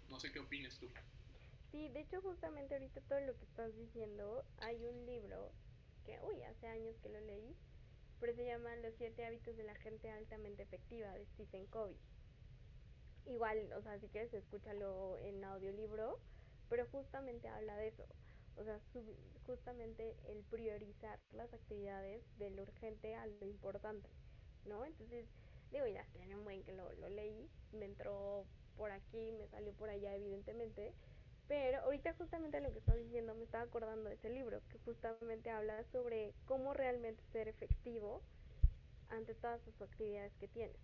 No 0.08 0.18
sé 0.18 0.32
qué 0.32 0.40
opines 0.40 0.78
tú. 0.78 0.90
Sí, 1.72 1.88
de 1.88 2.00
hecho 2.02 2.20
justamente 2.22 2.74
ahorita 2.74 3.00
todo 3.00 3.18
lo 3.20 3.36
que 3.36 3.44
estás 3.46 3.74
diciendo, 3.74 4.44
hay 4.58 4.86
un 4.86 5.06
libro 5.06 5.50
que, 6.04 6.20
uy, 6.20 6.40
hace 6.44 6.68
años 6.68 6.94
que 7.00 7.08
lo 7.08 7.18
leí, 7.20 7.56
pero 8.20 8.34
se 8.34 8.44
llama 8.44 8.76
Los 8.76 8.94
siete 8.94 9.26
hábitos 9.26 9.56
de 9.56 9.64
la 9.64 9.74
gente 9.74 10.10
altamente 10.10 10.62
efectiva 10.62 11.12
de 11.14 11.26
Stephen 11.26 11.66
Covey. 11.66 11.96
Igual, 13.24 13.72
o 13.72 13.82
sea, 13.82 13.98
si 13.98 14.08
quieres 14.08 14.34
escúchalo 14.34 15.16
en 15.18 15.44
audiolibro, 15.44 16.20
pero 16.68 16.86
justamente 16.86 17.48
habla 17.48 17.76
de 17.76 17.88
eso. 17.88 18.04
O 18.56 18.64
sea, 18.64 18.80
justamente 19.46 20.16
el 20.30 20.44
priorizar 20.44 21.18
las 21.32 21.54
actividades 21.54 22.22
de 22.36 22.50
lo 22.50 22.62
urgente 22.62 23.14
a 23.14 23.26
lo 23.26 23.46
importante, 23.46 24.10
¿no? 24.66 24.84
Entonces, 24.84 25.26
digo, 25.70 25.86
ya 25.86 26.04
tiene 26.12 26.36
un 26.36 26.44
buen 26.44 26.62
que 26.64 26.72
lo, 26.72 26.92
lo 26.94 27.08
leí, 27.08 27.50
me 27.72 27.86
entró 27.86 28.46
por 28.76 28.90
aquí, 28.90 29.32
me 29.32 29.48
salió 29.48 29.72
por 29.74 29.88
allá, 29.88 30.14
evidentemente, 30.14 30.94
pero 31.48 31.80
ahorita 31.82 32.14
justamente 32.14 32.60
lo 32.60 32.72
que 32.72 32.78
estás 32.78 32.96
diciendo 32.96 33.34
me 33.34 33.44
estaba 33.44 33.64
acordando 33.64 34.08
de 34.08 34.14
ese 34.14 34.30
libro 34.30 34.60
que 34.70 34.78
justamente 34.80 35.50
habla 35.50 35.82
sobre 35.92 36.32
cómo 36.46 36.74
realmente 36.74 37.22
ser 37.32 37.48
efectivo 37.48 38.22
ante 39.08 39.34
todas 39.34 39.60
las 39.66 39.82
actividades 39.82 40.32
que 40.36 40.48
tienes. 40.48 40.76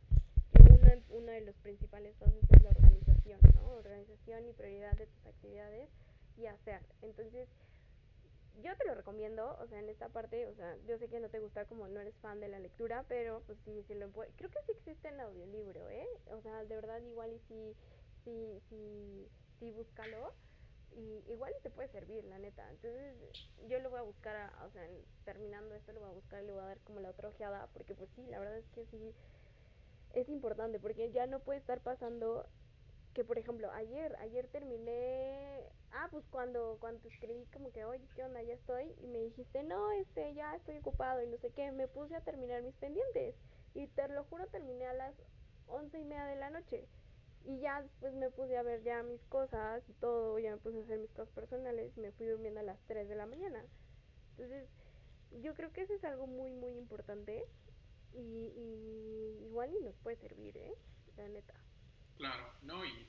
Que 0.53 0.63
uno, 0.63 1.03
uno 1.11 1.33
de 1.33 1.41
los 1.43 1.57
principales 1.57 2.15
pasos 2.17 2.43
es 2.51 2.63
la 2.63 2.71
organización, 2.71 3.41
¿no? 3.55 3.73
Organización 3.73 4.47
y 4.47 4.53
prioridad 4.53 4.93
de 4.93 5.07
tus 5.07 5.27
actividades 5.27 5.89
y 6.37 6.47
hacer. 6.47 6.83
Entonces, 7.03 7.49
yo 8.63 8.77
te 8.77 8.87
lo 8.87 8.95
recomiendo, 8.95 9.57
o 9.61 9.67
sea, 9.69 9.79
en 9.79 9.89
esta 9.89 10.09
parte, 10.09 10.47
o 10.47 10.55
sea, 10.55 10.77
yo 10.87 10.99
sé 10.99 11.09
que 11.09 11.21
no 11.21 11.29
te 11.29 11.39
gusta 11.39 11.65
como 11.67 11.89
no 11.89 12.01
eres 12.01 12.17
fan 12.17 12.41
de 12.41 12.49
la 12.49 12.59
lectura, 12.59 13.05
pero 13.09 13.43
pues 13.47 13.59
sí, 13.65 13.85
sí 13.87 13.95
lo 13.95 14.11
puede, 14.11 14.31
creo 14.37 14.51
que 14.51 14.63
sí 14.67 14.73
existe 14.73 15.09
en 15.09 15.21
audiolibro, 15.21 15.89
¿eh? 15.89 16.07
O 16.33 16.41
sea, 16.41 16.65
de 16.65 16.75
verdad 16.75 17.01
igual 17.03 17.33
y 17.33 17.39
sí, 17.49 17.77
sí, 18.25 18.61
sí, 18.69 19.29
sí 19.59 19.71
búscalo 19.71 20.33
y 20.91 21.25
igual 21.29 21.53
te 21.63 21.71
puede 21.71 21.89
servir, 21.89 22.25
la 22.25 22.39
neta. 22.39 22.69
Entonces, 22.71 23.17
yo 23.69 23.79
lo 23.81 23.91
voy 23.91 23.99
a 24.01 24.03
buscar, 24.03 24.37
a- 24.37 24.65
o 24.67 24.71
sea, 24.71 24.87
terminando 25.25 25.75
esto 25.75 25.93
lo 25.93 26.01
voy 26.01 26.11
a 26.11 26.13
buscar 26.13 26.43
y 26.43 26.47
le 26.47 26.53
voy 26.53 26.63
a 26.63 26.67
dar 26.67 26.81
como 26.81 27.01
la 27.01 27.11
otra 27.11 27.29
ojeada, 27.29 27.69
porque 27.73 27.95
pues 27.95 28.11
sí, 28.11 28.27
la 28.27 28.39
verdad 28.39 28.59
es 28.59 28.69
que 28.69 28.87
sí 28.87 29.15
es 30.11 30.29
importante, 30.29 30.79
porque 30.81 31.11
ya 31.13 31.27
no 31.27 31.41
puede 31.41 31.59
estar 31.59 31.83
pasando 31.83 32.49
que 33.15 33.25
por 33.25 33.39
ejemplo, 33.39 33.71
ayer, 33.73 34.17
ayer 34.21 34.49
terminé, 34.49 35.73
ah, 35.91 36.09
pues 36.11 36.25
cuando, 36.29 36.79
cuando 36.81 37.09
escribí 37.09 37.47
como 37.53 37.73
que, 37.73 37.85
oye, 37.85 38.09
¿qué 38.15 38.25
onda? 38.25 38.43
Ya 38.43 38.55
estoy, 38.55 38.95
y 38.99 39.07
me 39.09 39.21
dijiste, 39.21 39.65
no, 39.65 39.91
este, 39.93 40.35
ya 40.35 40.55
estoy 40.55 40.79
ocupado 40.79 41.23
y 41.23 41.27
no 41.27 41.37
sé 41.39 41.51
qué, 41.53 41.73
me 41.73 41.89
puse 41.89 42.15
a 42.17 42.21
terminar 42.23 42.63
mis 42.63 42.77
pendientes, 42.77 43.35
y 43.75 43.89
te 43.89 44.09
lo 44.09 44.25
juro, 44.25 44.47
terminé 44.49 44.87
a 44.87 44.95
las 44.95 45.15
once 45.67 45.99
y 45.99 46.05
media 46.05 46.27
de 46.27 46.37
la 46.37 46.51
noche, 46.51 46.89
y 47.45 47.59
ya 47.61 47.83
después 47.83 48.15
me 48.15 48.31
puse 48.31 48.57
a 48.57 48.63
ver 48.63 48.83
ya 48.83 49.03
mis 49.03 49.23
cosas 49.25 49.83
y 49.89 49.93
todo, 49.95 50.39
ya 50.39 50.53
me 50.53 50.59
puse 50.59 50.79
a 50.79 50.83
hacer 50.83 50.99
mis 50.99 51.11
cosas 51.13 51.33
personales, 51.35 51.97
y 51.97 52.01
me 52.01 52.13
fui 52.13 52.27
durmiendo 52.27 52.61
a 52.61 52.65
las 52.65 52.79
3 52.87 53.09
de 53.09 53.17
la 53.17 53.27
mañana, 53.27 53.65
entonces, 54.39 54.69
yo 55.43 55.53
creo 55.55 55.73
que 55.73 55.83
eso 55.83 55.95
es 55.95 56.05
algo 56.05 56.27
muy, 56.29 56.53
muy 56.53 56.71
importante, 56.73 57.45
y, 58.13 58.53
y 58.57 59.45
igual 59.47 59.75
y 59.75 59.83
nos 59.83 59.97
puede 59.97 60.17
servir, 60.17 60.57
¿eh? 60.57 60.75
La 61.17 61.29
neta. 61.29 61.55
Claro, 62.17 62.53
no, 62.63 62.85
y, 62.85 63.07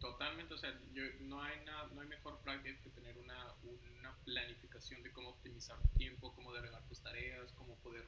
totalmente, 0.00 0.54
o 0.54 0.58
sea, 0.58 0.70
yo, 0.92 1.02
no, 1.20 1.42
hay 1.42 1.64
nada, 1.64 1.88
no 1.94 2.00
hay 2.00 2.08
mejor 2.08 2.40
práctica 2.40 2.80
que 2.82 2.90
tener 2.90 3.16
una, 3.18 3.54
una 3.98 4.16
planificación 4.24 5.02
de 5.02 5.12
cómo 5.12 5.30
optimizar 5.30 5.80
tu 5.82 5.88
tiempo, 5.90 6.34
cómo 6.34 6.52
delegar 6.52 6.82
tus 6.88 7.00
tareas, 7.02 7.52
cómo 7.52 7.76
poder 7.76 8.06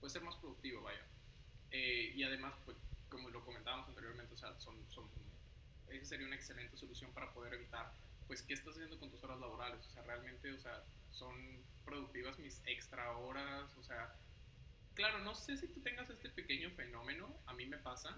pues, 0.00 0.12
ser 0.12 0.22
más 0.22 0.36
productivo, 0.36 0.82
vaya. 0.82 1.06
Eh, 1.70 2.12
y 2.14 2.22
además, 2.24 2.54
pues, 2.64 2.76
como 3.10 3.28
lo 3.28 3.44
comentábamos 3.44 3.88
anteriormente, 3.88 4.32
o 4.34 4.36
sea, 4.36 4.58
son, 4.58 4.76
son, 4.90 5.10
esa 5.88 6.06
sería 6.06 6.26
una 6.26 6.36
excelente 6.36 6.76
solución 6.76 7.12
para 7.12 7.32
poder 7.34 7.54
evitar, 7.54 7.92
pues, 8.26 8.42
qué 8.42 8.54
estás 8.54 8.74
haciendo 8.74 8.98
con 8.98 9.10
tus 9.10 9.22
horas 9.24 9.40
laborales, 9.40 9.86
o 9.86 9.90
sea, 9.90 10.02
realmente, 10.04 10.52
o 10.52 10.58
sea, 10.58 10.82
son 11.10 11.34
productivas 11.84 12.38
mis 12.38 12.62
extra 12.66 13.10
horas, 13.18 13.76
o 13.76 13.82
sea, 13.82 14.16
claro, 14.94 15.18
no 15.18 15.34
sé 15.34 15.56
si 15.56 15.68
tú 15.68 15.82
tengas 15.82 16.08
este 16.08 16.30
pequeño 16.30 16.70
fenómeno, 16.70 17.36
a 17.46 17.52
mí 17.54 17.66
me 17.66 17.78
pasa, 17.78 18.16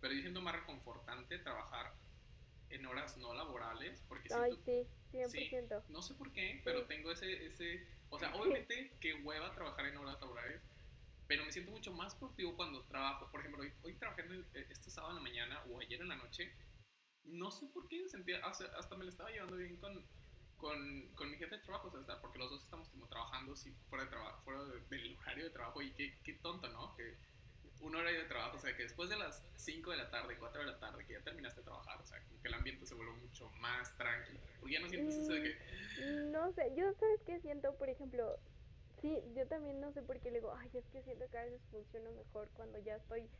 pero 0.00 0.14
yo 0.14 0.20
siento 0.20 0.42
más 0.42 0.54
reconfortante 0.54 1.38
trabajar 1.38 1.94
en 2.68 2.84
horas 2.86 3.16
no 3.16 3.34
laborales, 3.34 4.04
porque 4.08 4.28
Ay, 4.34 4.52
siento, 4.52 4.90
sí, 5.30 5.48
100%. 5.48 5.84
no 5.88 6.02
sé 6.02 6.14
por 6.14 6.32
qué, 6.32 6.60
pero 6.64 6.80
Sí. 6.80 6.86
tengo 6.88 7.10
ese, 7.12 7.46
ese, 7.46 7.86
o 8.10 8.18
sea, 8.18 8.34
obviamente 8.34 8.96
que 9.00 9.14
hueva 9.14 9.54
trabajar 9.54 9.86
en 9.86 9.96
horas 9.96 10.20
laborales, 10.20 10.62
pero 11.26 11.44
me 11.44 11.52
siento 11.52 11.70
mucho 11.70 11.92
más 11.92 12.14
productivo 12.16 12.56
cuando 12.56 12.84
trabajo, 12.86 13.30
por 13.30 13.40
ejemplo, 13.40 13.62
hoy, 13.62 13.72
hoy 13.82 13.94
trabajé 13.98 14.22
en 14.22 14.32
el- 14.32 14.46
este 14.54 14.90
sábado 14.90 15.12
en 15.18 15.24
la 15.24 15.30
mañana 15.30 15.62
o 15.70 15.80
ayer 15.80 16.00
en 16.00 16.08
la 16.08 16.16
noche, 16.16 16.52
no 17.24 17.50
sé 17.50 17.66
por 17.68 17.88
qué 17.88 18.08
sentía, 18.08 18.38
hasta, 18.44 18.66
hasta 18.78 18.96
me 18.96 19.04
lo 19.04 19.10
estaba 19.10 19.30
llevando 19.30 19.56
bien 19.56 19.76
con, 19.78 20.06
con, 20.56 21.14
con 21.14 21.30
mi 21.30 21.36
jefe 21.36 21.56
de 21.56 21.62
trabajo, 21.62 21.88
o 21.88 22.04
sea, 22.04 22.20
porque 22.20 22.38
los 22.38 22.50
dos 22.50 22.64
estamos 22.64 22.88
como 22.90 23.08
trabajando 23.08 23.56
sí, 23.56 23.74
fuera, 23.88 24.04
de 24.04 24.10
trabajo, 24.10 24.42
fuera 24.44 24.64
de- 24.64 24.80
del 24.90 25.16
horario 25.18 25.44
de 25.44 25.50
trabajo 25.50 25.82
y 25.82 25.92
qué, 25.94 26.20
qué 26.22 26.34
tonto, 26.34 26.68
¿no? 26.68 26.94
Que 26.96 27.16
un 27.80 27.94
horario 27.96 28.20
de 28.20 28.26
trabajo, 28.26 28.56
o 28.56 28.60
sea, 28.60 28.76
que 28.76 28.82
después 28.84 29.08
de 29.08 29.16
las 29.16 29.42
5 29.56 29.90
de 29.90 29.96
la 29.96 30.10
tarde, 30.10 30.36
4 30.38 30.60
de 30.60 30.66
la 30.66 30.78
tarde, 30.78 31.04
que 31.06 31.14
ya 31.14 31.22
terminaste 31.22 31.60
de 31.60 31.64
trabajar, 31.64 32.00
o 32.00 32.06
sea, 32.06 32.22
como 32.28 32.40
que 32.40 32.48
el 32.48 32.54
ambiente 32.54 32.86
se 32.86 32.94
vuelve 32.94 33.14
mucho 33.14 33.50
más 33.60 33.96
tranquilo, 33.96 34.40
porque 34.60 34.74
ya 34.74 34.80
no 34.80 34.88
sientes 34.88 35.16
eso 35.16 35.32
de 35.32 35.42
que, 35.42 35.58
No 36.32 36.52
sé, 36.52 36.70
yo 36.76 36.92
sabes 36.92 37.20
qué 37.26 37.40
siento, 37.40 37.74
por 37.76 37.88
ejemplo, 37.88 38.38
sí, 39.04 39.22
yo 39.34 39.46
también 39.48 39.80
no 39.80 39.92
sé 39.92 40.02
por 40.02 40.20
qué 40.20 40.30
le 40.30 40.38
digo, 40.38 40.54
ay, 40.54 40.70
es 40.74 40.88
que 40.88 41.02
siento 41.02 41.28
que 41.30 41.38
a 41.38 41.44
veces 41.44 41.62
funciona 41.70 42.10
mejor 42.10 42.50
cuando 42.52 42.78
ya 42.78 42.96
estoy 42.96 43.30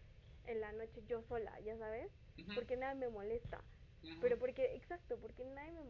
en 0.44 0.60
la 0.60 0.72
noche 0.72 1.02
yo 1.06 1.22
sola, 1.22 1.58
ya 1.60 1.78
sabes, 1.78 2.12
porque 2.52 2.76
nada 2.76 2.94
me 2.94 3.08
molesta, 3.08 3.64
pero 4.20 4.38
porque, 4.38 4.74
exacto, 4.76 5.18
porque 5.20 5.44
nadie 5.44 5.72
me, 5.72 5.82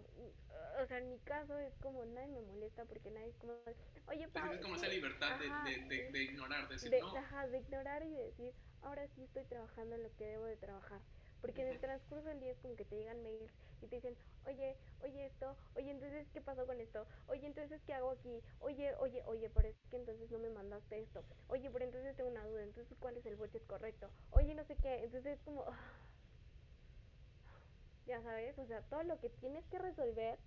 o 0.82 0.87
sea, 0.87 0.98
en 0.98 1.10
mi 1.10 1.18
caso 1.20 1.58
es 1.58 1.76
como 1.78 2.04
nadie 2.06 2.28
me 2.28 2.42
molesta 2.42 2.84
porque 2.87 3.10
nadie 3.10 3.28
es 3.30 3.37
como, 3.38 3.54
oye, 4.06 4.28
sientes 4.28 4.54
es 4.54 4.60
como 4.60 4.76
esa 4.76 4.88
libertad 4.88 5.38
de, 5.38 5.50
ajá, 5.50 5.62
de, 5.62 5.84
de, 5.88 6.10
de 6.12 6.22
ignorar, 6.24 6.68
de 6.68 6.74
decir, 6.74 6.96
no, 6.98 7.16
ajá, 7.16 7.46
de 7.48 7.58
ignorar 7.58 8.02
y 8.04 8.10
de 8.14 8.24
decir, 8.26 8.54
ahora 8.82 9.08
sí 9.08 9.24
estoy 9.24 9.44
trabajando 9.44 9.96
en 9.96 10.04
lo 10.04 10.14
que 10.14 10.26
debo 10.26 10.44
de 10.46 10.56
trabajar. 10.56 11.02
Porque 11.44 11.61
en 11.61 11.68
el 11.68 11.78
transcurso 11.78 12.26
del 12.28 12.40
día 12.40 12.52
es 12.52 12.59
como 12.59 12.74
que 12.74 12.87
te 12.87 12.96
llegan 12.96 13.22
mails 13.22 13.52
y 13.83 13.87
te 13.87 13.96
dicen, 13.96 14.16
oye, 14.46 14.78
oye 15.02 15.26
esto, 15.26 15.54
oye, 15.74 15.90
entonces, 15.90 16.26
¿qué 16.33 16.40
pasó 16.40 16.66
con 16.66 16.81
esto? 16.81 17.06
Oye, 17.27 17.46
entonces, 17.46 17.83
¿qué 17.85 17.92
hago 17.92 18.12
aquí? 18.12 18.42
Oye, 18.60 18.94
oye, 18.98 19.23
oye, 19.27 19.50
pero 19.50 19.69
es 19.69 19.77
que 19.90 19.96
entonces 19.96 20.31
no 20.31 20.38
me 20.38 20.48
mandaste 20.48 21.00
esto. 21.00 21.23
Oye, 21.48 21.71
pero 21.71 21.85
entonces 21.85 22.16
tengo 22.16 22.31
una 22.31 22.46
duda, 22.46 22.62
entonces, 22.62 22.96
¿cuál 22.98 23.19
es 23.19 23.27
el 23.27 23.37
budget 23.37 23.66
correcto? 23.66 24.10
Oye, 24.31 24.54
no 24.54 24.64
sé 24.64 24.77
qué, 24.77 25.04
entonces 25.04 25.35
es 25.35 25.40
como, 25.42 25.66
ya 28.06 28.23
sabes, 28.23 28.58
o 28.58 28.66
sea, 28.66 28.81
todo 28.88 29.02
lo 29.02 29.21
que 29.21 29.29
tienes 29.29 29.66
que 29.66 29.79
resolver 29.79 30.38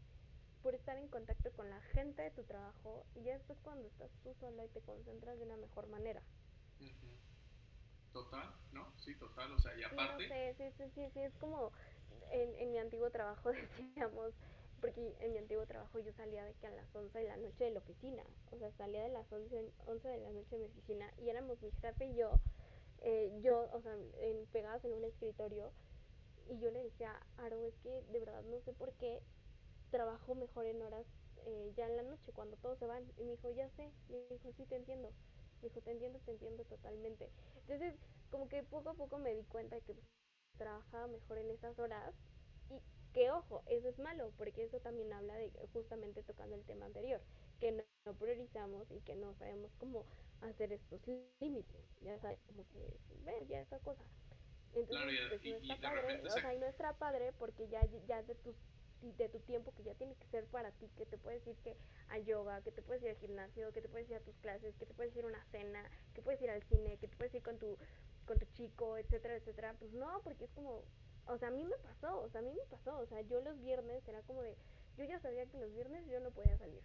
por 0.63 0.73
estar 0.73 0.97
en 0.97 1.09
contacto 1.09 1.51
con 1.53 1.69
la 1.69 1.79
gente 1.81 2.23
de 2.23 2.31
tu 2.31 2.43
trabajo 2.43 3.05
y 3.13 3.23
ya 3.23 3.33
después 3.33 3.59
cuando 3.61 3.87
estás 3.87 4.09
tú 4.23 4.33
sola 4.39 4.65
y 4.65 4.69
te 4.69 4.81
concentras 4.81 5.37
de 5.37 5.45
una 5.45 5.57
mejor 5.57 5.85
manera. 5.87 6.23
Total, 8.23 8.49
¿no? 8.71 8.93
Sí, 8.97 9.15
total, 9.15 9.51
o 9.53 9.59
sea, 9.59 9.77
y 9.77 9.83
Sí, 9.89 9.95
no 9.95 10.03
aparte, 10.07 10.27
sé, 10.27 10.53
sí, 10.57 10.71
sí, 10.77 10.83
sí, 10.95 11.09
sí, 11.13 11.19
es 11.21 11.33
como 11.35 11.71
en, 12.31 12.55
en 12.57 12.71
mi 12.71 12.77
antiguo 12.79 13.09
trabajo 13.09 13.51
decíamos, 13.77 14.33
porque 14.81 15.15
en 15.19 15.33
mi 15.33 15.39
antiguo 15.39 15.65
trabajo 15.65 15.99
yo 15.99 16.11
salía 16.13 16.43
de 16.45 16.53
que 16.55 16.67
a 16.67 16.71
las 16.71 16.93
11 16.95 17.19
de 17.19 17.25
la 17.27 17.37
noche 17.37 17.65
de 17.65 17.71
la 17.71 17.79
oficina, 17.79 18.23
o 18.51 18.57
sea, 18.57 18.71
salía 18.71 19.03
de 19.03 19.09
las 19.09 19.31
11, 19.31 19.71
11 19.85 20.07
de 20.09 20.17
la 20.17 20.29
noche 20.31 20.55
de 20.57 20.63
mi 20.63 20.65
oficina 20.67 21.11
y 21.17 21.29
éramos 21.29 21.61
mi 21.61 21.71
jefe 21.81 22.05
y 22.05 22.15
yo, 22.15 22.31
eh, 23.01 23.31
yo, 23.41 23.69
o 23.71 23.81
sea, 23.81 23.93
en, 24.21 24.45
pegadas 24.47 24.83
en 24.85 24.93
un 24.93 25.03
escritorio 25.05 25.71
y 26.49 26.59
yo 26.59 26.71
le 26.71 26.83
decía, 26.83 27.13
Aro, 27.37 27.63
es 27.63 27.75
que 27.79 28.01
de 28.11 28.19
verdad 28.19 28.43
no 28.43 28.59
sé 28.61 28.73
por 28.73 28.93
qué 28.93 29.21
trabajo 29.91 30.35
mejor 30.35 30.65
en 30.65 30.81
horas 30.81 31.05
eh, 31.45 31.71
ya 31.75 31.85
en 31.87 31.97
la 31.97 32.03
noche, 32.03 32.31
cuando 32.33 32.57
todos 32.57 32.77
se 32.79 32.87
van. 32.87 33.03
Y 33.17 33.23
me 33.23 33.31
dijo, 33.31 33.49
ya 33.51 33.69
sé, 33.69 33.91
me 34.09 34.17
dijo, 34.29 34.51
sí 34.53 34.65
te 34.65 34.75
entiendo. 34.75 35.13
Dijo, 35.61 35.81
te 35.81 35.91
entiendo, 35.91 36.19
te 36.19 36.31
entiendo 36.31 36.63
totalmente. 36.65 37.31
Entonces, 37.55 37.95
como 38.29 38.47
que 38.49 38.63
poco 38.63 38.89
a 38.91 38.93
poco 38.95 39.17
me 39.17 39.33
di 39.33 39.43
cuenta 39.45 39.75
de 39.75 39.81
que 39.81 39.93
pues, 39.95 40.05
trabajaba 40.57 41.07
mejor 41.07 41.37
en 41.37 41.51
esas 41.51 41.77
horas 41.79 42.13
y 42.69 42.81
que 43.13 43.31
ojo, 43.31 43.63
eso 43.67 43.87
es 43.89 43.99
malo, 43.99 44.31
porque 44.37 44.63
eso 44.63 44.79
también 44.79 45.11
habla 45.13 45.35
de 45.35 45.51
justamente 45.73 46.23
tocando 46.23 46.55
el 46.55 46.63
tema 46.65 46.85
anterior, 46.85 47.21
que 47.59 47.71
no, 47.71 47.83
no 48.05 48.13
priorizamos 48.15 48.91
y 48.91 49.01
que 49.01 49.15
no 49.15 49.33
sabemos 49.35 49.71
cómo 49.79 50.05
hacer 50.41 50.71
estos 50.73 51.01
límites, 51.39 51.81
ya 52.01 52.19
sabes, 52.19 52.39
como 52.45 52.67
que, 52.69 52.99
ves, 53.25 53.47
ya 53.47 53.61
esa 53.61 53.79
cosa. 53.79 54.03
Entonces, 54.73 54.97
Claro, 54.97 55.11
y, 55.11 55.29
pues 55.29 55.45
y- 55.45 55.67
no 55.67 55.73
está 55.73 55.89
padre, 55.89 56.21
o 56.21 56.29
se- 56.29 56.39
sea, 56.41 56.53
y 56.53 56.59
no 56.59 56.65
está 56.67 56.93
padre 56.97 57.33
porque 57.33 57.67
ya, 57.69 57.85
ya 58.07 58.21
de 58.23 58.35
tus 58.35 58.55
de 59.01 59.29
tu 59.29 59.39
tiempo 59.39 59.73
que 59.73 59.83
ya 59.83 59.93
tiene 59.95 60.15
que 60.15 60.27
ser 60.27 60.45
para 60.45 60.71
ti, 60.71 60.89
que 60.97 61.05
te 61.05 61.17
puedes 61.17 61.45
ir 61.47 61.55
que 61.57 61.75
a 62.09 62.17
yoga, 62.17 62.61
que 62.61 62.71
te 62.71 62.81
puedes 62.81 63.03
ir 63.03 63.09
al 63.09 63.17
gimnasio, 63.17 63.71
que 63.71 63.81
te 63.81 63.89
puedes 63.89 64.09
ir 64.09 64.15
a 64.15 64.21
tus 64.21 64.35
clases, 64.37 64.75
que 64.75 64.85
te 64.85 64.93
puedes 64.93 65.15
ir 65.15 65.23
a 65.23 65.27
una 65.27 65.43
cena, 65.51 65.83
que 66.13 66.21
puedes 66.21 66.41
ir 66.41 66.49
al 66.49 66.63
cine, 66.63 66.97
que 66.97 67.07
te 67.07 67.15
puedes 67.15 67.33
ir 67.33 67.43
con 67.43 67.57
tu 67.57 67.77
con 68.25 68.37
tu 68.37 68.45
chico, 68.57 68.97
etcétera, 68.97 69.35
etcétera. 69.37 69.73
Pues 69.79 69.93
no, 69.93 70.21
porque 70.23 70.45
es 70.45 70.51
como, 70.51 70.83
o 71.27 71.37
sea, 71.37 71.47
a 71.47 71.51
mí 71.51 71.63
me 71.63 71.77
pasó, 71.77 72.19
o 72.19 72.29
sea, 72.29 72.41
a 72.41 72.43
mí 72.43 72.51
me 72.51 72.65
pasó, 72.69 72.99
o 72.99 73.05
sea, 73.07 73.21
yo 73.21 73.39
los 73.41 73.59
viernes 73.61 74.05
era 74.07 74.21
como 74.23 74.41
de, 74.41 74.57
yo 74.97 75.05
ya 75.05 75.19
sabía 75.19 75.45
que 75.45 75.57
los 75.57 75.71
viernes 75.73 76.05
yo 76.07 76.19
no 76.19 76.31
podía 76.31 76.57
salir. 76.57 76.83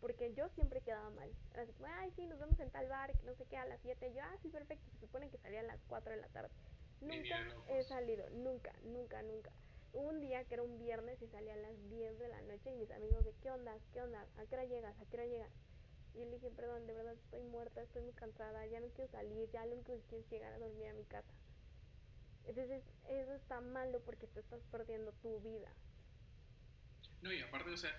Porque 0.00 0.34
yo 0.34 0.50
siempre 0.50 0.82
quedaba 0.82 1.08
mal. 1.10 1.30
Era 1.54 1.62
así 1.62 1.72
como, 1.72 1.86
ay, 1.86 2.12
sí, 2.14 2.26
nos 2.26 2.38
vemos 2.38 2.60
en 2.60 2.70
tal 2.70 2.88
bar, 2.88 3.16
que 3.16 3.22
no 3.22 3.34
sé 3.36 3.46
qué, 3.46 3.56
a 3.56 3.64
las 3.64 3.80
7. 3.80 4.12
Yo, 4.12 4.20
ah, 4.22 4.36
sí, 4.42 4.50
perfecto. 4.50 4.90
Se 4.90 5.06
supone 5.06 5.30
que 5.30 5.38
salía 5.38 5.60
a 5.60 5.62
las 5.62 5.80
4 5.88 6.12
de 6.12 6.20
la 6.20 6.28
tarde. 6.28 6.50
Nunca 7.00 7.38
he 7.68 7.82
salido, 7.84 8.28
nunca, 8.30 8.72
nunca, 8.82 9.22
nunca. 9.22 9.50
Un 9.94 10.20
día 10.20 10.44
que 10.44 10.54
era 10.54 10.64
un 10.64 10.76
viernes 10.76 11.22
y 11.22 11.28
salía 11.28 11.54
a 11.54 11.56
las 11.56 11.88
10 11.88 12.18
de 12.18 12.28
la 12.28 12.42
noche 12.42 12.72
y 12.72 12.74
mis 12.74 12.90
amigos 12.90 13.24
de, 13.24 13.32
¿qué 13.40 13.50
onda? 13.50 13.78
¿Qué 13.92 14.02
onda? 14.02 14.26
¿A 14.36 14.44
qué 14.44 14.56
hora 14.56 14.64
llegas? 14.64 14.98
¿A 15.00 15.06
qué 15.06 15.16
hora 15.16 15.26
llegas? 15.26 15.50
Y 16.14 16.18
yo 16.18 16.24
le 16.24 16.32
dije, 16.32 16.50
perdón, 16.50 16.84
de 16.88 16.94
verdad 16.94 17.14
estoy 17.14 17.42
muerta, 17.44 17.80
estoy 17.80 18.02
muy 18.02 18.12
cansada, 18.12 18.66
ya 18.66 18.80
no 18.80 18.88
quiero 18.88 19.08
salir, 19.12 19.48
ya 19.52 19.64
lo 19.66 19.74
único 19.74 19.94
que 19.94 20.02
quiero 20.02 20.24
es 20.24 20.30
llegar 20.30 20.52
a 20.52 20.58
dormir 20.58 20.88
a 20.88 20.94
mi 20.94 21.04
casa. 21.04 21.32
Entonces, 22.44 22.82
eso 23.08 23.34
está 23.34 23.60
malo 23.60 24.00
porque 24.04 24.26
te 24.26 24.40
estás 24.40 24.62
perdiendo 24.64 25.12
tu 25.22 25.40
vida. 25.40 25.72
No, 27.22 27.32
y 27.32 27.40
aparte, 27.40 27.70
o 27.70 27.76
sea, 27.76 27.90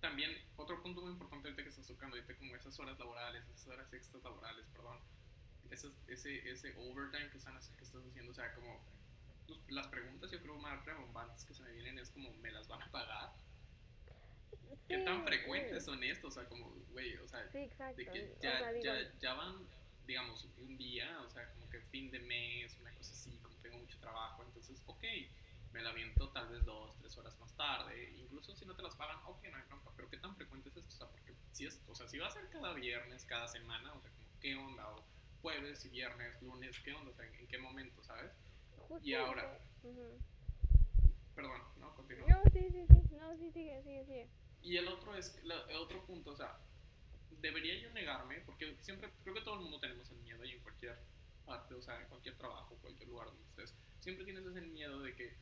también 0.00 0.30
otro 0.56 0.82
punto 0.82 1.00
muy 1.00 1.12
importante 1.12 1.48
ahorita 1.48 1.62
que 1.62 1.70
estás 1.70 1.86
tocando, 1.86 2.16
ahorita 2.16 2.36
como 2.36 2.54
esas 2.54 2.78
horas 2.78 2.98
laborales, 2.98 3.42
esas 3.48 3.68
horas 3.68 3.92
extras 3.92 4.22
laborales, 4.22 4.66
perdón, 4.68 5.00
esas, 5.70 5.92
ese, 6.08 6.48
ese 6.48 6.74
overtime 6.76 7.30
que, 7.30 7.38
están, 7.38 7.58
que 7.58 7.84
estás 7.84 8.04
haciendo, 8.04 8.32
o 8.32 8.34
sea, 8.34 8.54
como 8.54 8.84
las 9.68 9.88
preguntas 9.88 10.30
yo 10.30 10.40
creo 10.42 10.56
más 10.58 10.84
rebombantes 10.84 11.44
que 11.44 11.54
se 11.54 11.62
me 11.62 11.72
vienen 11.72 11.98
es 11.98 12.10
como, 12.10 12.32
¿me 12.34 12.50
las 12.50 12.68
van 12.68 12.82
a 12.82 12.90
pagar? 12.90 13.30
¿Qué 14.88 14.98
Sí, 14.98 15.04
tan 15.04 15.24
frecuentes 15.24 15.84
sí. 15.84 15.90
son 15.90 16.02
estos? 16.04 16.36
O 16.36 16.40
sea, 16.40 16.48
como, 16.48 16.70
güey, 16.90 17.16
o 17.16 17.28
sea, 17.28 17.48
Sí, 17.50 17.58
exacto. 17.58 17.96
de 17.96 18.04
que 18.06 18.32
o 18.38 18.42
ya, 18.42 18.58
sea, 18.58 18.72
digo, 18.72 18.84
ya, 18.84 19.18
ya 19.18 19.34
van, 19.34 19.68
digamos, 20.06 20.44
un 20.58 20.76
día, 20.78 21.20
o 21.22 21.30
sea, 21.30 21.50
como 21.52 21.68
que 21.68 21.80
fin 21.80 22.10
de 22.10 22.20
mes, 22.20 22.78
una 22.80 22.92
cosa 22.94 23.12
así, 23.12 23.38
como 23.40 23.56
tengo 23.58 23.78
mucho 23.78 23.98
trabajo, 23.98 24.44
entonces, 24.44 24.82
ok, 24.86 25.02
me 25.72 25.82
la 25.82 25.90
aviento 25.90 26.30
tal 26.30 26.48
vez 26.48 26.64
dos, 26.64 26.96
tres 26.98 27.16
horas 27.18 27.38
más 27.40 27.54
tarde, 27.56 28.10
incluso 28.16 28.54
si 28.54 28.64
no 28.64 28.74
te 28.76 28.82
las 28.82 28.94
pagan, 28.94 29.18
ok, 29.26 29.44
no 29.50 29.56
hay 29.56 29.64
bronca, 29.64 29.90
pero 29.96 30.08
¿qué 30.08 30.16
tan 30.18 30.36
frecuente 30.36 30.68
es 30.68 30.76
esto? 30.76 30.88
O 30.88 30.98
sea, 30.98 31.08
porque 31.10 31.34
si 31.50 31.66
es, 31.66 31.82
o 31.86 31.94
sea, 31.94 32.08
si 32.08 32.18
va 32.18 32.28
a 32.28 32.30
ser 32.30 32.48
cada 32.50 32.72
viernes, 32.74 33.24
cada 33.24 33.48
semana, 33.48 33.92
o 33.92 34.00
sea, 34.00 34.10
como, 34.12 34.28
¿qué 34.40 34.54
onda? 34.54 34.88
O 34.90 35.04
jueves 35.42 35.84
y 35.84 35.88
viernes, 35.90 36.40
lunes, 36.42 36.78
¿qué 36.80 36.92
onda? 36.92 37.10
O 37.10 37.14
sea, 37.14 37.26
¿en, 37.26 37.34
en 37.34 37.48
qué 37.48 37.58
momento, 37.58 38.02
sabes? 38.02 38.32
Y 39.02 39.14
ahora-. 39.14 39.58
Perdón, 41.34 41.60
¿no? 41.78 41.94
Continúa. 41.94 42.28
No, 42.28 42.42
sí, 42.50 42.68
sí, 42.70 42.86
sí. 42.88 43.16
No, 43.16 43.36
sí, 43.36 43.50
sigue, 43.52 43.82
sigue, 43.82 44.04
sigue. 44.04 44.28
Y 44.62 44.76
el 44.76 44.88
otro 44.88 45.14
es, 45.14 45.38
el 45.44 45.76
otro 45.76 46.04
punto, 46.06 46.32
o 46.32 46.36
sea, 46.36 46.58
debería 47.40 47.78
yo 47.78 47.90
negarme, 47.92 48.40
porque 48.40 48.76
siempre, 48.80 49.10
creo 49.22 49.34
que 49.34 49.42
todo 49.42 49.54
el 49.54 49.60
mundo 49.60 49.78
tenemos 49.78 50.10
el 50.10 50.18
miedo 50.18 50.44
y 50.44 50.52
en 50.52 50.60
cualquier 50.60 50.98
parte, 51.44 51.74
o 51.74 51.82
sea, 51.82 52.00
en 52.00 52.08
cualquier 52.08 52.36
trabajo, 52.36 52.76
cualquier 52.80 53.08
lugar 53.08 53.28
donde 53.28 53.44
estés, 53.44 53.74
siempre 54.00 54.24
tienes 54.24 54.44
ese 54.44 54.60
miedo 54.62 55.00
de 55.00 55.14
que, 55.14 55.36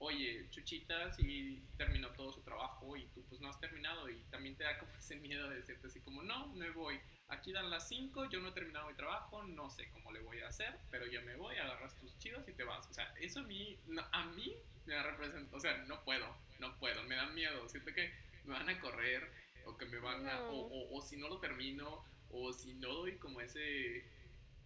oye, 0.00 0.48
Chuchita 0.50 1.12
sí 1.12 1.62
terminó 1.76 2.08
todo 2.10 2.32
su 2.32 2.40
trabajo 2.42 2.96
y 2.96 3.06
tú 3.08 3.24
pues 3.28 3.40
no 3.40 3.48
has 3.48 3.58
terminado 3.60 4.08
y 4.08 4.22
también 4.30 4.56
te 4.56 4.64
da 4.64 4.78
como 4.78 4.92
ese 4.96 5.16
miedo 5.16 5.48
de 5.48 5.56
decirte 5.56 5.86
así 5.88 6.00
como, 6.00 6.22
no, 6.22 6.46
me 6.54 6.70
voy, 6.70 7.00
aquí 7.28 7.52
dan 7.52 7.70
las 7.70 7.88
5, 7.88 8.28
yo 8.30 8.40
no 8.40 8.48
he 8.48 8.52
terminado 8.52 8.88
mi 8.88 8.94
trabajo, 8.94 9.42
no 9.42 9.68
sé 9.70 9.90
cómo 9.90 10.12
le 10.12 10.20
voy 10.20 10.40
a 10.40 10.48
hacer, 10.48 10.78
pero 10.90 11.06
yo 11.06 11.20
me 11.22 11.36
voy, 11.36 11.56
agarras 11.56 11.98
tus 11.98 12.16
chivas 12.18 12.46
y 12.48 12.52
te 12.52 12.64
vas. 12.64 12.86
O 12.90 12.94
sea, 12.94 13.12
eso 13.20 13.40
a 13.40 13.42
mí, 13.44 13.78
no, 13.86 14.04
a 14.12 14.24
mí 14.26 14.54
me 14.86 15.02
representa, 15.02 15.56
o 15.56 15.60
sea, 15.60 15.76
no 15.84 16.02
puedo, 16.04 16.36
no 16.58 16.78
puedo, 16.78 17.02
me 17.04 17.16
da 17.16 17.26
miedo, 17.26 17.68
siento 17.68 17.92
que 17.92 18.12
me 18.44 18.54
van 18.54 18.68
a 18.68 18.80
correr 18.80 19.30
o 19.66 19.76
que 19.76 19.84
me 19.86 19.98
van 19.98 20.26
a, 20.28 20.44
o, 20.44 20.56
o- 20.56 20.96
o 20.96 21.02
si 21.02 21.16
no 21.16 21.28
lo 21.28 21.38
termino, 21.40 22.02
o 22.30 22.52
si 22.52 22.74
no 22.74 22.88
doy 22.94 23.18
como 23.18 23.40
ese, 23.40 24.06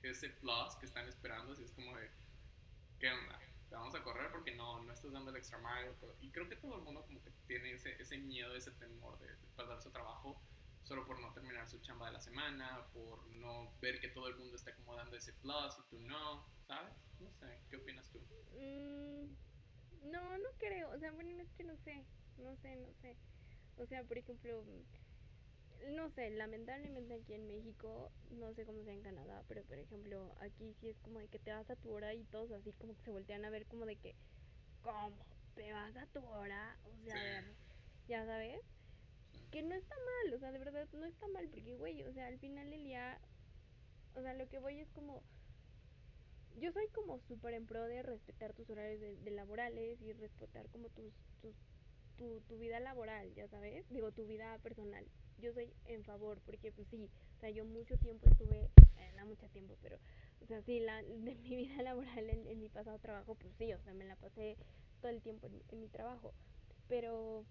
ese 0.02 0.28
plus 0.30 0.76
que 0.78 0.86
están 0.86 1.08
esperando, 1.08 1.54
si 1.56 1.64
es 1.64 1.72
como 1.72 1.96
de, 1.96 2.10
¿qué 2.98 3.10
onda? 3.10 3.38
Vamos 3.72 3.94
a 3.94 4.02
correr 4.02 4.30
porque 4.30 4.54
no, 4.54 4.82
no 4.82 4.92
estás 4.92 5.12
dando 5.12 5.30
el 5.30 5.36
extra 5.36 5.58
mile. 5.58 5.94
Y 6.20 6.30
creo 6.30 6.48
que 6.48 6.56
todo 6.56 6.76
el 6.76 6.82
mundo 6.82 7.04
como 7.06 7.22
que 7.22 7.30
tiene 7.46 7.72
ese, 7.72 8.00
ese 8.00 8.18
miedo, 8.18 8.54
ese 8.54 8.72
temor 8.72 9.18
de, 9.18 9.26
de 9.26 9.46
perder 9.56 9.80
su 9.80 9.90
trabajo 9.90 10.42
solo 10.82 11.06
por 11.06 11.20
no 11.20 11.32
terminar 11.32 11.66
su 11.68 11.80
chamba 11.80 12.06
de 12.06 12.12
la 12.12 12.20
semana, 12.20 12.86
por 12.92 13.26
no 13.28 13.72
ver 13.80 14.00
que 14.00 14.08
todo 14.08 14.28
el 14.28 14.36
mundo 14.36 14.56
está 14.56 14.74
como 14.74 14.96
dando 14.96 15.16
ese 15.16 15.32
plus 15.34 15.78
y 15.78 15.88
tú 15.88 16.00
no, 16.00 16.44
¿sabes? 16.66 16.92
No 17.18 17.30
sé, 17.32 17.62
¿qué 17.70 17.76
opinas 17.76 18.10
tú? 18.10 18.18
Mm, 18.52 19.36
no, 20.10 20.38
no 20.38 20.48
creo. 20.58 20.90
O 20.90 20.98
sea, 20.98 21.12
bueno, 21.12 21.40
es 21.40 21.52
que 21.54 21.64
no 21.64 21.76
sé. 21.78 22.06
No 22.36 22.56
sé, 22.56 22.76
no 22.76 22.92
sé. 23.00 23.16
O 23.76 23.86
sea, 23.86 24.04
por 24.04 24.18
ejemplo, 24.18 24.64
no 25.90 26.10
sé, 26.10 26.30
lamentablemente 26.30 27.14
aquí 27.14 27.34
en 27.34 27.46
México, 27.46 28.10
no 28.30 28.54
sé 28.54 28.64
cómo 28.64 28.82
sea 28.84 28.92
en 28.92 29.02
Canadá, 29.02 29.42
pero 29.48 29.62
por 29.64 29.78
ejemplo, 29.78 30.34
aquí 30.40 30.74
sí 30.80 30.88
es 30.88 30.96
como 30.98 31.18
de 31.18 31.28
que 31.28 31.38
te 31.38 31.52
vas 31.52 31.68
a 31.70 31.76
tu 31.76 31.92
hora 31.92 32.14
y 32.14 32.24
todos 32.24 32.50
así 32.52 32.72
como 32.72 32.94
que 32.94 33.02
se 33.02 33.10
voltean 33.10 33.44
a 33.44 33.50
ver 33.50 33.66
como 33.66 33.86
de 33.86 33.96
que, 33.96 34.14
¿cómo? 34.82 35.16
¿Te 35.54 35.72
vas 35.72 35.96
a 35.96 36.06
tu 36.06 36.24
hora? 36.24 36.76
O 36.84 37.04
sea, 37.04 37.14
a 37.14 37.22
ver, 37.22 37.44
ya 38.08 38.24
sabes. 38.26 38.60
Que 39.50 39.62
no 39.62 39.74
está 39.74 39.94
mal, 39.94 40.34
o 40.34 40.38
sea, 40.38 40.52
de 40.52 40.58
verdad 40.58 40.88
no 40.92 41.04
está 41.04 41.26
mal, 41.28 41.48
porque, 41.48 41.76
güey, 41.76 42.02
o 42.04 42.12
sea, 42.12 42.26
al 42.26 42.38
final 42.38 42.70
del 42.70 42.84
día, 42.84 43.18
o 44.14 44.22
sea, 44.22 44.34
lo 44.34 44.48
que 44.48 44.58
voy 44.58 44.78
es 44.80 44.88
como, 44.90 45.22
yo 46.58 46.72
soy 46.72 46.86
como 46.88 47.18
súper 47.28 47.54
en 47.54 47.66
pro 47.66 47.84
de 47.84 48.02
respetar 48.02 48.52
tus 48.54 48.68
horarios 48.70 49.00
de, 49.00 49.16
de 49.16 49.30
laborales 49.30 50.00
y 50.00 50.12
respetar 50.12 50.68
como 50.68 50.88
tus, 50.90 51.12
tus 51.40 51.54
tu, 52.46 52.58
vida 52.58 52.80
laboral, 52.80 53.34
ya 53.34 53.48
sabes, 53.48 53.88
digo, 53.90 54.12
tu 54.12 54.24
vida 54.26 54.58
personal. 54.58 55.04
Yo 55.38 55.52
soy 55.52 55.72
en 55.86 56.04
favor, 56.04 56.40
porque 56.44 56.70
pues 56.72 56.86
sí, 56.88 57.10
o 57.36 57.40
sea, 57.40 57.50
yo 57.50 57.64
mucho 57.64 57.96
tiempo 57.98 58.28
estuve, 58.28 58.70
eh, 58.96 59.12
no 59.16 59.26
mucho 59.26 59.48
tiempo, 59.48 59.76
pero, 59.82 59.98
o 60.40 60.46
sea, 60.46 60.62
sí, 60.62 60.80
la, 60.80 61.02
de 61.02 61.34
mi 61.34 61.56
vida 61.56 61.82
laboral 61.82 62.30
en, 62.30 62.60
mi 62.60 62.68
pasado 62.68 62.98
trabajo, 62.98 63.34
pues 63.34 63.52
sí, 63.56 63.72
o 63.72 63.82
sea, 63.82 63.94
me 63.94 64.04
la 64.04 64.16
pasé 64.16 64.56
todo 65.00 65.10
el 65.10 65.22
tiempo 65.22 65.48
en, 65.68 65.80
mi 65.80 65.88
trabajo. 65.88 66.32
Pero, 66.88 67.44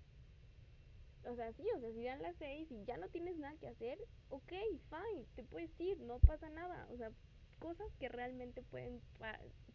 o 1.26 1.36
sea, 1.36 1.52
sí, 1.54 1.68
o 1.76 1.80
sea, 1.80 1.92
si 1.92 2.04
dan 2.04 2.22
las 2.22 2.36
seis 2.38 2.72
y 2.72 2.84
ya 2.86 2.98
no 2.98 3.10
tienes 3.10 3.38
nada 3.38 3.58
que 3.58 3.68
hacer, 3.68 3.98
ok, 4.30 4.54
fine, 4.90 5.26
te 5.36 5.44
puedes 5.44 5.78
ir, 5.80 6.00
no 6.00 6.20
pasa 6.20 6.50
nada. 6.50 6.88
O 6.92 6.98
sea, 6.98 7.12
cosas 7.60 7.88
que 8.00 8.10
realmente 8.10 8.62
pueden, 8.64 9.02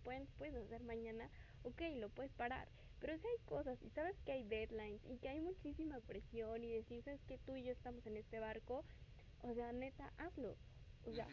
pueden 0.03 0.27
puedes 0.39 0.55
hacer 0.55 0.83
mañana, 0.83 1.29
ok, 1.65 1.83
lo 1.97 2.09
puedes 2.09 2.33
parar. 2.33 2.69
Pero 3.01 3.19
si 3.19 3.27
hay 3.27 3.39
cosas 3.45 3.81
y 3.83 3.91
sabes 3.91 4.17
que 4.25 4.33
hay 4.33 4.45
deadlines 4.45 5.05
y 5.05 5.19
que 5.19 5.29
hay 5.29 5.41
muchísima 5.41 6.01
presión 6.01 6.65
y 6.65 6.73
decir, 6.73 7.03
sabes 7.03 7.21
que 7.25 7.39
tú 7.39 7.57
y 7.57 7.65
yo 7.65 7.73
estamos 7.73 8.07
en 8.07 8.17
este 8.17 8.41
barco, 8.41 8.85
o 9.43 9.55
sea, 9.55 9.73
neta, 9.73 10.13
hazlo. 10.17 10.57
O 11.05 11.13
sea, 11.13 11.29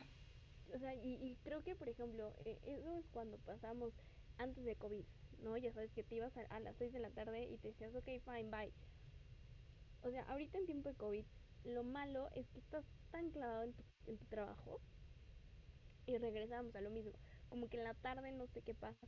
o 0.73 0.79
sea, 0.79 0.93
y, 0.95 1.15
y 1.21 1.35
creo 1.43 1.63
que, 1.63 1.75
por 1.75 1.89
ejemplo, 1.89 2.33
eh, 2.45 2.59
eso 2.63 2.93
es 2.97 3.05
cuando 3.09 3.37
pasamos 3.39 3.93
antes 4.37 4.63
de 4.65 4.75
COVID, 4.75 5.05
¿no? 5.43 5.57
Ya 5.57 5.71
sabes 5.71 5.91
que 5.93 6.03
te 6.03 6.15
ibas 6.15 6.35
a, 6.37 6.41
a 6.55 6.59
las 6.59 6.75
6 6.77 6.93
de 6.93 6.99
la 6.99 7.09
tarde 7.11 7.43
y 7.43 7.57
te 7.57 7.69
decías, 7.69 7.93
ok, 7.95 8.05
fine, 8.25 8.49
bye. 8.49 8.71
O 10.03 10.09
sea, 10.09 10.23
ahorita 10.23 10.57
en 10.57 10.65
tiempo 10.65 10.89
de 10.89 10.95
COVID, 10.95 11.25
lo 11.65 11.83
malo 11.83 12.29
es 12.35 12.47
que 12.49 12.59
estás 12.59 12.85
tan 13.11 13.29
clavado 13.31 13.63
en 13.63 13.73
tu, 13.73 13.83
en 14.07 14.17
tu 14.17 14.25
trabajo 14.25 14.81
y 16.05 16.17
regresamos 16.17 16.75
a 16.75 16.81
lo 16.81 16.89
mismo. 16.89 17.13
Como 17.49 17.67
que 17.69 17.77
en 17.77 17.83
la 17.83 17.93
tarde 17.93 18.31
no 18.31 18.47
sé 18.47 18.61
qué 18.61 18.73
pasa, 18.73 19.07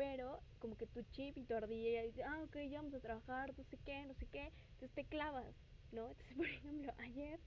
pero 0.00 0.42
como 0.60 0.76
que 0.76 0.86
tu 0.86 1.02
chip 1.12 1.36
y 1.36 1.44
tu 1.44 1.54
ardilla 1.54 2.02
dice, 2.02 2.22
ah, 2.22 2.42
ok, 2.44 2.56
ya 2.70 2.78
vamos 2.78 2.94
a 2.94 3.00
trabajar, 3.00 3.52
no 3.58 3.64
sé 3.64 3.76
qué, 3.84 4.02
no 4.06 4.14
sé 4.14 4.26
qué, 4.28 4.50
entonces 4.72 4.92
te 4.94 5.04
clavas, 5.04 5.54
¿no? 5.92 6.08
Entonces, 6.12 6.36
por 6.38 6.46
ejemplo, 6.46 6.94
ayer 6.96 7.38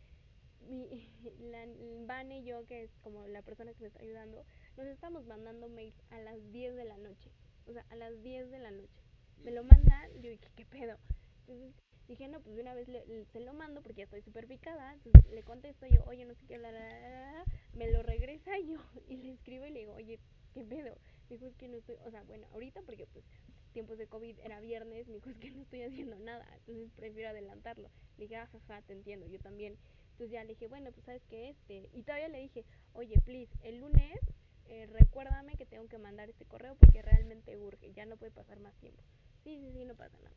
mi, 0.59 0.87
la, 1.49 1.65
Vane 2.05 2.41
y 2.41 2.43
yo, 2.43 2.63
que 2.67 2.83
es 2.83 2.91
como 3.01 3.27
la 3.27 3.41
persona 3.41 3.73
que 3.73 3.81
me 3.81 3.87
está 3.87 4.01
ayudando, 4.01 4.45
nos 4.77 4.85
estamos 4.85 5.25
mandando 5.25 5.67
mails 5.67 5.99
a 6.11 6.19
las 6.19 6.51
10 6.51 6.75
de 6.75 6.85
la 6.85 6.95
noche. 6.97 7.31
O 7.65 7.73
sea, 7.73 7.83
a 7.89 7.95
las 7.95 8.21
10 8.21 8.51
de 8.51 8.59
la 8.59 8.69
noche. 8.69 9.01
Me 9.43 9.49
lo 9.49 9.63
manda, 9.63 10.07
yo 10.21 10.29
dije, 10.29 10.47
¿qué 10.55 10.63
pedo? 10.67 10.99
Entonces 11.47 11.73
dije, 12.07 12.27
no, 12.27 12.39
pues 12.39 12.55
de 12.55 12.61
una 12.61 12.75
vez 12.75 12.87
le, 12.87 13.25
se 13.33 13.39
lo 13.39 13.55
mando 13.55 13.81
porque 13.81 14.01
ya 14.01 14.03
estoy 14.03 14.21
súper 14.21 14.45
picada. 14.45 14.93
Entonces 14.93 15.25
le 15.31 15.41
contesto 15.41 15.87
yo, 15.87 16.03
oye, 16.05 16.23
no 16.25 16.35
sé 16.35 16.45
qué, 16.45 16.59
la, 16.59 16.71
la, 16.71 16.81
la", 16.81 17.45
me 17.73 17.91
lo 17.91 18.03
regresa 18.03 18.51
yo 18.67 18.77
y 19.07 19.17
le 19.17 19.33
escribo 19.33 19.65
y 19.65 19.71
le 19.71 19.79
digo, 19.79 19.93
oye, 19.93 20.19
¿qué 20.53 20.63
pedo? 20.63 20.95
Me 21.29 21.35
dijo, 21.37 21.45
es 21.47 21.55
que 21.55 21.67
no 21.67 21.77
estoy, 21.77 21.95
o 22.05 22.11
sea, 22.11 22.23
bueno, 22.23 22.47
ahorita 22.53 22.81
porque 22.83 23.07
pues 23.07 23.25
tiempos 23.71 23.97
de 23.97 24.07
COVID 24.07 24.39
era 24.43 24.59
viernes, 24.59 25.07
me 25.07 25.15
dijo, 25.15 25.29
es 25.29 25.37
que 25.37 25.51
no 25.51 25.61
estoy 25.61 25.81
haciendo 25.83 26.19
nada, 26.19 26.45
entonces 26.57 26.91
prefiero 26.95 27.29
adelantarlo. 27.29 27.89
Le 28.17 28.25
dije, 28.25 28.35
ajaja, 28.37 28.81
te 28.83 28.93
entiendo, 28.93 29.25
yo 29.27 29.39
también 29.39 29.77
Entonces 30.11 30.31
ya 30.31 30.43
le 30.43 30.49
dije, 30.49 30.67
bueno, 30.67 30.91
pues 30.91 31.05
sabes 31.05 31.23
que 31.25 31.49
este. 31.49 31.89
Y 31.93 32.03
todavía 32.03 32.27
le 32.29 32.39
dije, 32.39 32.65
oye, 32.93 33.19
please, 33.21 33.51
el 33.63 33.79
lunes 33.79 34.19
eh, 34.65 34.87
recuérdame 34.87 35.55
que 35.57 35.65
tengo 35.65 35.87
que 35.87 35.97
mandar 35.97 36.29
este 36.29 36.45
correo 36.45 36.75
porque 36.75 37.01
realmente 37.01 37.57
urge, 37.57 37.93
ya 37.93 38.05
no 38.05 38.17
puede 38.17 38.31
pasar 38.31 38.59
más 38.59 38.75
tiempo. 38.77 39.03
Sí, 39.43 39.59
sí, 39.59 39.71
sí, 39.73 39.85
no 39.85 39.95
pasa 39.95 40.17
nada. 40.19 40.35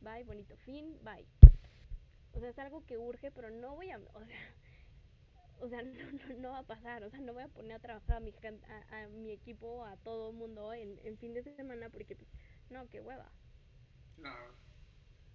Bye, 0.00 0.24
bonito 0.24 0.56
fin, 0.58 0.98
bye. 1.04 1.26
O 2.34 2.40
sea, 2.40 2.50
es 2.50 2.58
algo 2.58 2.84
que 2.86 2.98
urge, 2.98 3.30
pero 3.30 3.50
no 3.50 3.74
voy 3.76 3.90
a, 3.90 3.98
o 3.98 4.24
sea, 4.24 4.36
o 5.60 5.68
sea, 5.68 5.82
no, 5.82 6.12
no, 6.12 6.34
no 6.38 6.50
va 6.50 6.58
a 6.58 6.66
pasar, 6.66 7.02
o 7.04 7.10
sea, 7.10 7.20
no 7.20 7.32
voy 7.32 7.42
a 7.42 7.48
poner 7.48 7.72
a 7.72 7.78
trabajar 7.78 8.16
a 8.16 8.20
mi, 8.20 8.34
a, 8.42 9.02
a 9.02 9.08
mi 9.08 9.30
equipo, 9.30 9.84
a 9.84 9.96
todo 9.98 10.30
el 10.30 10.36
mundo 10.36 10.72
en, 10.72 11.00
en 11.04 11.18
fin 11.18 11.34
de 11.34 11.42
semana 11.42 11.88
porque, 11.90 12.16
pues, 12.16 12.28
no, 12.70 12.88
qué 12.88 13.00
hueva. 13.00 13.30
Claro. 14.16 14.54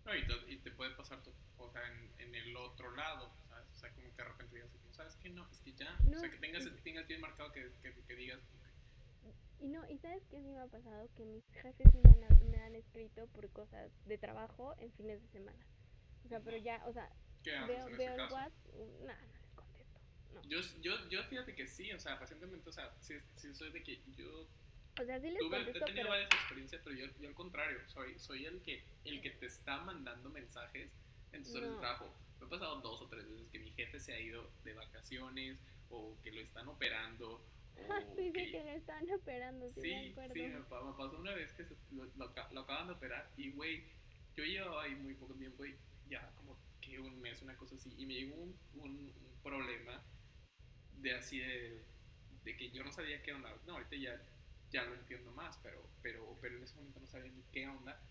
No, 0.05 0.15
y, 0.15 0.25
te, 0.25 0.33
y 0.53 0.57
te 0.59 0.71
puede 0.71 0.95
pasar, 0.95 1.21
tu, 1.21 1.33
o 1.57 1.69
sea, 1.69 1.81
en, 1.91 2.13
en, 2.19 2.35
el 2.35 2.55
otro 2.55 2.95
lado, 2.95 3.35
¿sabes? 3.49 3.67
O 3.73 3.75
sea, 3.75 3.91
como 3.91 4.07
que 4.15 4.21
de 4.21 4.23
repente 4.23 4.55
digas, 4.55 4.71
¿sabes 4.91 5.15
qué? 5.17 5.29
No, 5.29 5.45
es 5.51 5.59
que 5.59 5.73
ya, 5.73 5.99
no, 6.05 6.15
o 6.15 6.19
sea, 6.19 6.31
que 6.31 6.37
tengas, 6.37 6.65
y, 6.65 6.71
tengas 6.81 7.05
bien 7.07 7.19
marcado 7.19 7.51
que, 7.51 7.73
que, 7.81 7.93
que 7.93 8.15
digas, 8.15 8.39
y 9.59 9.67
no, 9.69 9.87
y 9.89 9.97
sabes 9.97 10.23
qué 10.29 10.39
sí 10.39 10.47
me 10.47 10.59
ha 10.59 10.67
pasado 10.67 11.09
que 11.15 11.25
mis 11.25 11.43
jefes 11.51 11.91
me 11.93 12.25
han, 12.25 12.51
me 12.51 12.57
han 12.57 12.75
escrito 12.75 13.27
por 13.27 13.49
cosas 13.49 13.91
de 14.05 14.17
trabajo 14.17 14.75
en 14.77 14.91
fines 14.93 15.21
de 15.21 15.27
semana. 15.29 15.65
O 16.25 16.27
sea, 16.27 16.39
pero 16.41 16.57
ya, 16.57 16.83
o 16.85 16.93
sea, 16.93 17.09
veo, 17.43 17.87
veo 17.97 18.13
el 18.13 18.31
WhatsApp, 18.31 18.53
nada, 19.03 19.19
no. 20.43 20.49
Yo, 20.49 20.59
yo, 20.81 21.09
yo 21.09 21.23
fíjate 21.23 21.55
que 21.55 21.67
sí, 21.67 21.91
o 21.93 21.99
sea, 21.99 22.17
recientemente, 22.17 22.69
o 22.69 22.73
sea, 22.73 22.93
sí, 23.01 23.15
sí 23.35 23.53
soy 23.53 23.71
de 23.71 23.83
que 23.83 24.01
yo 24.15 24.47
o 24.99 25.05
sea, 25.05 25.19
sí 25.19 25.29
les 25.29 25.39
Tuve, 25.39 25.57
contesto, 25.57 25.79
he 25.79 25.81
tenido 25.85 26.03
pero... 26.03 26.09
varias 26.09 26.33
experiencias, 26.33 26.81
pero 26.83 26.95
yo, 26.95 27.05
yo, 27.19 27.29
al 27.29 27.35
contrario, 27.35 27.79
soy, 27.87 28.17
soy 28.19 28.45
el, 28.45 28.61
que, 28.63 28.83
el 29.05 29.21
que 29.21 29.29
te 29.31 29.45
está 29.45 29.77
mandando 29.77 30.29
mensajes 30.29 30.89
en 31.31 31.43
tus 31.43 31.53
horas 31.55 31.69
No. 31.69 31.75
de 31.75 31.79
trabajo. 31.81 32.15
Me 32.39 32.45
ha 32.47 32.49
pasado 32.49 32.81
dos 32.81 33.01
o 33.01 33.07
tres 33.07 33.29
veces 33.29 33.47
que 33.51 33.59
mi 33.59 33.71
jefe 33.71 33.99
se 33.99 34.13
ha 34.13 34.19
ido 34.19 34.49
de 34.63 34.73
vacaciones 34.73 35.59
o 35.89 36.17
que 36.23 36.31
lo 36.31 36.41
están 36.41 36.67
operando. 36.67 37.41
O 37.77 38.15
Dice 38.15 38.33
que, 38.33 38.51
que 38.51 38.63
lo 38.63 38.69
están 38.71 39.11
operando, 39.11 39.69
sí, 39.69 39.81
sí, 39.81 39.89
me 39.89 40.09
acuerdo. 40.09 40.33
sí, 40.33 40.41
me, 40.41 40.61
pa- 40.63 40.83
me 40.83 40.91
pasó 40.97 41.19
una 41.19 41.35
vez 41.35 41.53
que 41.53 41.63
se- 41.63 41.77
lo, 41.91 42.05
lo 42.05 42.33
lo 42.51 42.61
acaban 42.61 42.87
de 42.87 42.93
operar 42.93 43.31
y, 43.37 43.51
güey, 43.51 43.83
yo 44.35 44.43
llevaba 44.43 44.83
ahí 44.83 44.95
muy 44.95 45.13
poco 45.13 45.35
tiempo 45.35 45.63
y 45.63 45.77
ya 46.09 46.31
como 46.35 46.57
que 46.81 46.99
un 46.99 47.21
mes, 47.21 47.39
una 47.43 47.55
cosa 47.55 47.75
así, 47.75 47.93
y 47.97 48.05
me 48.07 48.15
llegó 48.15 48.35
un, 48.35 48.59
un, 48.73 48.89
un 48.91 49.37
problema 49.43 50.03
de 50.97 51.13
así 51.15 51.39
de, 51.39 51.87
de 52.29 52.57
que 52.57 52.71
yo 52.71 52.83
no 52.83 52.91
sabía 52.91 53.21
qué 53.23 53.33
onda. 53.33 53.61
No, 53.65 53.73
ahorita 53.73 53.95
ya, 53.97 54.21
ya 54.69 54.83
lo 54.85 54.95
entiendo 54.95 55.31
más, 55.31 55.59
pero, 55.63 55.97
pero, 56.01 56.39
pero 56.41 56.57
en 56.57 56.63
ese 56.63 56.77
momento 56.77 56.99
no 56.99 57.07
sabía 57.07 57.31
ni 57.31 57.43
qué 57.51 57.67
onda. 57.67 58.03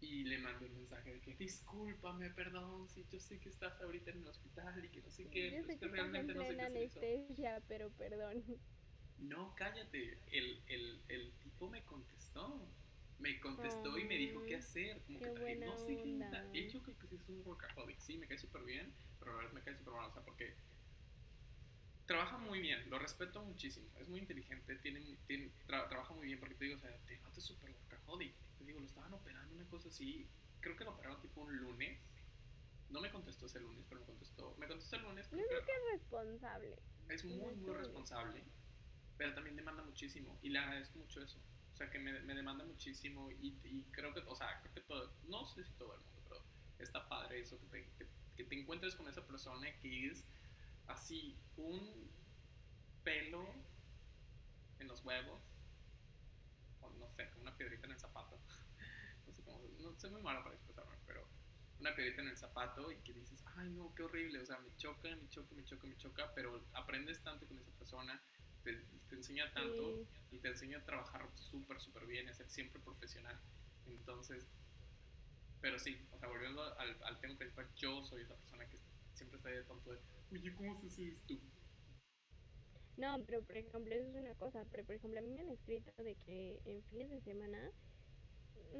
Y 0.00 0.24
le 0.24 0.38
mandé 0.38 0.66
un 0.66 0.76
mensaje 0.76 1.12
de 1.14 1.20
que 1.20 1.34
discúlpame, 1.36 2.30
perdón, 2.30 2.88
si 2.88 3.06
yo 3.08 3.20
sé 3.20 3.40
que 3.40 3.48
estás 3.50 3.80
ahorita 3.80 4.12
en 4.12 4.18
el 4.22 4.28
hospital 4.28 4.84
y 4.84 4.90
que 4.90 5.02
no 5.02 5.10
sé 5.10 5.28
qué, 5.30 5.52
Yo 5.52 5.58
pero 5.60 5.72
sé 5.72 5.74
es 5.74 5.80
que 5.80 5.88
realmente 5.88 6.34
no 6.34 6.44
sé 6.46 6.56
qué 6.56 6.64
anestesia, 6.66 7.64
pero 7.68 7.94
perdón. 7.94 8.44
No, 9.16 9.54
cállate. 9.54 10.22
El, 10.26 10.62
el, 10.66 11.04
el 11.08 11.38
tipo 11.38 11.68
me 11.68 11.84
contestó. 11.84 12.76
Me 13.18 13.40
contestó 13.40 13.98
y 13.98 14.04
me 14.04 14.16
dijo 14.16 14.44
qué 14.46 14.54
Ay, 14.54 14.56
hacer. 14.56 15.02
Como 15.04 15.20
qué 15.20 15.30
que 15.34 15.34
buena 15.34 15.66
no 15.66 15.76
sé 15.76 15.98
qué 16.00 16.14
onda. 16.14 16.48
Él 16.52 16.68
yo 16.70 16.82
creo 16.82 16.96
que 16.98 17.08
sí 17.08 17.16
es 17.16 17.28
un 17.28 17.42
workaholic. 17.44 17.98
Sí, 17.98 18.16
me 18.18 18.28
cae 18.28 18.38
súper 18.38 18.62
bien, 18.64 18.96
pero 19.18 19.32
a 19.32 19.36
la 19.36 19.42
vez 19.44 19.52
me 19.54 19.62
cae 19.62 19.76
súper 19.76 19.94
mal. 19.94 20.06
O 20.08 20.12
sea, 20.12 20.24
porque 20.24 20.58
trabaja 22.08 22.38
muy 22.38 22.60
bien. 22.60 22.90
Lo 22.90 22.98
respeto 22.98 23.44
muchísimo. 23.44 23.86
Es 24.00 24.08
muy 24.08 24.20
inteligente. 24.20 24.76
Tiene, 24.76 25.00
tiene, 25.28 25.52
tra- 25.68 25.88
trabaja 25.88 26.14
muy 26.14 26.26
bien 26.26 26.40
porque 26.40 26.56
te 26.56 26.64
digo, 26.64 26.78
o 26.78 26.80
sea, 26.80 26.98
te 27.06 27.18
notas 27.20 27.44
súper 27.44 27.70
workaholic. 27.70 28.34
Te 28.58 28.64
digo, 28.64 28.80
lo 28.80 28.86
estaban 28.86 29.12
operando 29.14 29.54
una 29.54 29.68
cosa 29.68 29.88
así. 29.90 30.32
Creo 30.60 30.76
que 30.76 30.84
lo 30.84 30.92
operaron 30.92 31.20
tipo 31.22 31.42
un 31.42 31.56
lunes. 31.56 32.00
No 32.88 33.00
me 33.00 33.12
contestó 33.12 33.46
ese 33.46 33.60
lunes, 33.60 33.86
pero 33.88 34.00
me 34.00 34.06
contestó. 34.06 34.56
Me 34.58 34.66
contestó 34.66 34.96
el 34.96 35.02
lunes. 35.02 35.30
Yo 35.30 35.36
creo 35.36 35.64
que- 35.64 35.72
es 35.72 36.00
responsable. 36.00 36.74
es 37.08 37.24
muy, 37.24 37.54
muy 37.56 37.74
responsable, 37.76 38.44
pero 39.16 39.34
también 39.34 39.56
demanda 39.56 39.82
muchísimo 39.82 40.38
y 40.42 40.48
le 40.50 40.58
agradezco 40.58 40.98
mucho 40.98 41.22
eso. 41.22 41.38
O 41.74 41.76
sea, 41.76 41.90
que 41.90 41.98
me, 41.98 42.20
me 42.22 42.34
demanda 42.34 42.64
muchísimo 42.64 43.30
y, 43.30 43.60
y 43.62 43.82
creo 43.92 44.12
que, 44.14 44.20
o 44.26 44.34
sea, 44.34 44.60
creo 44.62 44.74
que 44.74 44.80
todo, 44.82 45.16
no 45.22 45.46
sé 45.46 45.64
si 45.64 45.72
todo 45.74 45.94
el 45.94 46.00
mundo, 46.00 46.22
pero 46.28 46.44
está 46.78 47.08
padre 47.08 47.40
eso, 47.40 47.60
que 47.60 47.66
te, 47.66 47.92
que, 47.98 48.08
que 48.36 48.44
te 48.44 48.60
encuentres 48.60 48.96
con 48.96 49.08
esa 49.08 49.26
persona 49.26 49.78
que 49.80 50.06
es 50.08 50.24
así, 50.88 51.38
un 51.56 52.10
pelo 53.04 53.46
en 54.78 54.88
los 54.88 55.04
huevos, 55.04 55.42
o 56.80 56.90
no 56.90 57.08
sé, 57.10 57.30
como 57.30 57.42
una 57.42 57.56
piedrita 57.56 57.86
en 57.86 57.92
el 57.92 57.98
zapato. 58.00 58.40
No 59.26 59.34
sé 59.34 59.42
cómo, 59.44 59.60
no 59.80 59.94
soy 59.98 60.10
muy 60.10 60.22
malo 60.22 60.42
para 60.42 60.54
expresarme, 60.54 60.96
pero 61.04 61.28
una 61.80 61.94
piedrita 61.94 62.22
en 62.22 62.28
el 62.28 62.36
zapato 62.38 62.90
y 62.90 62.96
que 63.02 63.12
dices, 63.12 63.44
ay 63.56 63.68
no, 63.70 63.94
qué 63.94 64.02
horrible, 64.02 64.40
o 64.40 64.46
sea, 64.46 64.58
me 64.58 64.74
choca, 64.76 65.14
me 65.16 65.28
choca, 65.28 65.54
me 65.54 65.64
choca, 65.64 65.86
me 65.86 65.96
choca, 65.98 66.32
pero 66.34 66.66
aprendes 66.72 67.22
tanto 67.22 67.46
con 67.46 67.58
esa 67.58 67.70
persona, 67.72 68.22
te, 68.62 68.72
te 69.08 69.16
enseña 69.16 69.52
tanto 69.52 69.96
Sí. 69.96 70.08
y 70.30 70.38
te 70.38 70.48
enseña 70.48 70.78
a 70.78 70.84
trabajar 70.84 71.30
súper, 71.34 71.78
súper 71.78 72.06
bien, 72.06 72.26
a 72.28 72.32
ser 72.34 72.48
siempre 72.48 72.80
profesional. 72.80 73.38
Entonces, 73.84 74.48
pero 75.60 75.78
sí, 75.78 76.08
o 76.10 76.18
sea, 76.18 76.28
volviendo 76.28 76.62
al, 76.78 77.02
al 77.02 77.20
tema 77.20 77.36
principal, 77.36 77.70
yo 77.76 78.02
soy 78.04 78.22
esa 78.22 78.34
persona 78.36 78.66
que 78.68 78.80
siempre 79.12 79.36
está 79.36 79.50
ahí 79.50 79.56
de 79.56 79.64
tonto 79.64 79.90
de, 79.90 79.98
oye, 80.32 80.54
¿cómo 80.54 80.76
se 80.76 80.86
hace 80.86 81.08
esto? 81.08 81.34
No, 82.96 83.22
pero 83.24 83.42
por 83.42 83.56
ejemplo, 83.56 83.94
eso 83.94 84.08
es 84.08 84.16
una 84.16 84.34
cosa. 84.34 84.64
Pero 84.70 84.84
por 84.84 84.96
ejemplo, 84.96 85.18
a 85.20 85.22
mí 85.22 85.30
me 85.30 85.42
han 85.42 85.50
escrito 85.50 85.92
de 86.02 86.16
que 86.16 86.60
en 86.64 86.82
fines 86.84 87.10
de 87.10 87.20
semana, 87.20 87.70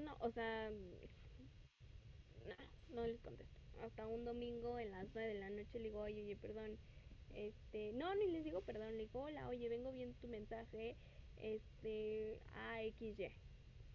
no, 0.04 0.16
o 0.20 0.30
sea, 0.30 0.70
no, 0.70 2.54
no 2.94 3.06
les 3.06 3.20
contesto. 3.20 3.54
Hasta 3.82 4.06
un 4.06 4.24
domingo 4.24 4.78
en 4.78 4.90
las 4.90 5.06
9 5.14 5.34
de 5.34 5.40
la 5.40 5.50
noche 5.50 5.78
le 5.78 5.84
digo, 5.84 6.00
oye, 6.00 6.22
oye, 6.22 6.36
perdón. 6.36 6.78
Este, 7.34 7.92
no, 7.92 8.14
ni 8.16 8.26
les 8.32 8.42
digo 8.42 8.62
perdón, 8.62 8.96
le 8.96 9.04
digo, 9.04 9.20
hola, 9.22 9.48
oye, 9.48 9.68
vengo 9.68 9.92
viendo 9.92 10.18
tu 10.18 10.28
mensaje, 10.28 10.96
este, 11.36 12.40
AXY. 12.54 13.30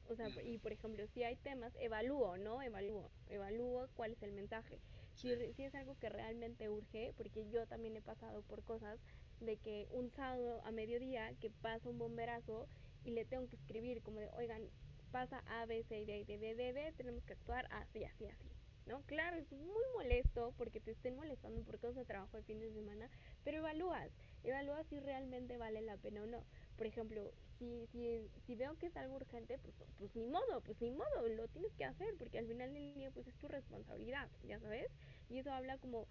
O 0.10 0.16
sea, 0.16 0.30
y 0.44 0.58
por 0.60 0.72
ejemplo, 0.72 1.06
si 1.08 1.24
hay 1.24 1.36
temas, 1.38 1.74
evalúo, 1.80 2.38
¿no? 2.38 2.62
Evalúo, 2.62 3.10
evalúo 3.30 3.90
cuál 3.96 4.14
es 4.14 4.22
el 4.24 4.32
mensaje. 4.32 4.80
Si, 5.16 5.54
si 5.54 5.64
es 5.64 5.76
algo 5.76 5.96
que 6.00 6.10
realmente 6.10 6.70
urge, 6.70 7.14
porque 7.18 7.46
yo 7.52 7.66
también 7.68 7.96
he 7.96 8.02
pasado 8.02 8.42
por 8.44 8.64
cosas 8.64 9.00
de 9.40 9.58
que 9.58 9.88
un 9.92 10.10
sábado 10.12 10.62
a 10.64 10.72
mediodía 10.72 11.34
que 11.40 11.50
pasa 11.50 11.90
un 11.90 11.98
bomberazo 11.98 12.68
y 13.04 13.12
le 13.12 13.26
tengo 13.26 13.48
que 13.48 13.56
escribir 13.56 14.02
como 14.02 14.20
de, 14.20 14.30
oigan, 14.38 14.64
pasa 15.12 15.44
A, 15.48 15.66
B, 15.66 15.84
C, 15.84 16.06
D, 16.06 16.26
D, 16.26 16.38
D, 16.38 16.56
D, 16.56 16.74
D, 16.74 16.92
tenemos 16.94 17.24
que 17.24 17.34
actuar 17.34 17.68
así, 17.72 18.04
así, 18.04 18.26
así. 18.26 18.50
¿No? 18.86 19.02
Claro, 19.04 19.38
es 19.38 19.50
muy 19.52 19.84
molesto 19.96 20.54
porque 20.58 20.82
te 20.82 20.92
estén 20.92 21.16
molestando 21.16 21.62
por 21.64 21.80
cosas 21.80 21.96
de 21.96 22.06
trabajo 22.06 22.36
de 22.36 22.44
fin 22.44 22.60
de 22.60 22.74
semana, 22.74 23.10
pero 23.46 23.60
evalúas, 23.60 24.12
evalúas 24.44 24.86
si 24.88 25.00
realmente 25.00 25.58
vale 25.58 25.82
la 25.82 25.96
pena 25.96 26.24
o 26.24 26.26
no. 26.26 26.44
Por 26.78 26.88
ejemplo, 26.88 27.32
si, 27.60 27.88
si, 27.92 28.30
si 28.46 28.56
veo 28.56 28.76
que 28.78 28.88
es 28.88 28.98
algo 28.98 29.16
urgente, 29.16 29.58
pues, 29.60 29.76
pues 29.98 30.16
ni 30.16 30.26
modo, 30.26 30.62
pues 30.62 30.80
ni 30.82 30.92
modo, 30.92 31.28
lo 31.30 31.48
tienes 31.50 31.72
que 31.76 31.86
hacer, 31.86 32.08
porque 32.18 32.40
al 32.40 32.48
final 32.48 32.74
del 32.74 32.94
día 32.96 33.12
pues 33.12 33.28
es 33.28 33.36
tu 33.36 33.48
responsabilidad, 33.48 34.30
ya 34.44 34.60
sabes. 34.60 34.88
Y 35.30 35.38
eso 35.40 35.52
habla 35.52 35.78
como, 35.78 36.08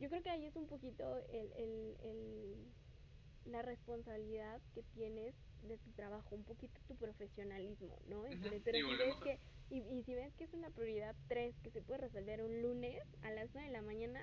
yo 0.00 0.08
creo 0.08 0.22
que 0.22 0.30
ahí 0.30 0.44
es 0.46 0.56
un 0.56 0.66
poquito 0.66 1.16
el, 1.28 1.52
el, 1.52 1.96
el, 2.02 2.72
la 3.46 3.62
responsabilidad 3.62 4.60
que 4.74 4.82
tienes 4.94 5.34
de 5.62 5.78
tu 5.78 5.90
trabajo, 5.92 6.34
un 6.34 6.44
poquito 6.44 6.78
tu 6.86 6.96
profesionalismo, 6.96 7.96
¿no? 8.08 8.26
Y 8.28 8.36
pero 8.64 8.78
si 8.78 8.96
ves 8.96 9.14
que, 9.22 9.38
y, 9.70 9.78
y 9.78 10.02
si 10.04 10.14
ves 10.14 10.32
que 10.34 10.44
es 10.44 10.52
una 10.52 10.70
prioridad 10.70 11.14
3 11.28 11.54
que 11.62 11.70
se 11.70 11.80
puede 11.82 12.00
resolver 12.00 12.42
un 12.42 12.60
lunes 12.62 13.02
a 13.22 13.30
las 13.30 13.48
9 13.54 13.68
de 13.68 13.72
la 13.72 13.82
mañana, 13.82 14.20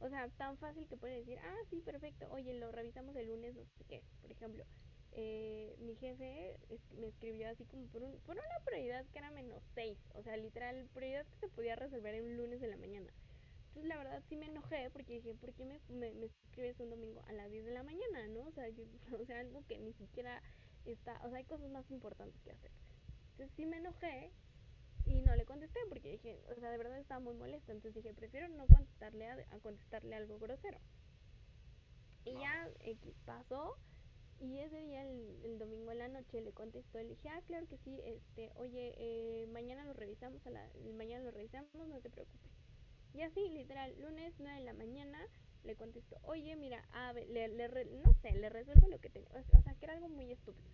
o 0.00 0.08
sea, 0.08 0.28
tan 0.30 0.56
fácil 0.58 0.86
que 0.86 0.96
puedes 0.96 1.18
decir, 1.18 1.38
ah, 1.42 1.56
sí, 1.70 1.80
perfecto, 1.80 2.28
oye, 2.30 2.54
lo 2.54 2.70
revisamos 2.72 3.16
el 3.16 3.28
lunes, 3.28 3.54
no 3.54 3.64
sé 3.78 3.84
qué. 3.84 4.02
Por 4.20 4.30
ejemplo, 4.30 4.64
eh, 5.12 5.74
mi 5.78 5.96
jefe 5.96 6.58
me 6.98 7.08
escribió 7.08 7.48
así 7.48 7.64
como 7.64 7.86
por, 7.88 8.02
un, 8.02 8.20
por 8.20 8.36
una 8.36 8.64
prioridad 8.64 9.04
que 9.06 9.18
era 9.18 9.30
menos 9.30 9.62
6, 9.74 9.98
o 10.14 10.22
sea, 10.22 10.36
literal, 10.36 10.88
prioridad 10.94 11.26
que 11.26 11.36
se 11.36 11.48
podía 11.48 11.76
resolver 11.76 12.14
en 12.14 12.24
un 12.24 12.36
lunes 12.36 12.60
de 12.60 12.68
la 12.68 12.76
mañana. 12.76 13.12
Entonces, 13.68 13.88
la 13.88 13.98
verdad, 13.98 14.22
sí 14.28 14.36
me 14.36 14.46
enojé 14.46 14.90
porque 14.90 15.14
dije, 15.14 15.34
¿por 15.34 15.52
qué 15.54 15.64
me, 15.64 15.80
me, 15.88 16.14
me 16.14 16.26
escribes 16.26 16.80
un 16.80 16.90
domingo 16.90 17.22
a 17.26 17.32
las 17.32 17.50
10 17.50 17.64
de 17.64 17.72
la 17.72 17.82
mañana, 17.82 18.28
no? 18.28 18.46
O 18.46 18.52
sea, 18.52 18.68
yo, 18.68 18.84
o 19.20 19.24
sea, 19.24 19.40
algo 19.40 19.64
que 19.66 19.78
ni 19.78 19.92
siquiera 19.94 20.42
está, 20.84 21.20
o 21.24 21.28
sea, 21.28 21.38
hay 21.38 21.44
cosas 21.44 21.70
más 21.70 21.90
importantes 21.90 22.40
que 22.42 22.52
hacer. 22.52 22.70
Entonces, 23.32 23.54
sí 23.56 23.66
me 23.66 23.78
enojé 23.78 24.32
y 25.18 25.22
no 25.22 25.34
le 25.36 25.44
contesté 25.44 25.80
porque 25.88 26.12
dije, 26.12 26.40
o 26.50 26.54
sea, 26.60 26.70
de 26.70 26.78
verdad 26.78 26.98
estaba 26.98 27.20
muy 27.20 27.34
molesta. 27.34 27.72
Entonces 27.72 27.94
dije, 28.02 28.14
prefiero 28.14 28.48
no 28.48 28.66
contestarle 28.66 29.26
a, 29.28 29.34
a 29.50 29.58
contestarle 29.60 30.14
algo 30.16 30.38
grosero. 30.38 30.78
Y 32.24 32.32
ya 32.38 32.68
X 32.80 33.14
pasó. 33.24 33.76
Y 34.40 34.58
ese 34.60 34.80
día, 34.82 35.02
el, 35.02 35.40
el 35.44 35.58
domingo 35.58 35.90
en 35.92 35.98
la 35.98 36.08
noche, 36.08 36.40
le 36.42 36.52
contestó. 36.52 36.98
Le 36.98 37.08
dije, 37.10 37.28
ah, 37.30 37.42
claro 37.46 37.66
que 37.66 37.78
sí. 37.78 38.00
Este, 38.04 38.52
oye, 38.56 38.94
eh, 38.96 39.46
mañana 39.48 39.84
lo 39.84 39.92
revisamos. 39.94 40.46
A 40.46 40.50
la, 40.50 40.70
mañana 40.96 41.24
lo 41.24 41.30
revisamos, 41.32 41.74
no 41.88 42.00
te 42.00 42.10
preocupes. 42.10 42.52
Y 43.14 43.22
así, 43.22 43.48
literal, 43.50 43.94
lunes 44.00 44.34
9 44.38 44.58
de 44.60 44.64
la 44.64 44.72
mañana 44.74 45.18
le 45.64 45.76
contestó, 45.76 46.18
oye, 46.22 46.54
mira, 46.56 46.84
a 46.92 47.12
ver, 47.12 47.28
le, 47.28 47.48
le 47.48 47.68
re- 47.68 47.86
no 47.86 48.12
sé, 48.22 48.32
le 48.32 48.48
resuelvo 48.48 48.86
lo 48.88 49.00
que 49.00 49.10
tengo. 49.10 49.28
O 49.34 49.42
sea, 49.62 49.74
que 49.74 49.84
era 49.86 49.94
algo 49.94 50.08
muy 50.08 50.30
estúpido. 50.30 50.70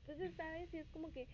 Entonces, 0.00 0.34
¿sabes? 0.36 0.72
Y 0.74 0.78
es 0.78 0.88
como 0.90 1.12
que 1.12 1.28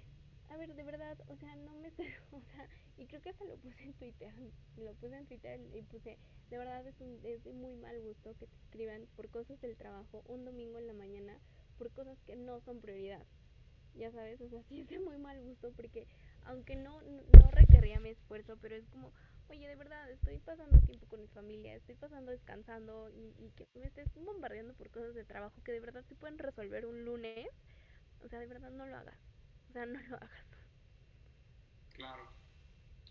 a 0.50 0.56
ver, 0.56 0.74
de 0.74 0.82
verdad, 0.82 1.18
o 1.28 1.36
sea, 1.36 1.54
no 1.56 1.74
me 1.74 1.88
o 2.32 2.40
sea, 2.40 2.68
y 2.96 3.06
creo 3.06 3.20
que 3.20 3.30
hasta 3.30 3.44
lo 3.44 3.56
puse 3.58 3.82
en 3.82 3.94
Twitter, 3.94 4.32
lo 4.76 4.94
puse 4.94 5.16
en 5.16 5.26
Twitter 5.26 5.60
y 5.74 5.82
puse, 5.82 6.18
de 6.50 6.58
verdad 6.58 6.86
es, 6.86 7.00
un, 7.00 7.20
es 7.24 7.44
de 7.44 7.52
muy 7.52 7.74
mal 7.76 8.00
gusto 8.00 8.34
que 8.38 8.46
te 8.46 8.56
escriban 8.56 9.06
por 9.16 9.28
cosas 9.30 9.60
del 9.60 9.76
trabajo 9.76 10.22
un 10.26 10.44
domingo 10.44 10.78
en 10.78 10.86
la 10.86 10.94
mañana, 10.94 11.38
por 11.76 11.90
cosas 11.92 12.18
que 12.26 12.36
no 12.36 12.60
son 12.60 12.80
prioridad, 12.80 13.24
ya 13.94 14.10
sabes, 14.12 14.40
o 14.40 14.48
sea, 14.48 14.62
sí 14.68 14.80
es 14.80 14.88
de 14.88 14.98
muy 15.00 15.18
mal 15.18 15.40
gusto 15.42 15.72
porque 15.76 16.06
aunque 16.44 16.76
no, 16.76 17.02
no 17.02 17.50
requería 17.52 18.00
mi 18.00 18.10
esfuerzo, 18.10 18.56
pero 18.60 18.74
es 18.76 18.86
como, 18.88 19.12
oye, 19.50 19.68
de 19.68 19.76
verdad, 19.76 20.10
estoy 20.10 20.38
pasando 20.38 20.78
tiempo 20.80 21.06
con 21.06 21.20
mi 21.20 21.28
familia, 21.28 21.74
estoy 21.74 21.94
pasando 21.96 22.30
descansando 22.30 23.10
y, 23.10 23.34
y 23.38 23.50
que 23.50 23.66
me 23.74 23.86
estés 23.86 24.08
bombardeando 24.14 24.74
por 24.74 24.90
cosas 24.90 25.14
de 25.14 25.24
trabajo 25.24 25.62
que 25.62 25.72
de 25.72 25.80
verdad 25.80 26.04
se 26.08 26.14
pueden 26.14 26.38
resolver 26.38 26.86
un 26.86 27.04
lunes, 27.04 27.48
o 28.24 28.28
sea, 28.28 28.40
de 28.40 28.46
verdad 28.46 28.70
no 28.70 28.86
lo 28.86 28.96
hagas, 28.96 29.18
o 29.74 29.86
no 29.86 30.00
lo 30.08 30.16
hagas. 30.16 30.46
Claro, 31.90 32.32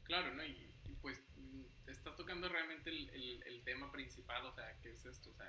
claro, 0.04 0.34
¿no? 0.34 0.44
Y, 0.44 0.74
pues 1.02 1.22
te 1.86 1.92
estás 1.92 2.16
tocando 2.16 2.50
realmente 2.50 2.90
el, 2.90 3.44
el, 3.46 3.64
tema 3.64 3.92
principal, 3.92 4.46
o 4.46 4.52
sea, 4.54 4.78
que 4.80 4.92
es 4.92 5.06
esto, 5.06 5.30
o 5.30 5.34
sea, 5.34 5.46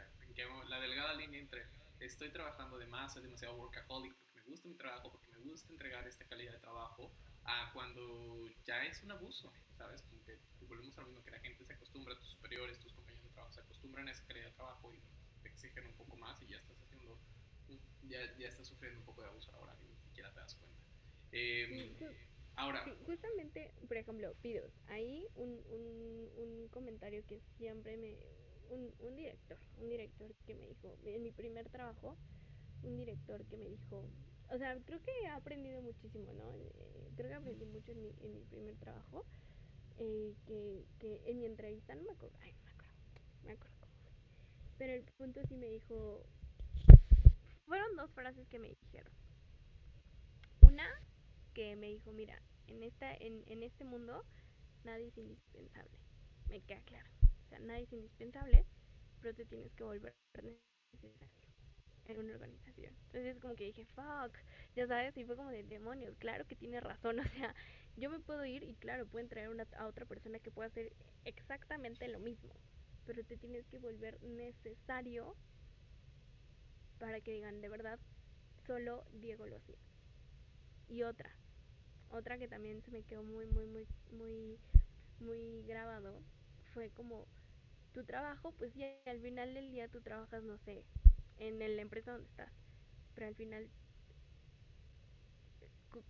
la 0.67 0.81
delgada 0.81 1.15
línea 1.15 1.41
entre 1.41 1.65
estoy 2.01 2.31
trabajando 2.31 2.79
de 2.79 2.87
más, 2.87 3.13
soy 3.13 3.23
demasiado 3.23 3.57
workaholic 3.57 4.15
porque 4.15 4.35
me 4.35 4.43
gusta 4.43 4.69
mi 4.69 4.75
trabajo, 4.75 5.11
porque 5.11 5.29
me 5.31 5.39
gusta 5.39 5.73
entregar 5.73 6.07
esta 6.07 6.25
calidad 6.27 6.53
de 6.53 6.59
trabajo, 6.59 7.13
a 7.45 7.73
cuando 7.73 8.47
ya 8.67 8.85
es 8.85 9.03
un 9.03 9.11
abuso, 9.11 9.53
¿sabes? 9.77 10.03
Como 10.03 10.23
que 10.25 10.39
volvemos 10.67 10.97
a 10.99 11.01
lo 11.01 11.09
mismo, 11.09 11.25
que 11.25 11.31
la 11.31 11.41
gente 11.41 11.65
se 11.65 11.73
acostumbra, 11.73 12.19
tus 12.19 12.31
superiores, 12.31 12.79
tus 12.79 12.93
compañeros 12.93 13.25
de 13.25 13.31
trabajo 13.31 13.55
se 13.55 13.61
acostumbran 13.61 14.09
a 14.09 14.11
esa 14.11 14.27
calidad 14.27 14.47
de 14.47 14.53
trabajo 14.53 14.93
y 14.93 15.03
te 15.43 15.49
exigen 15.49 15.87
un 15.87 15.95
poco 15.95 16.17
más 16.17 16.41
y 16.43 16.49
ya 16.49 16.59
estás 16.59 16.81
haciendo, 16.83 17.19
ya, 18.03 18.37
ya 18.37 18.49
estás 18.49 18.67
sufriendo 18.67 19.01
un 19.01 19.07
poco 19.07 19.23
de 19.23 19.29
abuso 19.29 19.53
ahora 19.55 19.75
y 19.81 19.87
ni 19.87 19.97
siquiera 19.97 20.33
te 20.33 20.41
das 20.41 20.55
cuenta. 20.57 20.88
Eh, 21.33 21.95
sí, 21.99 22.05
ahora... 22.57 22.85
Sí, 22.85 22.93
justamente, 23.05 23.73
por 23.87 23.97
ejemplo, 23.97 24.35
Pidos, 24.43 24.73
ahí 24.87 25.27
un, 25.35 25.51
un, 25.69 26.31
un 26.37 26.69
comentario 26.69 27.25
que 27.27 27.41
siempre 27.57 27.97
me... 27.97 28.17
Un, 28.71 28.95
un 28.99 29.17
director, 29.17 29.59
un 29.79 29.89
director 29.89 30.35
que 30.45 30.55
me 30.55 30.67
dijo, 30.69 30.95
en 31.03 31.23
mi 31.23 31.33
primer 31.33 31.71
trabajo, 31.71 32.19
un 32.83 32.99
director 32.99 33.43
que 33.47 33.57
me 33.57 33.67
dijo, 33.67 34.11
o 34.51 34.59
sea, 34.59 34.79
creo 34.85 35.01
que 35.01 35.11
he 35.23 35.29
aprendido 35.29 35.81
muchísimo, 35.81 36.35
¿no? 36.35 36.55
Eh, 36.55 37.11
creo 37.17 37.31
que 37.31 37.35
aprendí 37.37 37.65
mucho 37.65 37.93
en 37.93 38.03
mi, 38.03 38.15
en 38.21 38.35
mi 38.35 38.45
primer 38.45 38.77
trabajo, 38.77 39.25
eh, 39.97 40.35
que, 40.47 40.85
que 40.99 41.23
en 41.31 41.39
mi 41.41 41.47
entrevista, 41.47 41.95
no 41.95 42.03
me 42.03 42.11
acuerdo, 42.11 42.37
ay, 42.43 42.53
no 42.53 42.63
me 42.65 42.71
acuerdo, 42.73 42.95
me 43.45 43.53
acuerdo 43.53 43.77
cómo 43.81 43.93
fue, 44.03 44.13
pero 44.77 44.93
el 44.93 45.05
punto 45.17 45.41
sí 45.49 45.57
me 45.57 45.71
dijo, 45.71 46.27
fueron 47.65 47.97
dos 47.97 48.11
frases 48.13 48.47
que 48.49 48.59
me 48.59 48.69
dijeron. 48.69 49.13
Una, 50.61 50.87
que 51.59 51.75
me 51.77 51.89
dijo, 51.89 52.13
mira, 52.13 52.41
en, 52.69 52.85
esta, 52.85 53.13
en, 53.17 53.43
en 53.49 53.65
este 53.65 53.85
mundo 53.85 54.25
nadie 54.85 55.09
es 55.09 55.19
indispensable, 55.19 55.99
me 56.49 56.61
queda 56.63 56.81
claro, 56.83 57.11
o 57.47 57.49
sea, 57.49 57.59
nadie 57.61 57.85
es 57.85 57.93
indispensable, 57.93 58.65
pero 59.21 59.35
te 59.35 59.45
tienes 59.45 59.73
que 59.75 59.85
volver 59.85 60.15
necesario 60.35 61.29
en 62.07 62.19
una 62.19 62.35
organización. 62.35 62.95
Entonces 63.07 63.39
como 63.41 63.55
que 63.57 63.65
dije, 63.65 63.87
fuck, 63.87 64.37
ya 64.77 64.87
sabes, 64.87 65.17
y 65.17 65.25
fue 65.25 65.37
como 65.37 65.51
de 65.51 65.65
demonios, 65.65 66.17
claro 66.19 66.47
que 66.47 66.57
tiene 66.57 66.81
razón, 66.81 67.19
o 67.21 67.25
sea, 67.25 67.55
yo 67.97 68.11
me 68.11 68.21
puedo 68.21 68.45
ir 68.47 68.63
y 68.63 68.77
claro, 68.77 69.07
pueden 69.09 69.29
traer 69.29 69.49
una, 69.51 69.67
a 69.79 69.87
otra 69.87 70.07
persona 70.07 70.39
que 70.41 70.51
pueda 70.53 70.69
hacer 70.69 70.93
exactamente 71.25 72.09
lo 72.09 72.21
mismo, 72.21 72.55
pero 73.07 73.25
te 73.25 73.37
tienes 73.37 73.67
que 73.67 73.79
volver 73.79 74.23
necesario 74.23 75.37
para 76.99 77.21
que 77.21 77.33
digan, 77.33 77.61
de 77.61 77.69
verdad, 77.69 77.99
solo 78.67 79.05
Diego 79.13 79.47
lo 79.47 79.57
hacía. 79.57 79.79
Y 80.89 81.05
otra, 81.05 81.31
otra 82.11 82.39
que 82.39 82.49
también 82.49 82.83
se 82.83 82.91
me 82.91 83.03
quedó 83.03 83.23
muy, 83.23 83.47
muy, 83.47 83.67
muy, 83.67 83.87
muy, 84.11 84.59
muy 85.21 85.63
grabado, 85.65 86.23
fue 86.73 86.91
como 86.91 87.27
tu 87.93 88.05
trabajo, 88.05 88.53
pues 88.59 88.75
ya 88.75 88.87
al 89.07 89.21
final 89.21 89.55
del 89.55 89.71
día 89.71 89.89
tú 89.89 90.01
trabajas, 90.01 90.43
no 90.45 90.59
sé, 90.59 90.85
en 91.39 91.59
la 91.59 91.83
empresa 91.83 92.13
donde 92.13 92.29
estás. 92.29 92.53
Pero 93.15 93.27
al 93.27 93.35
final, 93.35 93.69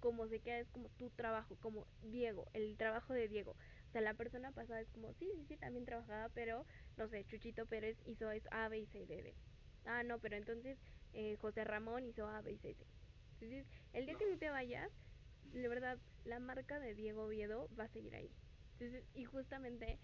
como 0.00 0.28
se 0.28 0.40
queda, 0.40 0.58
es 0.58 0.68
como 0.70 0.88
tu 0.90 1.10
trabajo, 1.10 1.56
como 1.56 1.86
Diego, 2.02 2.46
el 2.52 2.76
trabajo 2.76 3.12
de 3.14 3.28
Diego. 3.28 3.52
O 3.88 3.90
sea, 3.92 4.00
la 4.00 4.14
persona 4.14 4.52
pasada 4.52 4.80
es 4.80 4.90
como, 4.90 5.14
sí, 5.14 5.30
sí, 5.34 5.46
sí, 5.46 5.56
también 5.56 5.84
trabajaba, 5.86 6.28
pero, 6.30 6.66
no 6.96 7.08
sé, 7.08 7.24
Chuchito 7.24 7.66
Pérez 7.66 7.96
hizo 8.04 8.30
eso 8.30 8.48
A, 8.52 8.68
B 8.68 8.80
y 8.80 8.86
C, 8.86 9.06
D, 9.06 9.22
D. 9.22 9.34
Ah, 9.84 10.02
no, 10.02 10.18
pero 10.18 10.36
entonces 10.36 10.78
eh, 11.12 11.36
José 11.40 11.64
Ramón 11.64 12.04
hizo 12.06 12.26
A, 12.26 12.42
B 12.42 12.52
y 12.52 12.58
C, 12.58 12.74
D. 12.74 12.86
Entonces, 13.40 13.66
el 13.92 14.04
día 14.06 14.16
que 14.16 14.26
tú 14.30 14.38
te 14.38 14.50
vayas, 14.50 14.90
de 15.52 15.68
verdad, 15.68 15.98
la 16.24 16.40
marca 16.40 16.78
de 16.78 16.94
Diego 16.94 17.24
Oviedo 17.24 17.68
va 17.78 17.84
a 17.84 17.88
seguir 17.88 18.14
ahí. 18.14 18.30
Entonces, 18.78 19.04
y 19.14 19.24
justamente, 19.24 19.98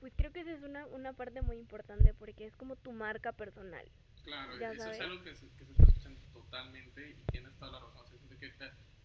pues 0.00 0.12
creo 0.16 0.32
que 0.32 0.40
esa 0.40 0.52
es 0.52 0.62
una, 0.62 0.86
una 0.86 1.12
parte 1.12 1.42
muy 1.42 1.56
importante 1.58 2.14
porque 2.14 2.46
es 2.46 2.56
como 2.56 2.76
tu 2.76 2.92
marca 2.92 3.32
personal. 3.32 3.90
Claro, 4.24 4.54
eso 4.54 4.82
sabes. 4.82 4.98
es 4.98 5.02
algo 5.02 5.22
que 5.22 5.34
se, 5.34 5.48
que 5.50 5.64
se, 5.64 5.72
está 5.72 5.84
escuchando 5.84 6.20
totalmente 6.32 7.10
y 7.10 7.30
tienes 7.30 7.54
toda 7.56 7.72
la 7.72 7.80
razón. 7.80 8.02
O 8.04 8.08
sea, 8.08 8.18
siento 8.18 8.38
que 8.38 8.52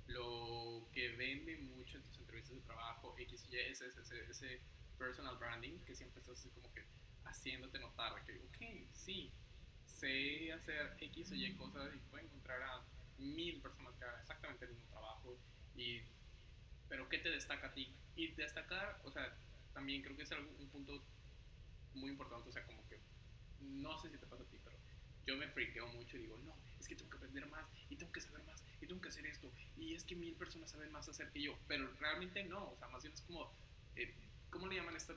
lo 0.07 0.87
que 0.91 1.09
vende 1.15 1.57
mucho 1.57 1.97
en 1.97 2.03
tus 2.03 2.19
entrevistas 2.19 2.55
de 2.55 2.61
trabajo, 2.61 3.15
X 3.17 3.47
y 3.49 3.57
es 3.57 3.81
ese, 3.81 4.61
personal 4.97 5.35
branding 5.37 5.79
que 5.79 5.95
siempre 5.95 6.19
estás 6.19 6.37
así 6.37 6.49
como 6.49 6.71
que 6.73 6.85
haciéndote 7.25 7.79
notar 7.79 8.23
que, 8.23 8.37
ok, 8.37 8.87
sí, 8.93 9.31
sé 9.85 10.53
hacer 10.53 10.95
X 10.99 11.31
o 11.31 11.35
Y 11.35 11.55
cosas 11.55 11.89
y 11.95 11.97
puedo 12.09 12.23
encontrar 12.23 12.61
a 12.61 12.83
mil 13.21 13.61
personas 13.61 13.95
que 13.95 14.05
hagan 14.05 14.19
exactamente 14.19 14.65
el 14.65 14.71
mismo 14.71 14.89
trabajo, 14.89 15.37
y, 15.75 16.01
pero 16.89 17.07
¿qué 17.09 17.19
te 17.19 17.29
destaca 17.29 17.67
a 17.67 17.73
ti? 17.73 17.93
Y 18.15 18.31
destacar, 18.33 18.99
o 19.03 19.11
sea, 19.11 19.33
también 19.73 20.01
creo 20.01 20.15
que 20.15 20.23
es 20.23 20.31
algo, 20.31 20.49
un 20.59 20.69
punto 20.69 21.03
muy 21.93 22.09
importante, 22.09 22.49
o 22.49 22.51
sea, 22.51 22.65
como 22.65 22.85
que 22.87 22.99
no 23.59 23.97
sé 23.99 24.09
si 24.09 24.17
te 24.17 24.25
pasa 24.25 24.43
a 24.43 24.47
ti, 24.47 24.59
pero 24.63 24.77
yo 25.25 25.37
me 25.37 25.47
friqueo 25.47 25.87
mucho 25.87 26.17
y 26.17 26.21
digo, 26.21 26.37
no, 26.39 26.55
es 26.79 26.87
que 26.87 26.95
tengo 26.95 27.09
que 27.09 27.17
aprender 27.17 27.45
más 27.47 27.69
y 27.89 27.95
tengo 27.95 28.11
que 28.11 28.21
saber 28.21 28.43
más 28.43 28.63
y 28.81 28.87
tengo 28.87 29.01
que 29.01 29.09
hacer 29.09 29.25
esto 29.25 29.51
y 29.77 29.95
es 29.95 30.03
que 30.03 30.15
mil 30.15 30.35
personas 30.35 30.71
saben 30.71 30.91
más 30.91 31.07
hacer 31.09 31.31
que 31.31 31.41
yo, 31.41 31.57
pero 31.67 31.91
realmente 31.99 32.43
no, 32.43 32.71
o 32.71 32.77
sea, 32.77 32.87
más 32.87 33.03
bien 33.03 33.13
es 33.13 33.21
como, 33.21 33.51
eh, 33.95 34.13
¿cómo 34.49 34.67
le 34.67 34.75
llaman 34.75 34.95
este, 34.95 35.13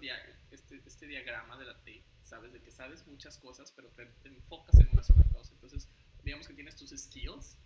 este, 0.50 0.82
este 0.86 1.06
diagrama 1.06 1.56
de 1.58 1.66
la 1.66 1.78
T? 1.82 2.02
¿Sabes? 2.22 2.52
De 2.52 2.62
que 2.62 2.70
sabes 2.70 3.06
muchas 3.06 3.38
cosas, 3.38 3.70
pero 3.72 3.88
te, 3.90 4.06
te, 4.06 4.28
enfocas 4.28 4.78
en 4.80 4.88
una 4.92 5.02
sola 5.02 5.24
cosa. 5.30 5.52
Entonces, 5.52 5.88
digamos 6.22 6.48
que 6.48 6.54
tienes 6.54 6.74
tus 6.74 6.90
skills 6.90 7.58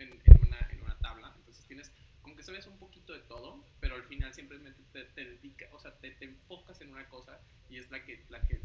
en, 0.00 0.20
en, 0.24 0.46
una, 0.46 0.58
en 0.70 0.82
una 0.82 0.98
tabla, 0.98 1.32
entonces 1.36 1.64
tienes 1.66 1.92
como 2.22 2.36
que 2.36 2.42
sabes 2.42 2.66
un 2.66 2.78
poquito 2.78 3.12
de 3.12 3.20
todo, 3.20 3.64
pero 3.80 3.94
al 3.94 4.04
final 4.04 4.32
simplemente 4.34 4.82
te, 4.92 5.04
te 5.04 5.24
dedicas, 5.24 5.68
o 5.72 5.80
sea, 5.80 5.96
te, 5.98 6.10
te, 6.12 6.26
enfocas 6.26 6.80
en 6.80 6.92
una 6.92 7.08
cosa 7.08 7.40
y 7.68 7.78
es 7.78 7.90
la 7.90 8.04
que, 8.04 8.24
la 8.28 8.40
que, 8.46 8.62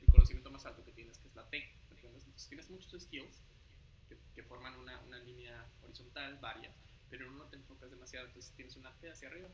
el 0.00 0.06
conocimiento 0.10 0.50
más 0.50 0.64
alto 0.64 0.84
que 0.84 0.92
tienes, 0.92 1.18
que 1.18 1.28
es 1.28 1.34
la 1.34 1.48
T. 1.48 1.68
Entonces 1.90 2.48
tienes 2.48 2.70
muchos 2.70 3.02
skills 3.02 3.42
que, 4.08 4.16
que 4.34 4.42
forman 4.44 4.76
una, 4.76 5.00
una, 5.00 5.18
línea 5.18 5.66
horizontal, 5.82 6.38
varias, 6.40 6.74
pero 7.10 7.28
uno 7.28 7.44
te 7.46 7.56
enfocas 7.56 7.90
demasiado, 7.90 8.26
entonces 8.26 8.52
tienes 8.54 8.76
una 8.76 8.92
T 9.00 9.10
hacia 9.10 9.28
arriba. 9.28 9.48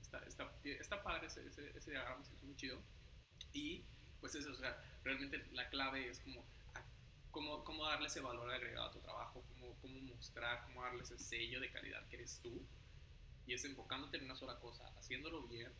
Está, 0.00 0.20
está, 0.20 0.50
está 0.64 1.02
padre 1.02 1.26
ese, 1.26 1.46
ese, 1.46 1.76
ese 1.76 1.90
diagrama, 1.90 2.22
es 2.22 2.42
muy 2.42 2.56
chido. 2.56 2.80
Y 3.52 3.84
pues 4.20 4.34
eso, 4.34 4.50
o 4.50 4.56
sea, 4.56 4.82
realmente 5.04 5.44
la 5.52 5.68
clave 5.68 6.08
es 6.08 6.20
como 6.20 6.44
cómo, 7.30 7.64
cómo 7.64 7.84
darle 7.86 8.06
ese 8.06 8.20
valor 8.20 8.50
agregado 8.50 8.88
a 8.88 8.92
tu 8.92 9.00
trabajo, 9.00 9.44
cómo, 9.48 9.76
cómo 9.80 10.00
mostrar, 10.00 10.64
cómo 10.64 10.82
darle 10.82 11.02
ese 11.02 11.18
sello 11.18 11.60
de 11.60 11.70
calidad 11.70 12.06
que 12.08 12.16
eres 12.16 12.40
tú. 12.42 12.66
Y 13.46 13.54
es 13.54 13.64
enfocándote 13.64 14.18
en 14.18 14.24
una 14.24 14.36
sola 14.36 14.58
cosa, 14.60 14.86
haciéndolo 14.98 15.46
bien 15.48 15.72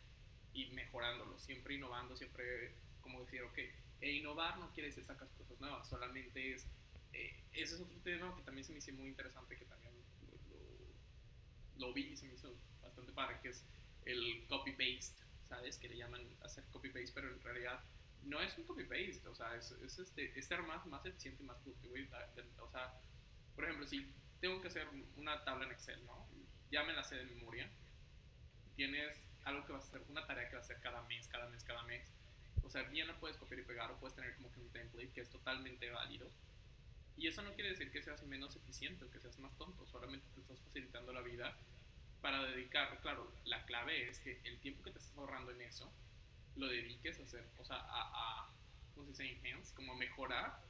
y 0.53 0.71
mejorándolo, 0.71 1.37
siempre 1.37 1.75
innovando, 1.75 2.15
siempre 2.15 2.75
como 3.01 3.21
decir, 3.21 3.43
ok, 3.43 3.57
e 4.01 4.11
innovar 4.11 4.57
no 4.59 4.71
quiere 4.71 4.89
decir 4.89 5.05
sacar 5.05 5.27
cosas 5.37 5.59
nuevas, 5.59 5.87
solamente 5.87 6.53
es, 6.53 6.67
eh, 7.13 7.43
ese 7.53 7.75
es 7.75 7.81
otro 7.81 7.99
tema 8.01 8.35
que 8.35 8.43
también 8.43 8.65
se 8.65 8.71
me 8.71 8.79
hizo 8.79 8.93
muy 8.93 9.09
interesante, 9.09 9.57
que 9.57 9.65
también 9.65 9.93
lo, 10.21 11.87
lo 11.87 11.93
vi 11.93 12.07
y 12.07 12.17
se 12.17 12.27
me 12.27 12.33
hizo 12.33 12.55
bastante 12.81 13.11
padre, 13.13 13.39
que 13.41 13.49
es 13.49 13.65
el 14.05 14.45
copy-paste, 14.47 15.23
¿sabes? 15.47 15.77
Que 15.77 15.89
le 15.89 15.97
llaman 15.97 16.21
hacer 16.41 16.63
copy-paste, 16.71 17.11
pero 17.13 17.29
en 17.31 17.41
realidad 17.41 17.83
no 18.23 18.41
es 18.41 18.57
un 18.57 18.65
copy-paste, 18.65 19.27
o 19.27 19.35
sea, 19.35 19.55
es, 19.55 19.71
es, 19.71 19.99
este, 19.99 20.37
es 20.37 20.47
ser 20.47 20.61
más, 20.63 20.81
eficiente 21.05 21.43
y 21.43 21.45
más 21.45 21.57
productivo. 21.57 21.95
O 22.61 22.69
sea, 22.69 22.93
por 23.55 23.63
ejemplo, 23.63 23.85
si 23.87 24.13
tengo 24.39 24.61
que 24.61 24.67
hacer 24.67 24.87
una 25.15 25.43
tabla 25.43 25.65
en 25.65 25.71
Excel, 25.71 26.05
¿no? 26.05 26.27
Ya 26.71 26.83
me 26.83 26.93
la 26.93 27.03
sé 27.03 27.15
de 27.15 27.25
memoria. 27.25 27.69
Tienes 28.75 29.17
algo 29.43 29.65
que 29.65 29.73
vas 29.73 29.85
a 29.85 29.87
hacer, 29.87 30.01
una 30.09 30.25
tarea 30.25 30.49
que 30.49 30.55
vas 30.55 30.69
a 30.69 30.73
hacer 30.73 30.81
cada 30.81 31.01
mes, 31.03 31.27
cada 31.27 31.49
mes, 31.49 31.63
cada 31.63 31.83
mes. 31.83 32.13
O 32.63 32.69
sea, 32.69 32.83
bien 32.83 33.07
la 33.07 33.19
puedes 33.19 33.37
copiar 33.37 33.61
y 33.61 33.63
pegar 33.63 33.91
o 33.91 33.99
puedes 33.99 34.15
tener 34.15 34.35
como 34.35 34.51
que 34.51 34.59
un 34.59 34.69
template 34.69 35.11
que 35.11 35.21
es 35.21 35.29
totalmente 35.29 35.89
válido. 35.89 36.29
Y 37.17 37.27
eso 37.27 37.41
no 37.41 37.53
quiere 37.53 37.71
decir 37.71 37.91
que 37.91 38.01
seas 38.01 38.23
menos 38.23 38.55
eficiente 38.55 39.03
o 39.03 39.11
que 39.11 39.19
seas 39.19 39.37
más 39.39 39.57
tonto, 39.57 39.85
solamente 39.87 40.25
te 40.33 40.41
estás 40.41 40.59
facilitando 40.61 41.11
la 41.11 41.21
vida 41.21 41.57
para 42.21 42.43
dedicar, 42.43 42.99
claro, 43.01 43.33
la 43.45 43.65
clave 43.65 44.07
es 44.07 44.19
que 44.19 44.39
el 44.43 44.59
tiempo 44.59 44.83
que 44.83 44.91
te 44.91 44.99
estás 44.99 45.17
ahorrando 45.17 45.51
en 45.51 45.61
eso, 45.61 45.91
lo 46.59 46.67
dediques 46.67 47.19
a 47.19 47.23
hacer, 47.23 47.47
o 47.57 47.63
sea, 47.63 47.77
a, 47.77 48.43
a 48.43 48.49
¿cómo 48.93 49.13
se 49.13 49.23
dice? 49.23 49.49
Enhance, 49.49 49.73
como 49.73 49.95
mejorar 49.95 50.61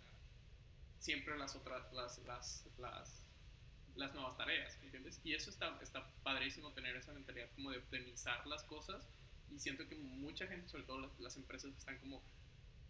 siempre 1.00 1.38
las 1.38 1.56
otras, 1.56 1.92
las, 1.94 2.20
las, 2.20 2.66
las, 2.78 3.26
las 3.96 4.14
nuevas 4.14 4.38
tareas, 4.38 4.78
¿entiendes? 4.84 5.20
Y 5.24 5.34
eso 5.34 5.50
está, 5.50 5.78
está 5.82 6.12
padrísimo 6.24 6.72
tener 6.74 6.96
esa 6.96 7.14
mentalidad 7.14 7.50
como 7.56 7.72
de 7.72 7.80
optimizar 7.80 8.46
las 8.48 8.64
cosas 8.64 9.08
y 9.50 9.60
siento 9.60 9.88
que 9.88 9.96
mucha 9.96 10.48
gente, 10.48 10.68
sobre 10.68 10.84
todo 10.84 11.00
las, 11.00 11.20
las 11.20 11.36
empresas, 11.38 11.74
están 11.76 11.98
como 12.00 12.22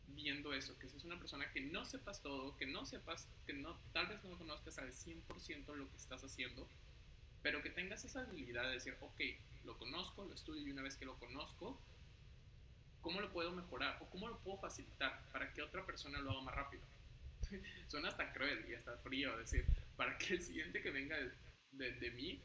viendo 0.07 0.53
eso, 0.53 0.77
que 0.79 0.89
seas 0.89 1.03
una 1.03 1.19
persona 1.19 1.49
que 1.51 1.61
no 1.61 1.85
sepas 1.85 2.21
todo, 2.21 2.57
que 2.57 2.65
no 2.65 2.85
sepas, 2.85 3.29
que 3.45 3.53
no, 3.53 3.79
tal 3.93 4.07
vez 4.07 4.23
no 4.23 4.37
conozcas 4.37 4.77
al 4.79 4.91
100% 4.91 5.75
lo 5.75 5.89
que 5.89 5.97
estás 5.97 6.23
haciendo, 6.23 6.67
pero 7.41 7.61
que 7.61 7.69
tengas 7.69 8.03
esa 8.03 8.21
habilidad 8.21 8.63
de 8.63 8.73
decir, 8.73 8.97
ok, 8.99 9.21
lo 9.63 9.77
conozco, 9.77 10.25
lo 10.25 10.33
estudio 10.33 10.67
y 10.67 10.71
una 10.71 10.81
vez 10.81 10.97
que 10.97 11.05
lo 11.05 11.17
conozco, 11.19 11.79
¿cómo 13.01 13.21
lo 13.21 13.31
puedo 13.31 13.51
mejorar 13.51 13.97
o 14.01 14.09
cómo 14.09 14.27
lo 14.27 14.39
puedo 14.39 14.57
facilitar 14.57 15.21
para 15.31 15.51
que 15.53 15.61
otra 15.61 15.85
persona 15.85 16.19
lo 16.19 16.31
haga 16.31 16.41
más 16.41 16.55
rápido? 16.55 16.83
Suena 17.87 18.09
hasta 18.09 18.31
cruel 18.33 18.65
y 18.69 18.75
hasta 18.75 18.97
frío 18.97 19.37
decir, 19.37 19.65
para 19.95 20.17
que 20.17 20.35
el 20.35 20.41
siguiente 20.41 20.81
que 20.81 20.91
venga 20.91 21.17
de, 21.71 21.91
de, 21.93 22.11
mí 22.11 22.41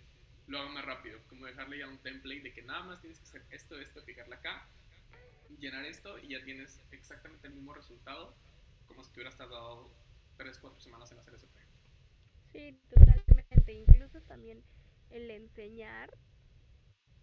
lo 0.46 0.60
haga 0.60 0.70
más 0.70 0.84
rápido, 0.84 1.20
como 1.28 1.46
dejarle 1.46 1.78
ya 1.78 1.88
un 1.88 1.98
template 1.98 2.42
de 2.42 2.52
que 2.52 2.62
nada 2.62 2.82
más 2.82 3.00
tienes 3.00 3.18
que 3.18 3.24
hacer 3.24 3.44
esto, 3.50 3.78
esto, 3.78 4.02
fijarla 4.02 4.36
acá, 4.36 4.66
llenar 5.58 5.84
esto 5.84 6.18
y 6.18 6.28
ya 6.28 6.44
tienes 6.44 6.80
exactamente 6.90 7.46
el 7.46 7.54
mismo 7.54 7.74
resultado 7.74 8.34
como 8.86 9.02
si 9.02 9.10
te 9.10 9.20
hubieras 9.20 9.36
tardado 9.36 9.90
3, 10.36 10.58
4 10.58 10.80
semanas 10.80 11.10
en 11.12 11.18
hacer 11.18 11.34
ese 11.34 11.46
proyecto. 11.46 11.74
Sí, 12.52 12.78
totalmente. 12.90 13.72
Incluso 13.72 14.20
también 14.22 14.62
el 15.10 15.30
enseñar 15.30 16.16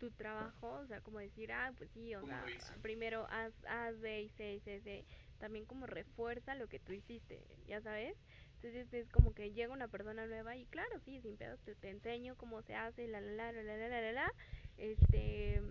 tu 0.02 0.10
trabajo, 0.10 0.80
o 0.80 0.88
sea, 0.88 1.00
como 1.02 1.20
decir, 1.20 1.52
ah, 1.52 1.72
pues 1.78 1.92
sí, 1.92 2.16
o 2.16 2.26
sea, 2.26 2.44
primero 2.82 3.28
haz, 3.30 3.54
haz 3.68 4.00
B 4.00 4.24
y 4.24 4.30
C, 4.30 4.60
C, 4.66 4.82
C, 4.82 5.06
también 5.38 5.66
como 5.66 5.86
refuerza 5.86 6.56
lo 6.56 6.68
que 6.68 6.80
tú 6.80 6.92
hiciste, 6.92 7.40
ya 7.68 7.82
sabes. 7.82 8.18
Entonces 8.56 8.92
es 8.94 9.08
como 9.10 9.34
que 9.36 9.52
llega 9.52 9.72
una 9.72 9.88
persona 9.88 10.26
nueva 10.26 10.56
y 10.58 10.66
claro, 10.66 11.00
sí, 11.06 11.22
sin 11.22 11.38
pedos 11.38 11.60
te, 11.62 11.76
te 11.76 11.90
enseño 11.90 12.36
cómo 12.36 12.64
se 12.64 12.74
hace, 12.74 13.08
la, 13.08 13.22
la, 13.22 13.52
la, 13.52 13.62
la, 13.62 13.78
la, 13.78 13.88
la, 13.90 14.02
la, 14.02 14.12
la, 14.12 14.34
este, 14.78 15.62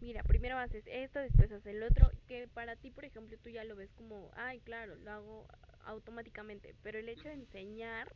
mira, 0.00 0.22
primero 0.24 0.58
haces 0.58 0.84
esto, 0.86 1.18
después 1.20 1.50
haces 1.50 1.66
el 1.66 1.82
otro, 1.82 2.10
que 2.28 2.48
para 2.48 2.76
ti, 2.76 2.90
por 2.90 3.06
ejemplo, 3.06 3.38
tú 3.38 3.48
ya 3.48 3.64
lo 3.64 3.76
ves 3.76 3.90
como, 3.94 4.30
ay, 4.34 4.60
claro, 4.60 4.94
lo 4.96 5.10
hago 5.10 5.46
automáticamente, 5.84 6.74
pero 6.82 6.98
el 6.98 7.08
hecho 7.08 7.28
de 7.28 7.34
enseñar 7.34 8.14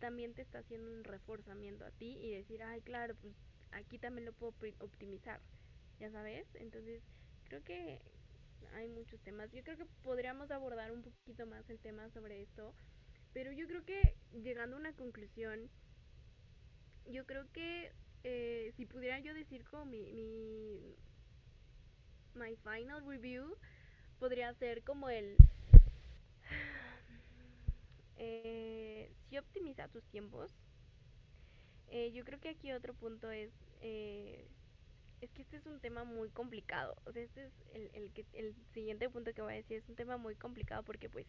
también 0.00 0.34
te 0.34 0.42
está 0.42 0.58
haciendo 0.58 0.90
un 0.90 1.04
reforzamiento 1.04 1.84
a 1.84 1.92
ti 1.92 2.18
y 2.20 2.32
decir, 2.32 2.60
ay, 2.62 2.80
claro, 2.82 3.14
pues 3.20 3.34
aquí 3.74 3.98
también 3.98 4.24
lo 4.24 4.32
puedo 4.32 4.54
optimizar, 4.80 5.40
ya 5.98 6.10
sabes, 6.10 6.46
entonces 6.54 7.02
creo 7.44 7.62
que 7.62 8.00
hay 8.74 8.88
muchos 8.88 9.20
temas, 9.20 9.50
yo 9.52 9.62
creo 9.62 9.76
que 9.76 9.86
podríamos 10.02 10.50
abordar 10.50 10.90
un 10.92 11.02
poquito 11.02 11.46
más 11.46 11.68
el 11.70 11.78
tema 11.78 12.08
sobre 12.10 12.42
esto, 12.42 12.74
pero 13.32 13.52
yo 13.52 13.66
creo 13.66 13.84
que 13.84 14.16
llegando 14.32 14.76
a 14.76 14.80
una 14.80 14.92
conclusión, 14.94 15.70
yo 17.06 17.26
creo 17.26 17.50
que 17.52 17.92
eh, 18.22 18.72
si 18.76 18.86
pudiera 18.86 19.18
yo 19.20 19.34
decir 19.34 19.64
como 19.64 19.84
mi, 19.84 20.12
mi 20.12 20.96
my 22.34 22.56
final 22.56 23.04
review 23.06 23.56
podría 24.18 24.52
ser 24.54 24.82
como 24.82 25.08
el 25.10 25.36
eh, 28.16 29.12
si 29.28 29.38
optimiza 29.38 29.88
tus 29.88 30.04
tiempos 30.06 30.50
eh, 31.88 32.12
yo 32.12 32.24
creo 32.24 32.40
que 32.40 32.50
aquí 32.50 32.72
otro 32.72 32.94
punto 32.94 33.30
es 33.30 33.50
eh, 33.80 34.46
es 35.20 35.30
que 35.32 35.42
este 35.42 35.56
es 35.56 35.66
un 35.66 35.80
tema 35.80 36.04
muy 36.04 36.28
complicado. 36.30 36.96
O 37.04 37.12
sea 37.12 37.22
este 37.22 37.44
es 37.46 37.52
el, 37.72 37.90
el, 37.94 38.12
que, 38.12 38.26
el 38.34 38.54
siguiente 38.72 39.08
punto 39.08 39.32
que 39.32 39.42
voy 39.42 39.54
a 39.54 39.56
decir 39.56 39.78
es 39.78 39.88
un 39.88 39.96
tema 39.96 40.16
muy 40.16 40.34
complicado 40.34 40.82
porque 40.82 41.08
pues 41.08 41.26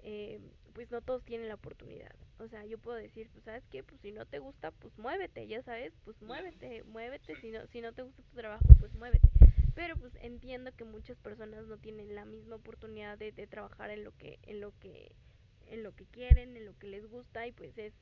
eh, 0.00 0.40
pues 0.74 0.90
no 0.90 1.00
todos 1.00 1.24
tienen 1.24 1.48
la 1.48 1.54
oportunidad. 1.54 2.14
O 2.38 2.46
sea, 2.48 2.64
yo 2.64 2.78
puedo 2.78 2.96
decir, 2.96 3.28
pues 3.32 3.44
sabes 3.44 3.64
qué, 3.70 3.82
pues 3.82 4.00
si 4.00 4.12
no 4.12 4.26
te 4.26 4.38
gusta, 4.38 4.70
pues 4.70 4.96
muévete, 4.96 5.46
ya 5.48 5.62
sabes, 5.62 5.92
pues 6.04 6.20
muévete, 6.22 6.84
muévete, 6.84 7.34
si 7.40 7.50
no, 7.50 7.66
si 7.66 7.80
no 7.80 7.92
te 7.92 8.02
gusta 8.02 8.22
tu 8.22 8.36
trabajo, 8.36 8.64
pues 8.78 8.94
muévete. 8.94 9.28
Pero 9.74 9.96
pues 9.96 10.12
entiendo 10.20 10.70
que 10.76 10.84
muchas 10.84 11.18
personas 11.18 11.66
no 11.66 11.78
tienen 11.78 12.14
la 12.14 12.24
misma 12.24 12.56
oportunidad 12.56 13.18
de, 13.18 13.32
de 13.32 13.46
trabajar 13.46 13.90
en 13.90 14.04
lo 14.04 14.12
que, 14.16 14.38
en 14.42 14.60
lo 14.60 14.72
que, 14.78 15.12
en 15.66 15.82
lo 15.82 15.94
que 15.94 16.06
quieren, 16.06 16.56
en 16.56 16.64
lo 16.64 16.78
que 16.78 16.86
les 16.86 17.06
gusta, 17.06 17.46
y 17.46 17.52
pues 17.52 17.76
es 17.76 17.92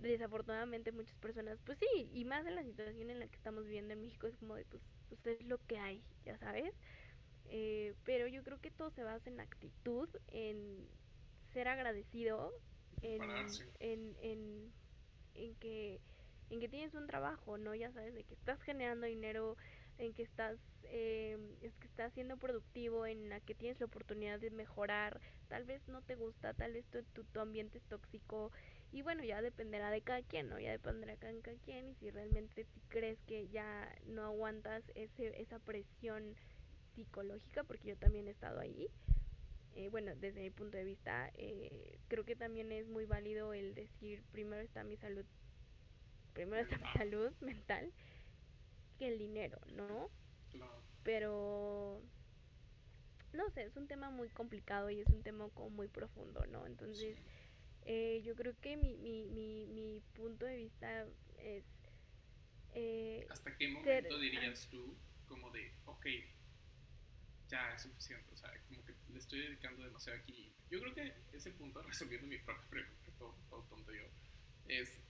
desafortunadamente 0.00 0.92
muchas 0.92 1.16
personas, 1.18 1.58
pues 1.64 1.78
sí, 1.78 2.10
y 2.12 2.24
más 2.24 2.46
en 2.46 2.54
la 2.56 2.64
situación 2.64 3.10
en 3.10 3.20
la 3.20 3.28
que 3.28 3.36
estamos 3.36 3.64
viviendo 3.64 3.94
en 3.94 4.00
México, 4.00 4.26
es 4.26 4.36
como 4.36 4.54
de, 4.56 4.64
pues, 4.64 4.82
pues 5.08 5.26
es 5.26 5.44
lo 5.44 5.58
que 5.66 5.78
hay, 5.78 6.02
ya 6.24 6.38
sabes. 6.38 6.74
Eh, 7.44 7.94
pero 8.04 8.26
yo 8.28 8.42
creo 8.44 8.60
que 8.60 8.70
todo 8.70 8.90
se 8.90 9.02
basa 9.02 9.28
en 9.30 9.40
actitud, 9.40 10.08
en 10.28 10.88
ser 11.52 11.68
agradecido 11.68 12.52
en, 13.02 13.22
en, 13.80 14.16
en, 14.20 14.72
en, 15.34 15.54
que 15.56 16.00
en 16.50 16.60
que 16.60 16.68
tienes 16.68 16.94
un 16.94 17.06
trabajo, 17.06 17.58
¿no? 17.58 17.74
Ya 17.74 17.92
sabes, 17.92 18.14
de 18.14 18.24
que 18.24 18.34
estás 18.34 18.60
generando 18.62 19.06
dinero, 19.06 19.56
en 19.98 20.14
que 20.14 20.22
estás, 20.22 20.58
eh, 20.84 21.38
es 21.60 21.76
que 21.76 21.86
estás 21.86 22.12
siendo 22.12 22.36
productivo, 22.38 23.06
en 23.06 23.28
la 23.28 23.40
que 23.40 23.54
tienes 23.54 23.78
la 23.80 23.86
oportunidad 23.86 24.40
de 24.40 24.50
mejorar, 24.50 25.20
tal 25.48 25.64
vez 25.64 25.86
no 25.88 26.02
te 26.02 26.16
gusta, 26.16 26.54
tal 26.54 26.72
vez 26.72 26.86
tu, 26.90 27.02
tu, 27.04 27.24
tu 27.24 27.40
ambiente 27.40 27.78
es 27.78 27.84
tóxico, 27.84 28.50
y 28.92 29.02
bueno, 29.02 29.22
ya 29.24 29.40
dependerá 29.40 29.90
de 29.90 30.02
cada 30.02 30.22
quien, 30.22 30.48
¿no? 30.48 30.58
Ya 30.58 30.72
dependerá 30.72 31.12
de 31.12 31.18
cada 31.18 31.58
quien, 31.58 31.88
y 31.88 31.94
si 31.94 32.10
realmente 32.10 32.64
si 32.64 32.80
crees 32.88 33.18
que 33.26 33.48
ya 33.48 33.94
no 34.06 34.24
aguantas 34.24 34.82
ese, 34.94 35.40
esa 35.40 35.58
presión 35.60 36.34
psicológica, 36.94 37.62
porque 37.64 37.88
yo 37.88 37.96
también 37.96 38.26
he 38.26 38.32
estado 38.32 38.60
ahí, 38.60 38.90
eh, 39.74 39.88
bueno, 39.88 40.14
desde 40.16 40.40
mi 40.40 40.50
punto 40.50 40.76
de 40.76 40.84
vista, 40.84 41.30
eh, 41.34 41.98
creo 42.08 42.24
que 42.24 42.34
también 42.36 42.72
es 42.72 42.88
muy 42.88 43.04
válido 43.06 43.52
el 43.54 43.74
decir, 43.74 44.24
primero 44.32 44.60
está 44.62 44.82
mi 44.82 44.96
salud, 44.96 45.24
primero 46.32 46.62
está 46.62 46.76
mi 46.78 46.92
salud 46.98 47.32
mental 47.40 47.92
que 48.98 49.08
el 49.08 49.18
dinero, 49.18 49.58
¿no? 49.68 50.10
Pero, 51.02 52.02
no 53.32 53.50
sé, 53.50 53.62
es 53.62 53.76
un 53.76 53.86
tema 53.86 54.10
muy 54.10 54.28
complicado 54.28 54.90
y 54.90 55.00
es 55.00 55.08
un 55.08 55.22
tema 55.22 55.48
como 55.54 55.70
muy 55.70 55.88
profundo, 55.88 56.44
¿no? 56.46 56.66
Entonces, 56.66 57.16
eh, 57.84 58.22
yo 58.24 58.34
creo 58.34 58.54
que 58.60 58.76
mi, 58.76 58.96
mi, 58.96 59.26
mi, 59.26 59.66
mi 59.66 60.00
punto 60.14 60.44
de 60.46 60.56
vista 60.56 61.06
es... 61.38 61.64
Eh, 62.72 63.26
¿Hasta 63.30 63.56
qué 63.56 63.68
momento 63.68 64.18
dirías 64.18 64.68
tú 64.70 64.96
como 65.26 65.50
de, 65.50 65.72
ok, 65.86 66.06
ya 67.48 67.74
es 67.74 67.82
suficiente, 67.82 68.32
o 68.32 68.36
sea, 68.36 68.50
como 68.68 68.84
que 68.84 68.94
le 69.08 69.18
estoy 69.18 69.40
dedicando 69.40 69.82
demasiado 69.82 70.18
aquí. 70.20 70.52
Yo 70.70 70.80
creo 70.80 70.94
que 70.94 71.14
ese 71.32 71.50
punto, 71.52 71.82
resolviendo 71.86 72.26
mi 72.26 72.38
propia 72.38 72.68
pregunta, 72.68 73.12
todo, 73.18 73.36
todo 73.48 73.62
tonto 73.64 73.92
yo, 73.92 74.04
es 74.68 75.00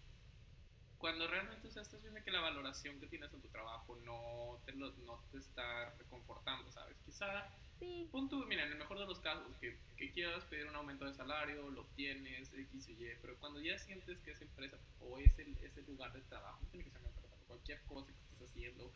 cuando 1.00 1.26
realmente 1.26 1.66
o 1.66 1.70
sea, 1.70 1.82
estás 1.82 2.02
viendo 2.02 2.22
que 2.22 2.30
la 2.30 2.40
valoración 2.40 3.00
que 3.00 3.06
tienes 3.06 3.32
en 3.32 3.40
tu 3.40 3.48
trabajo 3.48 3.96
no 4.04 4.60
te, 4.66 4.72
lo, 4.72 4.92
no 4.98 5.24
te 5.32 5.38
está 5.38 5.90
reconfortando, 5.96 6.70
¿sabes? 6.70 6.94
Quizá, 7.06 7.48
sí. 7.78 8.06
punto, 8.12 8.36
mira, 8.46 8.66
en 8.66 8.72
el 8.72 8.78
mejor 8.78 8.98
de 8.98 9.06
los 9.06 9.18
casos, 9.20 9.56
que, 9.60 9.78
que 9.96 10.12
quieras 10.12 10.44
pedir 10.44 10.66
un 10.66 10.76
aumento 10.76 11.06
de 11.06 11.14
salario, 11.14 11.70
lo 11.70 11.80
obtienes, 11.80 12.52
X 12.52 12.88
o 12.88 12.90
Y, 12.92 13.08
pero 13.22 13.38
cuando 13.38 13.60
ya 13.60 13.78
sientes 13.78 14.18
que 14.20 14.32
esa 14.32 14.44
empresa 14.44 14.78
o 15.00 15.18
ese, 15.18 15.46
ese 15.62 15.82
lugar 15.82 16.12
de 16.12 16.20
trabajo, 16.20 16.60
no 16.62 16.68
tiene 16.68 16.84
que 16.84 16.90
ser 16.90 17.00
una 17.00 17.10
empresa, 17.10 17.36
cualquier 17.46 17.82
cosa 17.84 18.12
que 18.12 18.18
estés 18.18 18.50
haciendo 18.50 18.92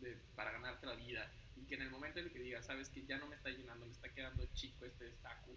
de, 0.00 0.16
para 0.34 0.50
ganarte 0.50 0.86
la 0.86 0.94
vida, 0.94 1.30
y 1.56 1.66
que 1.66 1.74
en 1.74 1.82
el 1.82 1.90
momento 1.90 2.20
en 2.20 2.26
el 2.26 2.32
que 2.32 2.40
digas, 2.40 2.64
sabes 2.64 2.88
que 2.88 3.04
ya 3.04 3.18
no 3.18 3.26
me 3.26 3.36
está 3.36 3.50
llenando, 3.50 3.84
me 3.84 3.92
está 3.92 4.08
quedando 4.08 4.46
chico 4.54 4.86
este 4.86 5.04
destaco, 5.04 5.52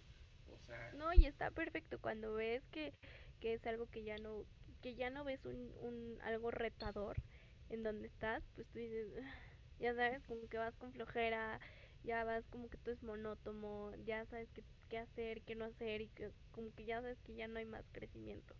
o 0.48 0.58
sea... 0.60 0.92
No, 0.92 1.14
y 1.14 1.24
está 1.24 1.50
perfecto 1.50 1.98
cuando 1.98 2.34
ves 2.34 2.62
que, 2.70 2.92
que 3.40 3.54
es 3.54 3.66
algo 3.66 3.86
que 3.86 4.04
ya 4.04 4.18
no, 4.18 4.44
que 4.80 4.94
ya 4.94 5.10
no 5.10 5.24
ves 5.24 5.44
un, 5.44 5.72
un 5.82 6.18
algo 6.22 6.50
retador 6.50 7.16
en 7.70 7.82
donde 7.82 8.06
estás, 8.08 8.42
pues 8.54 8.66
tú 8.68 8.78
dices, 8.78 9.08
ya 9.78 9.94
sabes, 9.94 10.22
como 10.24 10.48
que 10.48 10.58
vas 10.58 10.74
con 10.76 10.92
flojera, 10.92 11.60
ya 12.04 12.24
vas 12.24 12.46
como 12.48 12.68
que 12.68 12.78
tú 12.78 12.90
es 12.90 13.02
monótono, 13.02 13.94
ya 14.04 14.24
sabes 14.26 14.48
qué, 14.52 14.64
qué 14.88 14.98
hacer, 14.98 15.42
qué 15.42 15.54
no 15.56 15.64
hacer, 15.66 16.00
y 16.02 16.08
que, 16.08 16.30
como 16.52 16.72
que 16.74 16.84
ya 16.84 17.00
sabes 17.00 17.18
que 17.20 17.34
ya 17.34 17.48
no 17.48 17.58
hay 17.58 17.66
más 17.66 17.84
crecimiento. 17.92 18.54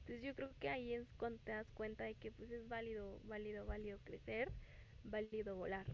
Entonces 0.00 0.22
yo 0.22 0.34
creo 0.34 0.50
que 0.58 0.68
ahí 0.68 0.94
es 0.94 1.06
cuando 1.16 1.38
te 1.40 1.52
das 1.52 1.70
cuenta 1.72 2.04
de 2.04 2.14
que 2.14 2.32
pues 2.32 2.50
es 2.50 2.66
válido, 2.68 3.20
válido, 3.24 3.66
válido 3.66 3.98
crecer, 4.04 4.52
válido 5.04 5.56
volar. 5.56 5.86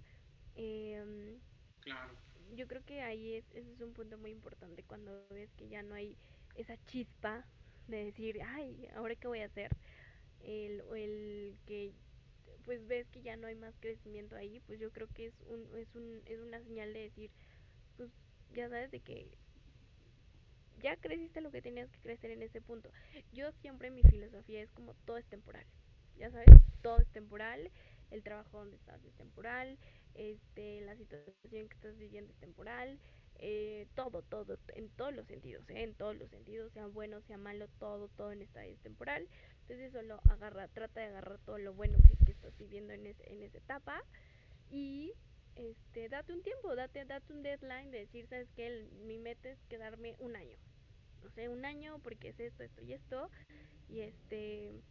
Eh, 0.55 1.39
claro. 1.81 2.15
Yo 2.55 2.69
creo 2.69 2.85
que 2.85 3.01
ahí 3.03 3.35
es, 3.35 3.45
ese 3.53 3.73
es 3.73 3.81
un 3.81 3.93
punto 3.93 4.19
muy 4.19 4.31
importante 4.31 4.85
cuando 4.85 5.27
ves 5.31 5.51
que 5.57 5.69
ya 5.69 5.83
no 5.83 5.95
hay 5.95 6.17
esa 6.55 6.77
chispa 6.87 7.47
de 7.89 8.05
decir, 8.07 8.41
ay, 8.45 8.89
¿ahora 8.95 9.17
qué 9.17 9.29
voy 9.29 9.41
a 9.41 9.47
hacer? 9.47 9.71
El, 10.41 10.83
el 10.97 11.59
que 11.67 11.93
pues 12.65 12.87
ves 12.87 13.09
que 13.11 13.23
ya 13.23 13.37
no 13.37 13.47
hay 13.49 13.57
más 13.57 13.75
crecimiento 13.81 14.37
ahí, 14.37 14.61
pues 14.67 14.81
yo 14.81 14.91
creo 14.93 15.09
que 15.15 15.27
es 15.27 15.35
un, 15.49 15.67
es 15.79 15.95
un, 15.97 16.23
es 16.27 16.41
una 16.41 16.63
señal 16.63 16.93
de 16.95 17.01
decir, 17.01 17.31
pues 17.97 18.11
ya 18.55 18.69
sabes 18.69 18.91
de 18.91 19.01
que 19.01 19.29
ya 20.83 20.97
creciste 20.97 21.41
lo 21.41 21.51
que 21.51 21.63
tenías 21.63 21.91
que 21.91 22.01
crecer 22.01 22.31
en 22.31 22.43
ese 22.43 22.61
punto. 22.61 22.91
Yo 23.33 23.51
siempre 23.53 23.91
mi 23.91 24.03
filosofía 24.03 24.63
es 24.63 24.71
como 24.73 24.95
todo 25.07 25.17
es 25.17 25.27
temporal. 25.27 25.65
Ya 26.17 26.31
sabes, 26.31 26.49
todo 26.83 26.99
es 26.99 27.09
temporal, 27.09 27.71
el 28.11 28.23
trabajo 28.23 28.59
donde 28.59 28.77
estás 28.77 29.03
es 29.05 29.15
temporal, 29.15 29.79
este, 30.15 30.81
la 30.83 30.97
situación 30.97 31.69
que 31.69 31.75
estás 31.75 31.97
viviendo 31.99 32.33
es 32.33 32.39
temporal, 32.39 32.99
eh, 33.37 33.87
todo, 33.95 34.23
todo, 34.23 34.59
en 34.75 34.89
todos 34.91 35.15
los 35.15 35.27
sentidos, 35.27 35.69
¿eh? 35.71 35.83
en 35.83 35.95
todos 35.95 36.17
los 36.17 36.31
sentidos, 36.31 36.73
sea 36.73 36.87
bueno, 36.87 37.21
sea 37.23 37.37
malo, 37.37 37.69
todo, 37.79 38.09
todo 38.09 38.33
en 38.33 38.43
esta 38.43 38.65
es 38.65 38.79
temporal. 38.81 39.29
Entonces 39.63 39.93
solo 39.93 40.21
agarra, 40.31 40.69
trata 40.69 41.01
de 41.01 41.07
agarrar 41.07 41.39
todo 41.39 41.59
lo 41.59 41.75
bueno 41.75 41.99
que, 42.03 42.33
estás 42.33 42.57
viviendo 42.59 42.93
en, 42.93 43.07
en 43.07 43.43
esa 43.43 43.59
etapa. 43.59 44.03
Y 44.71 45.15
este, 45.57 46.09
date 46.09 46.33
un 46.33 46.43
tiempo, 46.43 46.75
date, 46.75 47.05
date 47.05 47.33
un 47.33 47.43
deadline 47.43 47.91
de 47.91 48.01
decir, 48.01 48.27
sabes 48.27 48.49
que 48.57 48.89
mi 49.07 49.19
meta 49.19 49.51
es 49.51 49.59
quedarme 49.69 50.17
un 50.19 50.37
año, 50.37 50.57
no 51.23 51.31
sé, 51.31 51.49
un 51.49 51.65
año 51.65 51.99
porque 52.01 52.31
es 52.31 52.41
esto, 52.41 52.65
esto 52.65 52.83
y 52.83 52.93
esto, 52.93 53.31
y 53.89 54.01
este, 54.01 54.83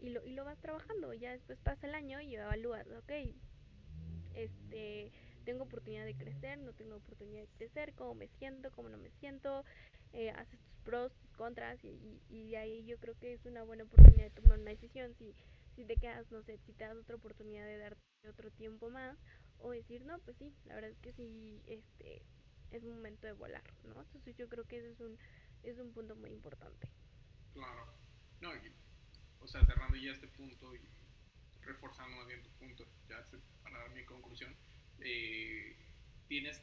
y 0.00 0.10
lo, 0.10 0.24
y 0.24 0.32
lo 0.32 0.44
vas 0.44 0.58
trabajando, 0.60 1.14
ya 1.14 1.32
después 1.32 1.58
pasa 1.60 1.86
el 1.86 1.94
año 1.94 2.20
y 2.20 2.34
evalúas, 2.34 2.86
ok, 2.88 3.12
este, 4.34 5.12
tengo 5.42 5.64
oportunidad 5.64 6.04
de 6.04 6.14
crecer, 6.14 6.58
no 6.58 6.72
tengo 6.72 6.96
oportunidad 6.96 7.42
de 7.42 7.48
crecer, 7.56 7.94
cómo 7.94 8.14
me 8.14 8.28
siento, 8.38 8.70
cómo 8.72 8.88
no 8.88 8.98
me 8.98 9.10
siento, 9.12 9.64
eh, 10.12 10.30
haces 10.30 10.60
tus 10.60 10.76
pros, 10.84 11.12
tus 11.16 11.30
contras 11.32 11.82
y, 11.84 12.22
y, 12.28 12.50
de 12.50 12.56
ahí 12.56 12.84
yo 12.84 12.98
creo 12.98 13.14
que 13.18 13.34
es 13.34 13.44
una 13.46 13.62
buena 13.62 13.84
oportunidad 13.84 14.24
de 14.24 14.42
tomar 14.42 14.58
una 14.58 14.70
decisión. 14.70 15.14
Si, 15.14 15.34
si 15.74 15.84
te 15.84 15.96
quedas, 15.96 16.30
no 16.30 16.42
sé, 16.42 16.58
si 16.58 16.72
te 16.72 16.84
das 16.84 16.96
otra 16.96 17.16
oportunidad 17.16 17.66
de 17.66 17.78
darte 17.78 18.00
otro 18.28 18.50
tiempo 18.50 18.90
más 18.90 19.18
o 19.58 19.70
decir, 19.70 20.04
no, 20.04 20.18
pues 20.20 20.36
sí, 20.36 20.54
la 20.64 20.74
verdad 20.74 20.90
es 20.90 20.98
que 20.98 21.12
sí, 21.12 21.62
este, 21.66 22.22
es 22.70 22.82
momento 22.84 23.26
de 23.26 23.32
volar, 23.32 23.62
¿no? 23.84 24.00
Entonces 24.02 24.36
yo 24.36 24.48
creo 24.48 24.64
que 24.64 24.78
ese 24.78 24.90
es 24.90 25.00
un, 25.00 25.18
es 25.62 25.78
un 25.78 25.92
punto 25.92 26.16
muy 26.16 26.30
importante. 26.30 26.88
Claro. 27.52 27.98
No, 28.40 28.50
o 29.38 29.46
sea, 29.46 29.64
cerrando 29.64 29.96
ya 29.96 30.12
este 30.12 30.28
punto 30.28 30.74
y 30.74 30.80
reforzando 31.62 32.16
más 32.16 32.26
bien 32.26 32.42
tu 32.42 32.50
punto, 32.50 32.84
ya 33.08 33.24
para 33.62 33.78
dar 33.78 33.90
mi 33.92 34.04
conclusión, 34.04 34.56
eh, 35.04 35.76
tienes, 36.28 36.62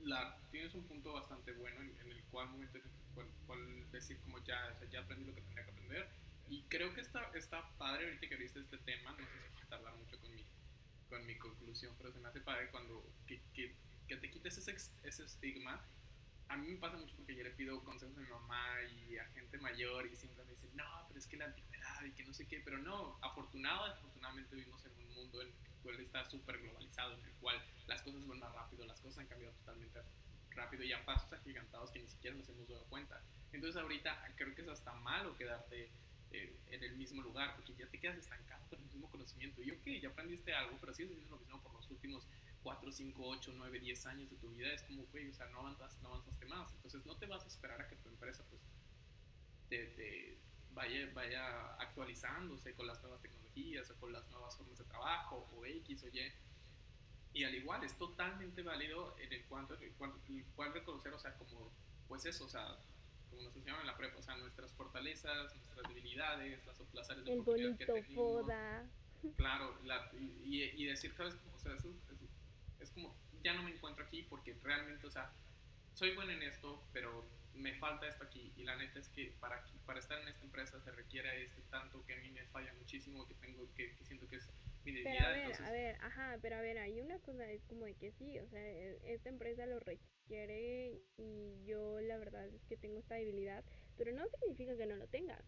la, 0.00 0.38
tienes 0.50 0.74
un 0.74 0.84
punto 0.86 1.12
bastante 1.12 1.52
bueno 1.52 1.80
en, 1.80 2.10
el 2.10 2.22
cual, 2.24 2.48
momento, 2.48 2.78
cual, 3.46 3.90
decir 3.90 4.18
como 4.20 4.42
ya, 4.44 4.78
ya 4.90 5.00
aprendí 5.00 5.26
lo 5.26 5.34
que 5.34 5.42
tenía 5.42 5.64
que 5.64 5.70
aprender. 5.70 6.08
Y 6.48 6.62
creo 6.64 6.92
que 6.94 7.00
está, 7.00 7.30
está 7.34 7.68
padre 7.78 8.06
ahorita 8.06 8.28
que 8.28 8.36
viste 8.36 8.60
este 8.60 8.78
tema, 8.78 9.12
no 9.12 9.18
sé 9.18 9.24
si 9.24 9.54
va 9.56 9.62
a 9.62 9.68
tardar 9.68 9.96
mucho 9.96 10.18
con 10.20 10.34
mi, 10.34 10.44
con 11.08 11.24
mi 11.26 11.36
conclusión, 11.36 11.94
pero 11.96 12.12
se 12.12 12.18
me 12.18 12.28
hace 12.28 12.40
padre 12.40 12.70
cuando 12.70 13.04
que, 13.26 13.40
que, 13.54 13.74
que 14.08 14.16
te 14.16 14.30
quites 14.30 14.58
ese, 14.58 14.74
ese 15.02 15.24
estigma 15.24 15.80
a 16.50 16.56
mí 16.56 16.66
me 16.66 16.76
pasa 16.78 16.96
mucho 16.96 17.14
porque 17.16 17.36
yo 17.36 17.44
le 17.44 17.50
pido 17.50 17.82
consejos 17.84 18.16
a 18.16 18.20
mi 18.20 18.28
mamá 18.28 18.82
y 18.82 19.16
a 19.16 19.24
gente 19.26 19.56
mayor 19.58 20.06
y 20.06 20.16
siempre 20.16 20.44
me 20.44 20.50
dicen, 20.50 20.70
no, 20.74 20.84
pero 21.06 21.20
es 21.20 21.26
que 21.28 21.36
la 21.36 21.44
antigüedad 21.44 22.04
y 22.04 22.10
que 22.10 22.24
no 22.24 22.34
sé 22.34 22.46
qué, 22.48 22.60
pero 22.60 22.78
no, 22.78 23.18
afortunado, 23.22 23.84
afortunadamente 23.84 24.56
vivimos 24.56 24.84
en 24.84 24.92
un 24.98 25.14
mundo 25.14 25.42
en 25.42 25.48
el 25.48 25.54
cual 25.80 26.00
está 26.00 26.24
súper 26.24 26.58
globalizado, 26.60 27.14
en 27.14 27.24
el 27.24 27.32
cual 27.34 27.62
las 27.86 28.02
cosas 28.02 28.26
van 28.26 28.38
más 28.38 28.52
rápido, 28.54 28.86
las 28.86 29.00
cosas 29.00 29.18
han 29.18 29.26
cambiado 29.26 29.54
totalmente 29.56 30.00
rápido 30.50 30.84
y 30.84 30.92
a 30.92 31.04
pasos 31.04 31.32
agigantados 31.32 31.90
que 31.90 32.00
ni 32.00 32.08
siquiera 32.08 32.36
nos 32.36 32.48
hemos 32.48 32.68
dado 32.68 32.84
cuenta. 32.86 33.22
Entonces 33.52 33.80
ahorita 33.80 34.34
creo 34.36 34.54
que 34.54 34.62
es 34.62 34.68
hasta 34.68 34.92
malo 34.94 35.36
quedarte 35.36 35.90
eh, 36.32 36.56
en 36.68 36.84
el 36.84 36.96
mismo 36.96 37.22
lugar 37.22 37.56
porque 37.56 37.74
ya 37.74 37.88
te 37.88 37.98
quedas 37.98 38.18
estancado 38.18 38.64
con 38.68 38.78
el 38.78 38.84
mismo 38.86 39.10
conocimiento. 39.10 39.62
Y 39.62 39.70
ok, 39.72 39.86
ya 40.00 40.08
aprendiste 40.10 40.54
algo, 40.54 40.76
pero 40.80 40.94
sigues 40.94 41.12
haciendo 41.12 41.36
lo 41.36 41.40
mismo 41.40 41.62
por 41.62 41.74
los 41.74 41.90
últimos 41.90 42.26
4, 42.62 42.92
5, 42.92 43.26
8, 43.26 43.52
9, 43.56 43.80
10 43.80 44.06
años 44.06 44.30
de 44.30 44.36
tu 44.36 44.50
vida, 44.50 44.72
es 44.72 44.82
como, 44.82 45.04
güey, 45.06 45.28
o 45.28 45.34
sea, 45.34 45.46
no 45.48 45.60
avanzaste, 45.60 46.02
no 46.02 46.08
avanzaste 46.10 46.46
más. 46.46 46.72
Entonces 46.74 47.04
no 47.06 47.16
te 47.16 47.26
vas 47.26 47.44
a 47.44 47.48
esperar 47.48 47.80
a 47.80 47.88
que 47.88 47.96
tu 47.96 48.08
empresa, 48.08 48.44
pues, 48.50 48.62
te, 49.68 50.38
vaya, 50.72 51.10
vaya 51.14 51.74
actualizándose 51.76 52.74
con 52.74 52.86
las 52.86 53.00
nuevas 53.02 53.20
tecnologías 53.22 53.39
o 53.54 54.00
con 54.00 54.12
las 54.12 54.28
nuevas 54.30 54.56
formas 54.56 54.78
de 54.78 54.84
trabajo 54.84 55.48
o 55.54 55.64
X 55.64 56.04
o 56.04 56.08
Y. 56.08 56.32
Y 57.32 57.44
al 57.44 57.54
igual, 57.54 57.84
es 57.84 57.96
totalmente 57.96 58.62
válido 58.62 59.16
en 59.18 59.32
el 59.32 59.44
cuanto, 59.46 59.74
en 59.74 59.84
el 59.84 60.44
cual 60.54 60.72
reconocer, 60.72 61.12
o 61.12 61.18
sea, 61.18 61.34
como, 61.34 61.70
pues 62.08 62.24
eso, 62.26 62.44
o 62.44 62.48
sea, 62.48 62.76
como 63.30 63.42
nos 63.42 63.54
enseñaron 63.54 63.82
en 63.82 63.86
la 63.86 63.96
prepa, 63.96 64.18
o 64.18 64.22
sea, 64.22 64.36
nuestras 64.36 64.72
fortalezas, 64.72 65.54
nuestras 65.54 65.88
debilidades, 65.88 66.66
las 66.66 66.76
placeres 66.90 67.24
de 67.24 67.38
oportunidad 67.38 67.76
que 67.76 67.86
tenemos. 67.86 68.14
Foda. 68.14 68.90
Claro, 69.36 69.78
la, 69.84 70.10
y, 70.18 70.62
y, 70.62 70.86
decir, 70.86 71.14
¿sabes? 71.14 71.36
O 71.54 71.58
sea, 71.58 71.74
eso, 71.74 71.94
es 72.80 72.90
como, 72.90 73.14
ya 73.44 73.54
no 73.54 73.62
me 73.62 73.70
encuentro 73.70 74.04
aquí 74.04 74.22
porque 74.22 74.54
realmente, 74.62 75.06
o 75.06 75.10
sea, 75.10 75.32
soy 75.94 76.14
bueno 76.14 76.32
en 76.32 76.42
esto, 76.42 76.82
pero 76.92 77.28
me 77.54 77.74
falta 77.74 78.06
esto 78.06 78.24
aquí. 78.24 78.52
Y 78.56 78.64
la 78.64 78.76
neta 78.76 78.98
es 78.98 79.08
que 79.08 79.34
para, 79.40 79.64
para 79.84 80.00
estar 80.00 80.20
en 80.20 80.28
esta 80.28 80.44
empresa 80.44 80.80
se 80.80 80.90
requiere 80.92 81.42
este 81.42 81.62
tanto 81.62 82.04
que 82.04 82.14
a 82.14 82.18
mí 82.18 82.30
me 82.30 82.44
falla 82.46 82.72
muchísimo, 82.74 83.26
que 83.26 83.34
tengo 83.34 83.72
que, 83.74 83.94
siento 84.02 84.28
que 84.28 84.36
es 84.36 84.50
mi 84.84 84.92
debilidad. 84.92 85.18
Pero 85.18 85.26
a 85.26 85.32
ver, 85.32 85.62
a 85.62 85.70
ver, 85.70 85.96
ajá, 86.00 86.38
pero 86.40 86.56
a 86.56 86.60
ver, 86.60 86.78
hay 86.78 87.00
una 87.00 87.18
cosa, 87.20 87.50
es 87.50 87.64
como 87.64 87.84
de 87.84 87.94
que 87.94 88.12
sí, 88.12 88.38
o 88.38 88.46
sea, 88.48 88.60
e, 88.60 88.98
esta 89.04 89.28
empresa 89.28 89.66
lo 89.66 89.80
requiere 89.80 91.00
y 91.16 91.64
yo 91.64 92.00
la 92.00 92.18
verdad 92.18 92.46
es 92.48 92.64
que 92.64 92.76
tengo 92.76 92.98
esta 92.98 93.16
debilidad, 93.16 93.64
pero 93.96 94.12
no 94.12 94.26
significa 94.28 94.76
que 94.76 94.86
no 94.86 94.96
lo 94.96 95.06
tengas. 95.08 95.44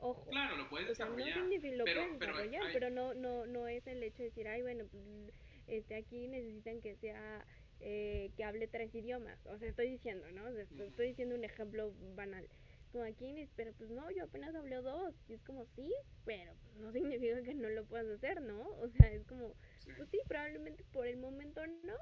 Ojo. 0.00 0.26
Claro, 0.30 0.56
lo 0.56 0.68
puedes 0.68 0.88
desarrollar. 0.88 1.36
no 1.36 1.42
significa, 1.42 1.76
lo 1.76 1.84
pero, 1.84 2.02
puedes 2.02 2.20
desarrollar, 2.20 2.62
pero, 2.72 2.90
no, 2.90 3.14
no, 3.14 3.46
no 3.46 3.66
es 3.66 3.86
el 3.86 4.02
hecho 4.02 4.18
de 4.18 4.28
decir, 4.28 4.46
ay, 4.46 4.62
bueno, 4.62 4.86
pues 4.86 5.32
este, 5.66 5.96
aquí 5.96 6.28
necesitan 6.28 6.80
que 6.80 6.96
sea, 6.96 7.44
eh, 7.80 8.30
que 8.36 8.44
hable 8.44 8.66
tres 8.66 8.94
idiomas. 8.94 9.38
O 9.46 9.58
sea, 9.58 9.68
estoy 9.68 9.90
diciendo, 9.90 10.30
¿no? 10.32 10.48
estoy 10.48 11.08
diciendo 11.08 11.34
un 11.34 11.44
ejemplo 11.44 11.92
banal. 12.14 12.48
Como 12.92 13.04
aquí, 13.04 13.48
pero 13.54 13.72
pues 13.74 13.90
no, 13.90 14.10
yo 14.10 14.24
apenas 14.24 14.54
hablo 14.54 14.82
dos. 14.82 15.14
Y 15.28 15.34
es 15.34 15.42
como, 15.42 15.66
sí, 15.76 15.92
pero 16.24 16.54
pues 16.62 16.76
no 16.76 16.92
significa 17.20 17.42
que 17.42 17.54
no 17.54 17.68
lo 17.68 17.84
puedas 17.84 18.08
hacer, 18.08 18.40
¿no? 18.42 18.60
O 18.60 18.88
sea, 18.88 19.10
es 19.12 19.24
como, 19.26 19.54
pues 19.96 20.08
sí, 20.10 20.18
probablemente 20.26 20.84
por 20.92 21.06
el 21.06 21.18
momento 21.18 21.66
no, 21.66 21.96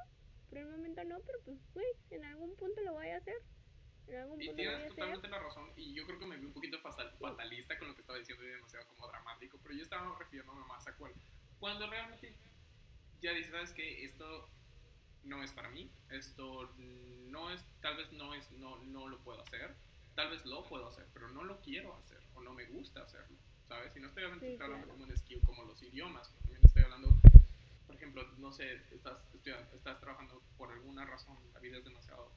por 0.48 0.58
el 0.58 0.66
momento 0.66 1.04
no, 1.04 1.20
pero 1.20 1.40
pues, 1.44 1.58
güey, 1.74 1.86
en 2.10 2.24
algún 2.24 2.54
punto 2.56 2.80
lo 2.82 2.94
voy 2.94 3.08
a 3.08 3.16
hacer. 3.16 3.36
En 4.06 4.16
algún 4.18 4.40
y 4.40 4.54
tienes 4.54 4.88
totalmente 4.90 5.26
la 5.26 5.40
razón, 5.40 5.72
y 5.76 5.92
yo 5.92 6.06
creo 6.06 6.20
que 6.20 6.26
me 6.26 6.36
vi 6.36 6.46
un 6.46 6.52
poquito 6.52 6.78
fatalista 6.78 7.76
con 7.76 7.88
lo 7.88 7.94
que 7.96 8.02
estaba 8.02 8.18
diciendo 8.20 8.44
y 8.44 8.48
demasiado 8.48 8.86
como 8.86 9.08
dramático, 9.08 9.58
pero 9.64 9.74
yo 9.74 9.82
estaba 9.82 10.16
refiriéndome 10.16 10.64
más 10.66 10.86
a 10.86 10.94
cuál. 10.94 11.12
Cuando 11.58 11.90
realmente 11.90 12.36
ya 13.20 13.32
dices, 13.32 13.50
¿sabes 13.50 13.72
que 13.72 14.04
Esto 14.04 14.48
no 15.26 15.42
es 15.42 15.52
para 15.52 15.70
mí, 15.70 15.90
esto 16.10 16.72
no 16.78 17.50
es, 17.50 17.64
tal 17.80 17.96
vez 17.96 18.12
no 18.12 18.34
es, 18.34 18.50
no, 18.52 18.78
no 18.84 19.08
lo 19.08 19.18
puedo 19.18 19.42
hacer, 19.42 19.74
tal 20.14 20.30
vez 20.30 20.44
lo 20.46 20.64
puedo 20.64 20.88
hacer, 20.88 21.06
pero 21.12 21.28
no 21.28 21.44
lo 21.44 21.60
quiero 21.60 21.94
hacer 21.96 22.18
o 22.34 22.40
no 22.40 22.54
me 22.54 22.64
gusta 22.66 23.02
hacerlo, 23.02 23.36
¿sabes? 23.68 23.94
Y 23.96 24.00
no 24.00 24.08
estoy 24.08 24.24
hablando, 24.24 24.88
como 24.88 25.04
un 25.04 25.16
skill 25.16 25.40
como 25.42 25.64
los 25.64 25.82
idiomas, 25.82 26.32
también 26.42 26.60
estoy 26.64 26.82
hablando, 26.84 27.08
por 27.86 27.96
ejemplo, 27.96 28.22
no 28.38 28.52
sé, 28.52 28.74
estás, 28.92 29.18
estás 29.74 30.00
trabajando 30.00 30.42
por 30.56 30.70
alguna 30.72 31.04
razón, 31.04 31.36
la 31.52 31.60
vida 31.60 31.78
es 31.78 31.84
demasiado... 31.84 32.32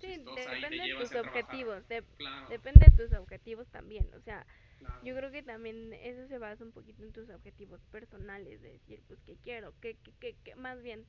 sí, 0.00 0.18
depende 0.18 0.78
de 0.78 0.94
tus 0.98 1.14
objetivos, 1.14 1.82
depende 2.48 2.86
de 2.86 2.96
tus 2.96 3.16
objetivos 3.16 3.68
también, 3.68 4.08
o 4.14 4.20
sea, 4.20 4.46
yo 5.02 5.14
creo 5.14 5.30
que 5.30 5.42
también 5.42 5.92
eso 5.94 6.26
se 6.28 6.38
basa 6.38 6.64
un 6.64 6.72
poquito 6.72 7.02
en 7.02 7.12
tus 7.12 7.28
objetivos 7.30 7.80
personales, 7.90 8.60
de 8.62 8.72
decir, 8.72 9.02
pues, 9.06 9.20
¿qué 9.24 9.36
quiero? 9.36 9.74
¿Qué, 9.80 9.96
qué, 10.20 10.36
qué, 10.44 10.54
más 10.56 10.82
bien? 10.82 11.06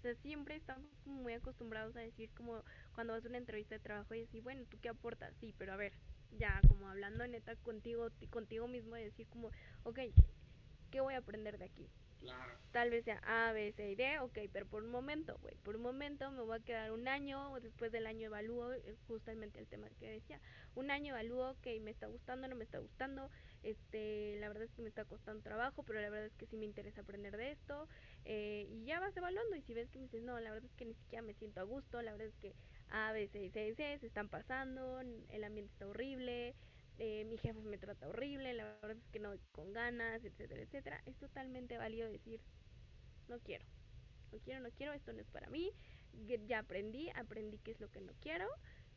O 0.00 0.02
sea, 0.02 0.14
siempre 0.14 0.56
estamos 0.56 0.88
muy 1.04 1.34
acostumbrados 1.34 1.94
a 1.94 2.00
decir 2.00 2.30
como 2.30 2.64
cuando 2.94 3.12
vas 3.12 3.22
a 3.26 3.28
una 3.28 3.36
entrevista 3.36 3.74
de 3.74 3.80
trabajo 3.80 4.14
y 4.14 4.20
decir, 4.20 4.42
bueno, 4.42 4.64
¿tú 4.70 4.78
qué 4.80 4.88
aportas? 4.88 5.34
Sí, 5.40 5.54
pero 5.58 5.74
a 5.74 5.76
ver, 5.76 5.92
ya 6.38 6.58
como 6.68 6.88
hablando 6.88 7.26
neta 7.26 7.54
contigo, 7.56 8.08
contigo 8.30 8.66
mismo 8.66 8.96
y 8.96 9.04
decir 9.04 9.26
como, 9.28 9.50
ok, 9.82 9.98
¿qué 10.90 11.02
voy 11.02 11.12
a 11.12 11.18
aprender 11.18 11.58
de 11.58 11.66
aquí? 11.66 11.86
Tal 12.72 12.88
vez 12.88 13.04
sea 13.04 13.20
A, 13.26 13.52
B, 13.52 13.72
C 13.72 13.90
y 13.90 13.94
D, 13.94 14.20
ok, 14.20 14.38
pero 14.50 14.64
por 14.66 14.84
un 14.84 14.90
momento, 14.90 15.36
güey, 15.42 15.54
por 15.64 15.76
un 15.76 15.82
momento 15.82 16.30
me 16.30 16.40
voy 16.40 16.56
a 16.56 16.64
quedar 16.64 16.92
un 16.92 17.06
año, 17.06 17.60
después 17.60 17.92
del 17.92 18.06
año 18.06 18.26
evalúo, 18.26 18.72
es 18.72 19.02
justamente 19.06 19.58
el 19.58 19.66
tema 19.66 19.90
que 19.98 20.08
decía, 20.08 20.40
un 20.74 20.90
año 20.90 21.14
evalúo, 21.14 21.50
ok, 21.50 21.66
me 21.82 21.90
está 21.90 22.06
gustando, 22.06 22.48
no 22.48 22.56
me 22.56 22.64
está 22.64 22.78
gustando, 22.78 23.30
este, 23.62 24.36
la 24.40 24.48
verdad 24.48 24.64
es 24.64 24.72
que 24.72 24.82
me 24.82 24.88
está 24.88 25.04
costando 25.04 25.42
trabajo, 25.42 25.82
pero 25.82 26.00
la 26.00 26.10
verdad 26.10 26.26
es 26.26 26.34
que 26.36 26.46
sí 26.46 26.56
me 26.56 26.66
interesa 26.66 27.02
aprender 27.02 27.36
de 27.36 27.52
esto, 27.52 27.88
eh, 28.24 28.66
y 28.68 28.84
ya 28.84 29.00
vas 29.00 29.16
evaluando, 29.16 29.56
y 29.56 29.62
si 29.62 29.74
ves 29.74 29.90
que 29.90 29.98
me 29.98 30.04
dices, 30.04 30.22
no, 30.22 30.38
la 30.40 30.50
verdad 30.50 30.66
es 30.70 30.76
que 30.76 30.86
ni 30.86 30.94
siquiera 30.94 31.22
me 31.22 31.34
siento 31.34 31.60
a 31.60 31.64
gusto, 31.64 32.02
la 32.02 32.12
verdad 32.12 32.28
es 32.28 32.36
que 32.36 32.54
A, 32.88 33.12
B, 33.12 33.28
C 33.28 33.50
C, 33.50 33.74
C 33.74 33.98
se 33.98 34.06
están 34.06 34.28
pasando, 34.28 35.00
el 35.00 35.44
ambiente 35.44 35.72
está 35.72 35.86
horrible, 35.86 36.54
eh, 36.98 37.24
mi 37.24 37.38
jefe 37.38 37.60
me 37.60 37.78
trata 37.78 38.08
horrible, 38.08 38.52
la 38.54 38.64
verdad 38.64 38.98
es 38.98 39.08
que 39.10 39.20
no 39.20 39.32
con 39.52 39.72
ganas, 39.72 40.24
etcétera, 40.24 40.62
etcétera, 40.62 41.02
es 41.06 41.16
totalmente 41.16 41.78
válido 41.78 42.08
decir, 42.08 42.40
no 43.28 43.40
quiero, 43.40 43.64
no 44.32 44.38
quiero, 44.40 44.60
no 44.60 44.70
quiero, 44.72 44.92
esto 44.92 45.12
no 45.12 45.20
es 45.20 45.28
para 45.28 45.48
mí, 45.50 45.72
ya 46.46 46.60
aprendí, 46.60 47.10
aprendí 47.14 47.58
qué 47.58 47.72
es 47.72 47.80
lo 47.80 47.90
que 47.90 48.00
no 48.00 48.12
quiero, 48.20 48.48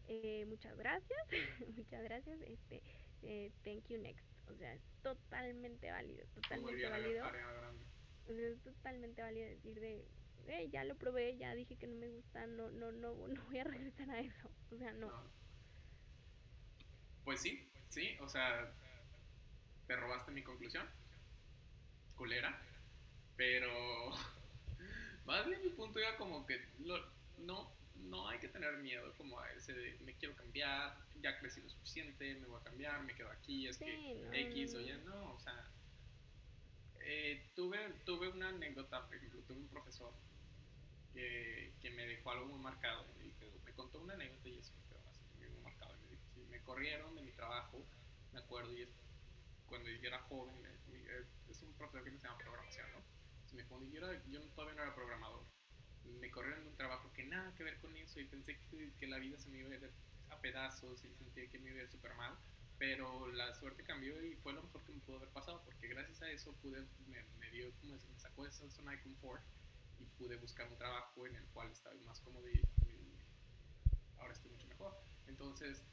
eh, 0.05 0.45
muchas 0.47 0.76
gracias, 0.78 1.20
muchas 1.78 2.03
gracias, 2.03 2.41
este, 2.41 2.84
eh, 3.22 3.51
thank 3.64 3.88
you 3.89 3.97
next, 3.99 4.26
o 4.48 4.56
sea, 4.56 4.74
es 4.74 4.82
totalmente 5.02 5.91
válido, 5.91 6.26
totalmente 6.34 6.89
válido, 6.89 7.26
es 8.28 8.62
totalmente 8.64 9.22
válido 9.22 9.50
decir 9.50 9.80
de, 9.80 10.06
ya 10.72 10.84
lo 10.84 10.96
probé, 10.96 11.38
ya 11.38 11.54
dije 11.56 11.78
que 11.78 11.88
no 11.88 11.96
me 11.96 12.10
gusta, 12.10 12.46
no, 12.48 12.70
no, 12.72 12.91
no, 12.91 13.14
no 13.28 13.46
voy 13.46 13.60
a 13.60 13.64
regresar 13.64 14.10
a 14.10 14.20
eso, 14.20 14.50
o 14.72 14.78
sea, 14.78 14.94
no. 14.94 15.12
Pues 17.24 17.41
sí, 17.41 17.70
Sí, 17.94 18.18
o 18.22 18.28
sea, 18.28 18.74
te 19.86 19.96
robaste 19.96 20.32
mi 20.32 20.41
conclusión. 20.41 20.89
Culera. 22.16 22.60
Pero 23.38 23.70
más 25.26 25.46
bien 25.46 25.62
mi 25.62 25.70
punto 25.70 26.00
era 26.00 26.18
como 26.18 26.44
que 26.48 26.60
no, 27.38 27.72
no 27.96 28.28
hay 28.28 28.39
que 28.39 28.48
tener 28.48 28.78
miedo 28.78 29.14
como 29.18 29.39
a 29.39 29.52
ese 29.54 29.74
de 29.74 29.98
me 30.00 30.16
quiero 30.16 30.36
cambiar, 30.36 30.98
ya 31.22 31.38
crecí 31.39 31.62
lo 31.62 31.70
suficiente, 31.70 32.36
me 32.36 32.48
voy 32.48 32.60
a 32.60 32.64
cambiar, 32.64 33.04
me 33.04 33.16
quedo 33.16 33.30
aquí, 33.32 33.68
es 33.68 33.78
que 33.78 34.20
X 34.52 34.76
o 34.76 34.82
Y, 34.82 34.91
no, 35.06 35.34
o 35.34 35.39
sea, 35.39 35.72
eh, 37.02 37.52
tuve, 37.56 37.78
tuve 38.06 38.30
una 38.30 38.50
anécdota, 38.50 39.06
por 39.06 39.16
ejemplo, 39.16 39.41
tuve 39.44 39.60
un 39.60 39.70
profesor 39.70 40.14
que, 41.14 41.74
que 41.82 41.91
me 41.91 42.06
dejó 42.08 42.32
algo 42.32 42.46
muy 42.48 42.60
marcado, 42.60 43.06
me, 43.18 43.26
me 43.64 43.74
contó 43.74 44.00
una 44.00 44.14
anécdota 44.14 44.50
y 44.50 44.60
eso 44.60 44.74
me 44.76 44.88
quedó 44.88 45.10
así 45.10 45.26
muy 45.38 45.62
marcado, 45.62 45.96
me, 46.02 46.44
me 46.50 46.62
corrieron 46.64 47.16
de 47.16 47.22
mi 47.22 47.32
trabajo, 47.32 47.86
me 48.32 48.39
acuerdo, 48.39 48.74
y 48.74 48.82
es, 48.82 48.89
cuando 49.66 49.89
yo 49.89 50.08
era 50.08 50.20
joven, 50.24 50.56
es 51.48 51.62
un 51.62 51.74
profesor 51.74 52.04
que 52.04 52.12
me 52.12 52.20
llama 52.20 52.38
programación, 52.38 52.91
¿no? 52.91 53.04
me 53.54 53.62
dijo, 53.62 53.84
yo, 53.84 54.02
yo 54.32 54.41
todavía 54.50 54.76
no 54.76 54.84
era 54.84 54.96
programador, 54.96 55.46
me 56.06 56.30
corrieron 56.32 56.64
de 56.64 56.70
un 56.70 56.76
trabajo 56.76 57.12
que 57.14 57.24
nada 57.24 57.54
que 57.56 57.64
ver 57.64 57.78
con 57.80 57.95
eso 57.97 58.20
y 58.20 58.26
pensé 58.26 58.58
que, 58.70 58.93
que 58.97 59.08
la 59.08 59.18
vida 59.20 59.38
se 59.38 59.49
me 59.49 59.60
iba 59.60 59.70
a 59.70 59.76
ir 59.76 59.91
a 60.30 60.39
pedazos 60.39 61.04
y 61.06 61.14
sentía 61.14 61.49
que 61.49 61.60
me 61.60 61.70
iba 61.70 61.80
a 61.80 61.84
ir 61.84 61.89
súper 61.89 62.14
mal, 62.16 62.38
pero 62.78 63.28
la 63.28 63.54
suerte 63.56 63.84
cambió 63.84 64.22
y 64.24 64.36
fue 64.36 64.54
lo 64.54 64.64
mejor 64.64 64.84
que 64.84 64.91
me 64.91 64.99
pudo 65.01 65.18
haber 65.18 65.30
pasado 65.30 65.64
porque 65.64 65.88
gracias 65.88 66.22
a 66.22 66.30
eso 66.30 66.54
pude, 66.62 66.86
me, 67.08 67.24
me 67.39 67.49
dio, 67.51 67.72
como 67.80 67.93
me 67.93 68.20
sacó 68.20 68.43
de 68.43 68.49
esa 68.49 68.70
zona 68.70 68.91
de 68.91 69.01
confort 69.01 69.43
y 69.99 70.06
pude 70.18 70.38
buscar 70.38 70.68
un 70.68 70.78
trabajo 70.78 71.26
en 71.28 71.36
el 71.36 71.45
cual 71.49 71.72
estaba 71.72 71.95
más 72.06 72.20
cómodo 72.22 72.47
y, 72.49 72.62
y 72.88 73.18
ahora 74.18 74.34
estoy 74.34 74.51
mucho 74.51 74.68
mejor. 74.68 74.93
Entonces, 75.28 75.84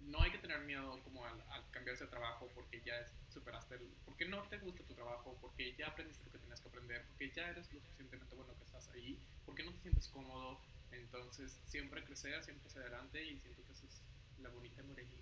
no 0.00 0.22
hay 0.22 0.30
que 0.30 0.38
tener 0.38 0.60
miedo 0.60 1.02
como 1.02 1.24
al, 1.26 1.40
al 1.50 1.70
cambiarse 1.70 2.04
de 2.04 2.10
trabajo 2.10 2.50
porque 2.54 2.80
ya 2.82 2.94
superaste 3.28 3.74
el, 3.76 3.96
porque 4.04 4.26
no 4.26 4.42
te 4.48 4.58
gusta 4.58 4.84
tu 4.84 4.94
trabajo, 4.94 5.38
porque 5.40 5.74
ya 5.76 5.88
aprendiste 5.88 6.24
lo 6.24 6.32
que 6.32 6.38
tenías 6.38 6.60
que 6.60 6.68
aprender, 6.68 7.04
porque 7.06 7.30
ya 7.30 7.48
eres 7.50 7.72
lo 7.72 7.80
suficientemente 7.80 8.34
bueno 8.34 8.56
que 8.56 8.64
estás 8.64 8.88
ahí, 8.90 9.18
porque 9.44 9.64
no 9.64 9.72
te 9.72 9.80
sientes 9.80 10.08
cómodo, 10.08 10.60
entonces 10.90 11.60
siempre 11.64 12.04
crecer, 12.04 12.42
siempre 12.44 12.66
hacia 12.68 12.82
adelante 12.82 13.22
y 13.24 13.38
siento 13.40 13.64
que 13.64 13.72
esa 13.72 13.86
es 13.86 14.02
la 14.38 14.48
bonita 14.50 14.82
moraleja. 14.82 15.12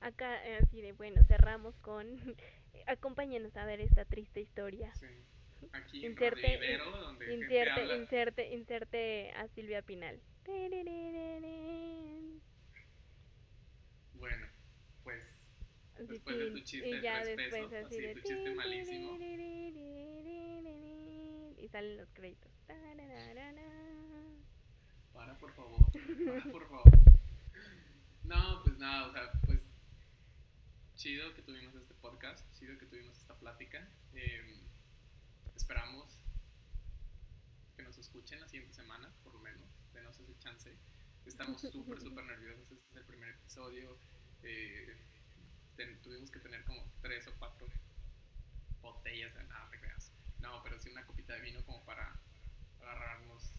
Acá 0.00 0.46
eh, 0.46 0.58
así 0.62 0.80
de 0.80 0.92
bueno, 0.92 1.22
cerramos 1.24 1.76
con 1.78 2.06
acompáñenos 2.86 3.56
a 3.56 3.64
ver 3.66 3.80
esta 3.80 4.04
triste 4.04 4.40
historia. 4.40 4.92
Sí. 4.94 5.06
Aquí 5.72 6.06
en 6.06 6.12
Inserte, 6.12 6.54
Ibero, 6.54 6.90
donde 6.90 7.26
gente 7.26 7.44
inserte, 7.44 7.80
habla- 7.82 7.96
inserte, 7.96 8.48
inserte 8.54 9.30
a 9.32 9.46
Silvia 9.48 9.82
Pinal. 9.82 10.18
Bueno, 14.14 14.46
pues 15.02 15.24
Así, 15.94 16.06
Después 16.06 16.38
de 16.38 16.50
tu 16.50 16.60
chiste 16.60 16.88
y 16.88 16.92
de 16.92 17.02
ya 17.02 17.22
tres 17.22 17.36
después 17.36 17.66
pesos, 17.68 17.86
así 17.86 17.94
así, 17.96 18.06
de 18.06 18.14
tu 18.14 18.20
chiste 18.20 18.54
malísimo. 18.54 19.18
Y 21.58 21.68
salen 21.68 21.96
los 21.96 22.10
créditos. 22.12 22.50
Para, 25.12 25.38
por 25.38 25.52
favor. 25.52 25.80
Para, 25.92 26.52
por 26.52 26.68
favor. 26.68 26.90
No, 28.24 28.62
pues 28.64 28.78
nada, 28.78 29.08
o 29.08 29.12
sea, 29.12 29.32
pues 29.44 29.60
chido 30.94 31.32
que 31.34 31.42
tuvimos 31.42 31.74
este 31.74 31.94
podcast, 31.94 32.46
chido 32.58 32.78
que 32.78 32.86
tuvimos 32.86 33.16
esta 33.18 33.34
plática. 33.38 33.88
Eh, 34.12 34.60
esperamos 35.56 36.20
que 37.76 37.82
nos 37.82 37.96
escuchen 37.98 38.40
la 38.40 38.48
siguiente 38.48 38.74
semana, 38.74 39.10
por 39.24 39.32
lo 39.32 39.40
menos, 39.40 39.79
ese 40.18 40.38
chance. 40.38 40.78
Estamos 41.24 41.60
súper, 41.60 42.00
súper 42.00 42.24
nerviosos. 42.24 42.70
Este 42.70 42.88
es 42.90 42.96
el 42.96 43.04
primer 43.04 43.30
episodio. 43.30 43.98
Eh, 44.42 45.06
ten- 45.76 46.00
tuvimos 46.02 46.30
que 46.30 46.40
tener 46.40 46.64
como 46.64 46.90
tres 47.00 47.26
o 47.28 47.34
cuatro 47.38 47.68
botellas 48.80 49.34
de 49.34 49.44
nada, 49.44 49.68
te 49.70 49.78
creas. 49.80 50.12
No, 50.40 50.62
pero 50.62 50.78
sí 50.80 50.90
una 50.90 51.04
copita 51.06 51.34
de 51.34 51.40
vino 51.42 51.64
como 51.64 51.84
para 51.84 52.20
agarrarnos 52.80 53.54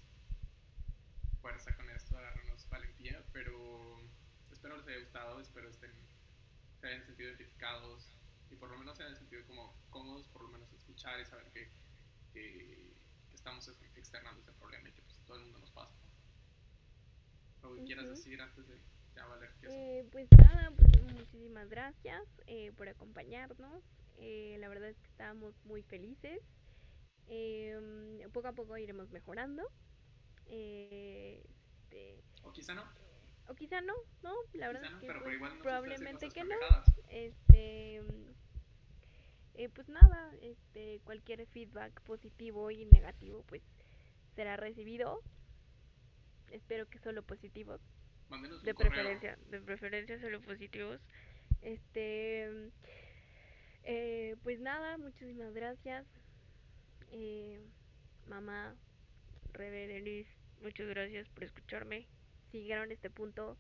fuerza 1.42 1.76
con 1.76 1.90
esto, 1.90 2.18
agarrarnos 2.18 2.68
valentía, 2.70 3.24
pero 3.34 4.02
espero 4.52 4.78
les 4.78 4.88
haya 4.88 5.00
gustado, 5.00 5.40
espero 5.42 5.70
estén, 5.70 5.92
se 6.80 6.88
hayan 6.88 7.06
sentido 7.06 7.30
identificados 7.30 8.18
y 8.50 8.56
por 8.56 8.70
lo 8.70 8.78
menos 8.78 8.98
se 8.98 9.04
hayan 9.04 9.16
sentido 9.18 9.46
como 9.48 9.76
cómodos, 9.90 10.28
por 10.30 10.44
lo 10.44 10.50
menos 10.50 10.72
escuchar 10.74 11.20
y 11.20 11.26
saber 11.26 11.52
que, 11.52 11.72
que, 12.34 12.94
que 13.30 13.36
estamos 13.36 13.68
ex- 13.68 13.96
externando 13.98 14.40
este 14.40 14.54
problema 14.54 14.90
y 14.90 14.94
que 14.94 15.02
pues 15.02 15.20
todo 15.26 15.38
el 15.38 15.44
mundo 15.44 15.60
nos 15.60 15.72
pasa. 15.72 15.96
¿Algo 17.62 17.76
que 17.76 17.84
quieras 17.84 18.10
decir 18.10 18.42
antes 18.42 18.68
de 18.68 18.78
ya 19.16 19.26
valer? 19.26 19.52
Eh, 19.64 20.06
pues 20.12 20.28
nada, 20.32 20.72
pues 20.76 21.04
muchísimas 21.14 21.70
gracias 21.70 22.24
eh, 22.48 22.72
por 22.76 22.90
acompañarnos. 22.90 23.84
Eh, 24.18 24.58
la 24.60 24.70
verdad 24.70 24.90
es 24.90 25.00
que 25.00 25.08
estábamos 25.08 25.54
muy 25.66 25.84
felices. 25.84 26.42
Eh, 27.28 28.28
poco 28.34 28.48
a 28.48 28.54
poco 28.54 28.78
iremos 28.78 29.10
mejorando. 29.12 29.64
Eh, 30.48 31.44
este, 31.92 32.24
O 32.44 32.52
quizá 32.52 32.74
no, 32.74 32.84
o 33.48 33.56
quizá 33.56 33.82
no, 33.82 33.94
no, 34.24 34.34
la 34.54 34.68
verdad 34.68 34.86
es 34.86 34.96
que 35.00 35.08
pero, 35.08 35.24
pues, 35.24 35.36
igual 35.36 35.58
probablemente 35.60 36.30
que 36.30 36.44
no. 36.44 36.56
Este, 37.10 38.02
pues 39.76 39.90
nada, 39.90 40.34
este, 40.42 41.02
cualquier 41.04 41.46
feedback 41.48 42.02
positivo 42.02 42.72
y 42.72 42.86
negativo 42.86 43.44
pues 43.48 43.62
será 44.36 44.58
recibido. 44.58 45.22
Espero 46.52 46.88
que 46.90 47.00
solo 47.00 47.24
positivos, 47.24 47.82
Mándenos 48.30 48.64
un 48.66 48.66
de 48.66 48.74
correo. 48.74 48.92
preferencia, 48.92 49.38
de 49.50 49.62
preferencia 49.62 50.20
solo 50.20 50.42
positivos. 50.42 51.02
Este, 51.62 52.72
eh, 53.84 54.36
pues 54.44 54.60
nada, 54.60 54.98
muchísimas 54.98 55.54
gracias. 55.54 56.06
Eh, 57.12 57.60
mamá, 58.28 58.76
Rebe, 59.54 59.88
Denise, 59.88 60.30
muchas 60.62 60.88
gracias 60.88 61.28
por 61.30 61.44
escucharme. 61.44 62.08
Si 62.52 62.62
llegaron 62.62 62.92
a 62.92 62.94
este 62.94 63.10
punto, 63.10 63.58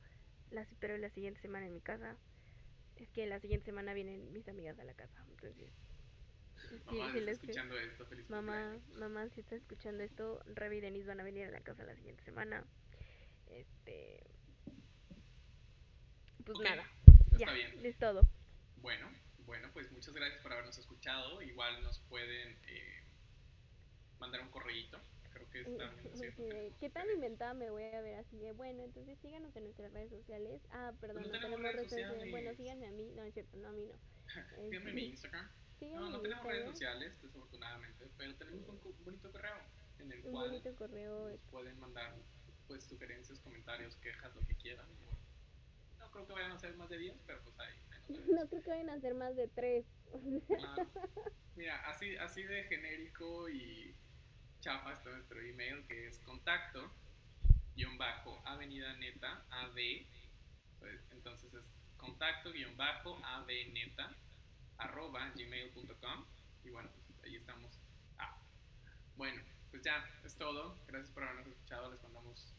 las 0.52 0.70
espero 0.72 0.98
la 0.98 1.10
siguiente 1.12 1.42
semana 1.42 1.68
en 1.68 1.74
mi 1.74 1.82
casa. 1.82 2.18
Es 2.98 3.10
que 3.12 3.26
la 3.28 3.40
siguiente 3.40 3.66
semana 3.66 3.94
vienen 3.94 4.32
mis 4.34 4.48
amigas 4.48 4.78
a 4.80 4.84
la 4.84 4.94
casa, 4.94 5.26
entonces. 5.30 5.72
Sí, 6.80 6.96
Mamá, 6.96 7.12
sí 7.12 7.18
está 7.20 7.32
les- 7.32 7.40
escuchando 7.42 7.80
esto, 7.80 8.06
feliz 8.06 8.30
Mamá, 8.30 8.72
cumpleaños. 8.72 9.00
mamá, 9.00 9.30
si 9.30 9.40
estás 9.42 9.60
escuchando 9.60 10.04
esto, 10.04 10.42
Rebe 10.46 10.78
y 10.78 10.82
Denise 10.82 11.08
van 11.08 11.20
a 11.20 11.24
venir 11.24 11.46
a 11.48 11.52
la 11.52 11.62
casa 11.62 11.84
la 11.84 11.96
siguiente 11.96 12.24
semana. 12.24 12.66
Este. 13.48 14.24
Pues 16.46 16.60
nada, 16.60 16.84
Está 17.32 17.38
ya, 17.38 17.52
bien. 17.54 17.86
es 17.86 17.98
todo. 17.98 18.28
Bueno, 18.78 19.10
bueno, 19.46 19.70
pues 19.74 19.92
muchas 19.92 20.14
gracias 20.14 20.42
por 20.42 20.52
habernos 20.54 20.78
escuchado. 20.78 21.42
Igual 21.42 21.84
nos 21.84 22.00
pueden 22.10 22.58
eh, 22.68 23.04
mandar 24.20 24.42
un 24.42 24.50
correíto. 24.50 25.00
Creo 25.34 25.50
que 25.50 25.62
está 25.62 25.90
bien 25.92 26.04
de, 26.04 26.32
tenemos 26.32 26.74
¿Qué 26.80 26.90
tan 26.90 27.10
inventada 27.10 27.54
me 27.54 27.70
voy 27.70 27.84
a 27.84 28.02
ver 28.02 28.16
así 28.16 28.38
de 28.38 28.52
bueno? 28.54 28.84
Entonces 28.84 29.18
síganos 29.20 29.56
en 29.56 29.64
nuestras 29.64 29.94
redes 29.94 30.10
sociales. 30.10 30.62
Ah, 30.72 30.94
perdón, 31.00 31.24
no 31.24 31.28
no, 31.30 31.40
tenemos 31.40 31.62
redes 31.74 31.90
sociales. 31.90 32.32
Bueno, 32.32 32.54
síganme 32.56 32.88
a 32.88 32.92
mí. 32.92 33.12
No, 33.16 33.24
es 33.24 33.34
cierto, 33.34 33.58
no 33.58 33.70
a 33.70 33.72
mí 33.72 33.86
no. 33.86 33.96
Síganme 34.70 34.90
en 34.90 34.96
mi 34.96 35.06
Instagram. 35.06 35.50
No, 35.90 36.10
no 36.10 36.18
en 36.18 36.24
tenemos 36.24 36.46
redes 36.46 36.66
sociales, 36.66 37.22
desafortunadamente, 37.22 38.08
pero 38.18 38.36
tenemos 38.36 38.68
un 38.68 38.80
bonito 39.04 39.32
correo 39.32 39.56
en 40.00 40.12
el 40.12 40.26
Un 40.26 40.32
cual 40.32 40.50
bonito 40.50 40.76
correo. 40.76 41.30
nos 41.30 41.42
pueden 41.50 41.80
mandar 41.80 42.16
pues 42.68 42.84
sugerencias, 42.84 43.40
comentarios, 43.40 43.96
quejas, 43.98 44.36
lo 44.36 44.46
que 44.46 44.56
quieran. 44.56 44.88
No 46.00 46.12
creo 46.12 46.28
que 46.28 46.34
vayan 46.34 46.52
a 46.52 46.60
ser 46.60 46.76
más 46.76 46.90
de 46.90 46.98
10, 46.98 47.16
pero 47.26 47.42
pues 47.44 47.60
ahí. 47.60 47.76
No 48.28 48.48
creo 48.48 48.62
que 48.62 48.70
vayan 48.70 48.90
a 48.90 49.00
ser 49.00 49.14
más 49.16 49.36
de 49.36 49.48
tres. 49.48 49.86
Claro. 50.48 50.88
Mira, 51.56 51.78
así, 51.90 52.16
así 52.18 52.44
de 52.44 52.64
genérico 52.64 53.50
y 53.50 53.96
chafa 54.62 54.94
está 54.94 55.10
nuestro 55.10 55.42
email 55.42 55.86
que 55.88 56.08
es 56.08 56.20
contacto 56.20 56.92
guion 57.76 57.98
bajo 57.98 58.42
avenida 58.46 58.94
neta 58.98 59.44
ad 59.50 59.72
pues, 60.80 61.02
entonces 61.12 61.54
es 61.54 61.66
contacto 61.98 62.52
guion 62.52 62.76
bajo 62.78 63.20
ad 63.26 63.48
neta 63.48 64.16
arroba 64.82 65.32
gmail.com 65.36 66.26
y 66.64 66.70
bueno 66.70 66.90
pues 67.08 67.24
ahí 67.24 67.36
estamos. 67.36 67.80
Ah. 68.18 68.38
bueno 69.16 69.42
pues 69.70 69.84
ya 69.84 70.04
es 70.24 70.36
todo. 70.36 70.78
Gracias 70.88 71.12
por 71.12 71.24
habernos 71.24 71.48
escuchado. 71.48 71.92
Les 71.92 72.02
mandamos 72.04 72.54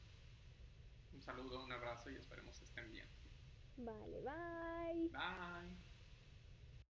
un 1.13 1.23
saludo 1.23 1.63
un 1.63 1.73
abrazo 1.73 2.11
y 2.11 2.17
esperemos 2.17 2.61
estén 2.61 2.91
bien. 2.91 3.09
Vale, 3.77 4.21
bye. 5.13 5.92